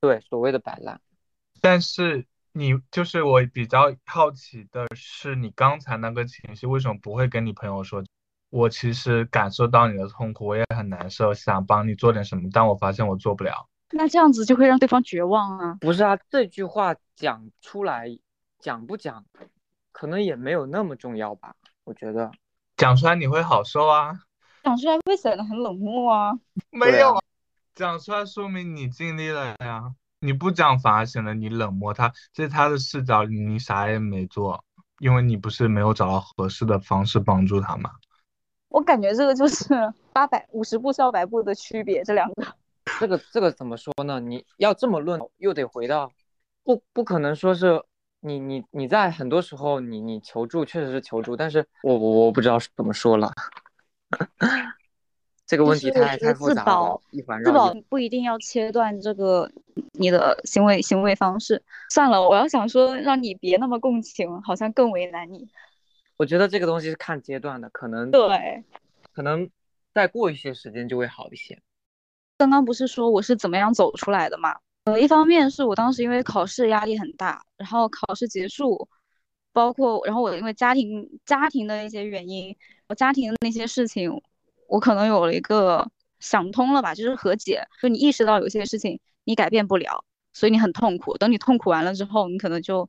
[0.00, 1.00] 对，所谓的摆烂。
[1.60, 8.04] 但是你就是我比较好奇的是，你刚才那个情绪为什么不会跟你朋友说？
[8.48, 13.68] 我其实感受到你的痛苦，我也很难受，想帮你做点什么，但我发现我做不了。
[13.90, 15.76] 那这样子就会让对方绝望啊。
[15.80, 18.18] 不是啊，这句话讲出来，
[18.58, 19.24] 讲不讲，
[19.92, 21.54] 可能也没有那么重要吧？
[21.84, 22.30] 我觉得
[22.76, 24.12] 讲出来你会好受啊？
[24.64, 26.32] 讲出来会显得很冷漠啊。
[26.70, 27.22] 没有啊，
[27.74, 29.94] 讲出来说明你尽力了呀。
[30.18, 34.64] 你不讲反而显得你冷漠他，在他的视角里你啥也没做，
[34.98, 37.90] 因为你不是没有找到合适的方式帮助他嘛。
[38.68, 39.68] 我感觉这个就是
[40.12, 42.46] 八百五十步笑百步的区别，这两个。
[42.98, 44.20] 这个这个怎么说呢？
[44.20, 46.10] 你要这么论，又得回到
[46.64, 47.82] 不不可能说是
[48.20, 53.32] 你你你在很多时候你你求助确实是求助，但是我我我不知道是怎么说了。
[55.46, 57.72] 这个问题太太复杂了保，一环自保。
[57.88, 59.48] 不一定要切断这个
[59.92, 61.62] 你的行为行为方式。
[61.90, 65.48] 算了，我要想说让你别那么共情，好像更为难你。
[66.16, 68.64] 我觉得这个东西是看阶段的，可能对，
[69.12, 69.48] 可能
[69.94, 71.62] 再过一些时间就会好一些。
[72.38, 74.56] 刚刚不是说我是怎么样走出来的嘛？
[74.84, 78.88] 呃，一方面是我当时因为考试压力很大，然后考试结束，
[79.52, 82.56] 包括然后我因为家庭家庭的一些原因，
[82.88, 84.22] 我家庭的那些事情，
[84.68, 85.90] 我可能有了一个
[86.20, 91.16] 想通了吧，就是和解，就你意识到有些事情你改变不了，所以你很痛苦。
[91.18, 92.88] 等你痛苦完了之后，你可能就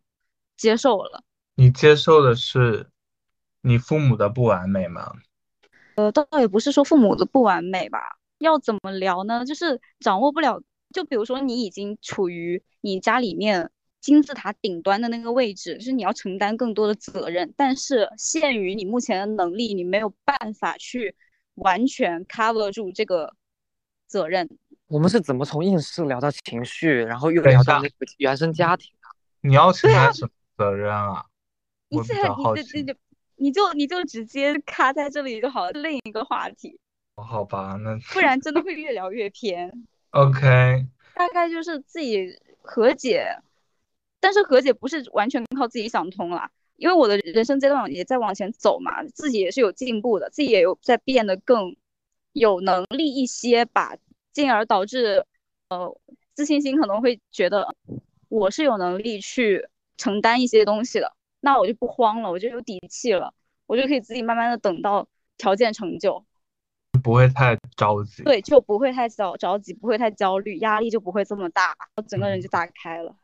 [0.55, 1.23] 接受了。
[1.55, 2.89] 你接受的是
[3.61, 5.13] 你父母的不完美吗？
[5.95, 9.45] 呃，倒也不是说父母的不完美吧，要怎么聊呢？
[9.45, 10.61] 就是掌握不了，
[10.93, 21.15] 就比如说你已经处于你家里面金字塔顶端的那个位置，就是你要承担更多的责任，但是限于你目前的能力，你没有办法去
[21.55, 23.33] 完全 cover 住这个
[24.07, 24.47] 责任。
[24.87, 28.89] 我们是怎么从应试聊到情绪，然后又聊到那个原生家庭？
[29.41, 31.25] 你要承担什么责任啊？
[31.89, 32.97] 你这你这
[33.35, 36.79] 你就你就直接卡在这里就好了，另一个话题，
[37.17, 39.85] 好吧，那不然真的会越聊越偏。
[40.11, 43.25] OK，大概就是自己和解，
[44.19, 51.75] 但是和解不是完全靠自己想通了，因为我的人生阶段也在往前走嘛，自己也是有进步的，自己也有在变得更
[52.33, 53.97] 有能力一些吧，
[54.31, 55.25] 进而导致
[55.69, 55.99] 呃
[56.35, 57.75] 自信心可能会觉得
[58.29, 59.67] 我是有能力去
[59.97, 63.33] 承担一些东西的，那我就不慌了，我就有底气了，
[63.65, 65.07] 我就可以自己慢慢的等到
[65.37, 66.23] 条件成就。
[66.97, 68.23] 不会太着急。
[68.23, 73.15] 对，就不会太着着急，不会太焦虑，压力就不会这么大，我整个人就打开了。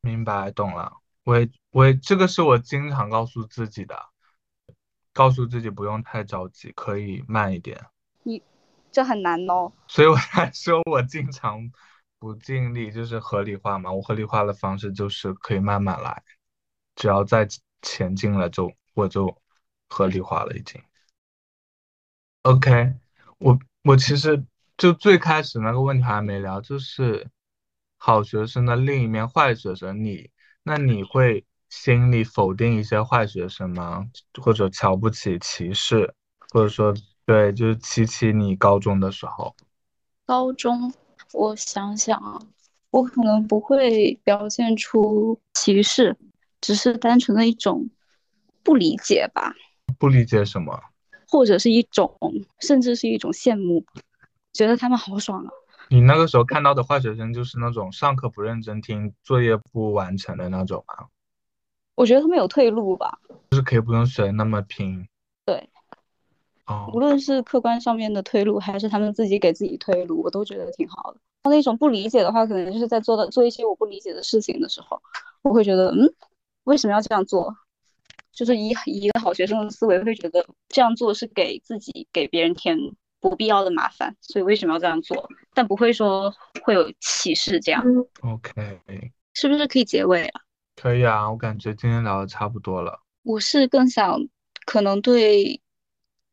[0.00, 0.92] 明白，懂了。
[1.24, 3.94] 我也我也这个是我经常告诉自己的，
[5.12, 7.84] 告诉自己不用太着急，可以慢一点。
[8.22, 8.42] 你
[8.90, 9.72] 这很难哦。
[9.86, 11.70] 所以我才说我经常
[12.18, 13.92] 不尽力，就是合理化嘛。
[13.92, 16.22] 我合理化的方式就是可以慢慢来，
[16.96, 17.46] 只要在
[17.82, 19.36] 前进了就我就
[19.88, 20.82] 合理化了已经。
[22.42, 22.94] OK，
[23.38, 24.44] 我我其实
[24.76, 27.26] 就最开始那个问题还没聊，就是
[27.96, 30.04] 好学生的另一面，坏学生。
[30.04, 30.30] 你
[30.62, 34.06] 那你会心里否定一些坏学生吗？
[34.42, 36.12] 或者瞧不起、歧视，
[36.50, 36.94] 或者说
[37.24, 39.54] 对，就是提起你高中的时候。
[40.24, 40.92] 高中，
[41.32, 42.40] 我想想啊，
[42.90, 46.16] 我可能不会表现出歧视，
[46.60, 47.88] 只是单纯的一种
[48.62, 49.54] 不理解吧，
[49.98, 50.80] 不理解什么？
[51.28, 52.16] 或者是一种，
[52.60, 53.84] 甚至是一种羡慕，
[54.52, 55.50] 觉得他们好爽啊。
[55.90, 61.06] 你那个时候看到的坏学生就是那种上课不认真听、作业不完成的那种吗？
[61.94, 63.18] 我觉得他们有退路吧，
[63.50, 65.08] 就是可以不用学那么拼。
[65.44, 65.68] 对，
[66.66, 71.20] 哦无，论是客观上面的退路，还是他们自己给自己退路，我都觉得挺好的。
[71.50, 75.02] 那种不理解的话，可能就是在做的做一些我不理解的事情的时候，
[75.42, 76.14] 我会觉得，嗯，
[76.64, 77.56] 为什么要这样做？
[78.32, 82.78] 就是以以一个好学生的思维，会觉得这样做是给自己给别人添
[83.20, 85.28] 不必要的麻烦，所以为什么要这样做？
[85.54, 86.32] 但不会说
[86.62, 87.84] 会有歧视这样
[88.20, 88.80] ，OK，
[89.34, 90.42] 是不是可以结尾了？
[90.76, 93.00] 可以啊，我感觉今天聊的差不多了。
[93.24, 94.28] 我是更想
[94.64, 95.60] 可能对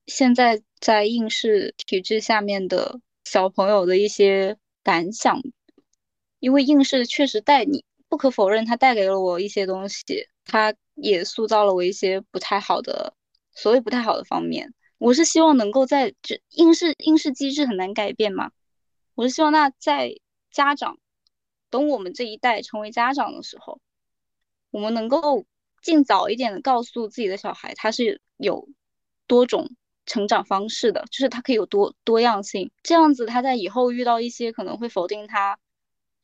[0.05, 5.41] 现在在应试体制下面的小朋友的一些感想，
[6.39, 7.84] 因为应试确实带你
[8.16, 10.06] 不可否认，它带给了我一些东西，
[10.46, 13.14] 它也塑造了我一些不太好的，
[13.52, 14.74] 所谓不太好的方面。
[15.00, 18.52] 我是希望能够在这应试应试机制很难改变嘛，
[19.16, 20.16] 我是希望那在
[20.50, 20.98] 家长
[21.70, 23.82] 等我们这一代成为家长的时候，
[24.72, 25.46] 我们能够
[25.82, 28.70] 尽早一点的告诉自己的小孩，他是有
[29.28, 29.70] 多种
[30.06, 35.60] 成长方式的，就是他可以有多多样性，这样子他在以后遇到一些可能会否定他，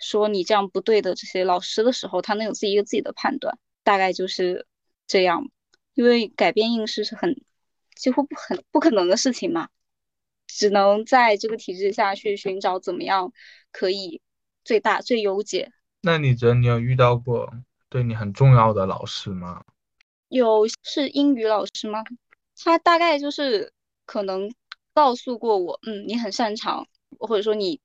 [0.01, 4.67] 说你这样不对的这些老师的时候，他能有自己一个自己的判断，大概就是
[5.07, 5.49] 这样。
[5.93, 7.43] 因为改变应试是很
[7.95, 9.67] 几乎不很不可能的事情嘛，
[10.47, 13.33] 只能在这个体制下去寻找怎么样
[13.71, 14.21] 可以
[14.63, 15.71] 最大最优解。
[16.01, 17.53] 那你觉得你有遇到过
[17.89, 19.63] 对你很重要的老师吗？
[20.29, 22.03] 有是英语老师吗？
[22.63, 23.73] 他大概就是
[24.05, 24.49] 可能
[24.93, 26.87] 告诉过我，嗯，你很擅长，
[27.19, 27.81] 或者说你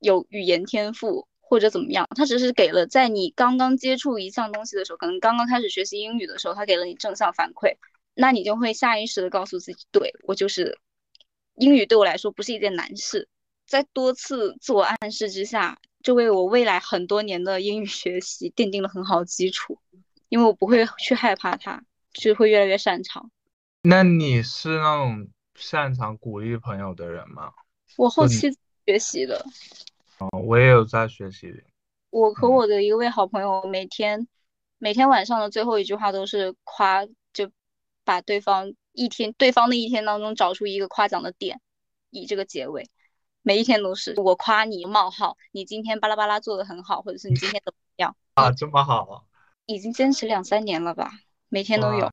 [0.00, 2.08] 有语言天赋，或者怎么样。
[2.16, 7.76] 他只是给了在你刚刚接触一项东西的时候，可能刚刚开始学习英语的时候，他给了你正向反馈，
[8.14, 10.78] 那你就会下意识的告诉自己，对，我就是
[11.54, 13.28] 英语对我来说不是一件难事。
[13.66, 19.78] 在多次自我暗示之下，就为我未来很多年的英语学习奠定了很好的基础。
[20.28, 21.82] 因为我不会去害怕它，
[22.12, 23.32] 就会越来越擅长。
[23.82, 27.52] 那你是那种擅长鼓励朋友的人吗？
[27.96, 28.48] 我后期
[28.86, 29.44] 学习的，
[30.20, 31.52] 哦，我也有在学习。
[32.10, 34.28] 我和嗯我的一位好朋友每天
[34.78, 37.50] 每天晚上的最后一句话都是夸，就
[38.04, 41.60] 把对方一天对方的一天当中找出一个夸奖的点，
[42.10, 42.88] 以这个结尾。
[43.42, 49.24] 每一天都是我夸你冒号，你今天巴拉巴拉做的很好，或者是你今天怎么样， 啊，这么好，
[49.64, 51.10] 已经坚持两三年了吧，
[51.48, 52.12] 每天都有哇。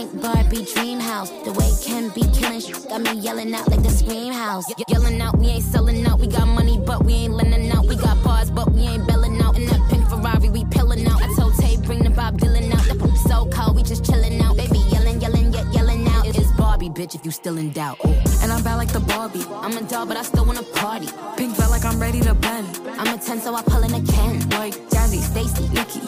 [0.00, 1.28] Pink Barbie dream house.
[1.44, 4.64] The way Ken be killing got me yelling out like the scream house.
[4.70, 6.18] Ye- Yelling out, we ain't selling out.
[6.20, 7.84] We got money, but we ain't lending out.
[7.84, 9.58] We got bars, but we ain't belling out.
[9.58, 11.20] In that pink Ferrari, we pillin' out.
[11.22, 12.84] I told Tay, bring the Bob Dylan out.
[12.88, 14.56] The poop so cold, we just chillin' out.
[14.56, 16.24] Baby, yelling, yelling, yet yelling out.
[16.26, 17.98] It's Barbie, bitch, if you still in doubt.
[18.42, 19.44] And I'm bad like the Barbie.
[19.50, 21.08] I'm a doll, but I still wanna party.
[21.36, 22.66] Pink felt like I'm ready to bend.
[22.98, 24.48] I'm a 10, so I pull in a Ken.
[24.48, 26.00] Like Jazzy, Stacy, Nikki.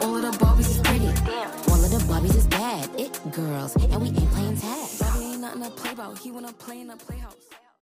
[0.00, 1.08] All of the Barbies is pretty.
[1.08, 1.61] Of
[1.92, 4.88] the Barbies is bad, it girls, and we ain't playing tag.
[4.98, 6.18] Bobby ain't nothing to play about.
[6.18, 7.51] He wanna play in the playhouse.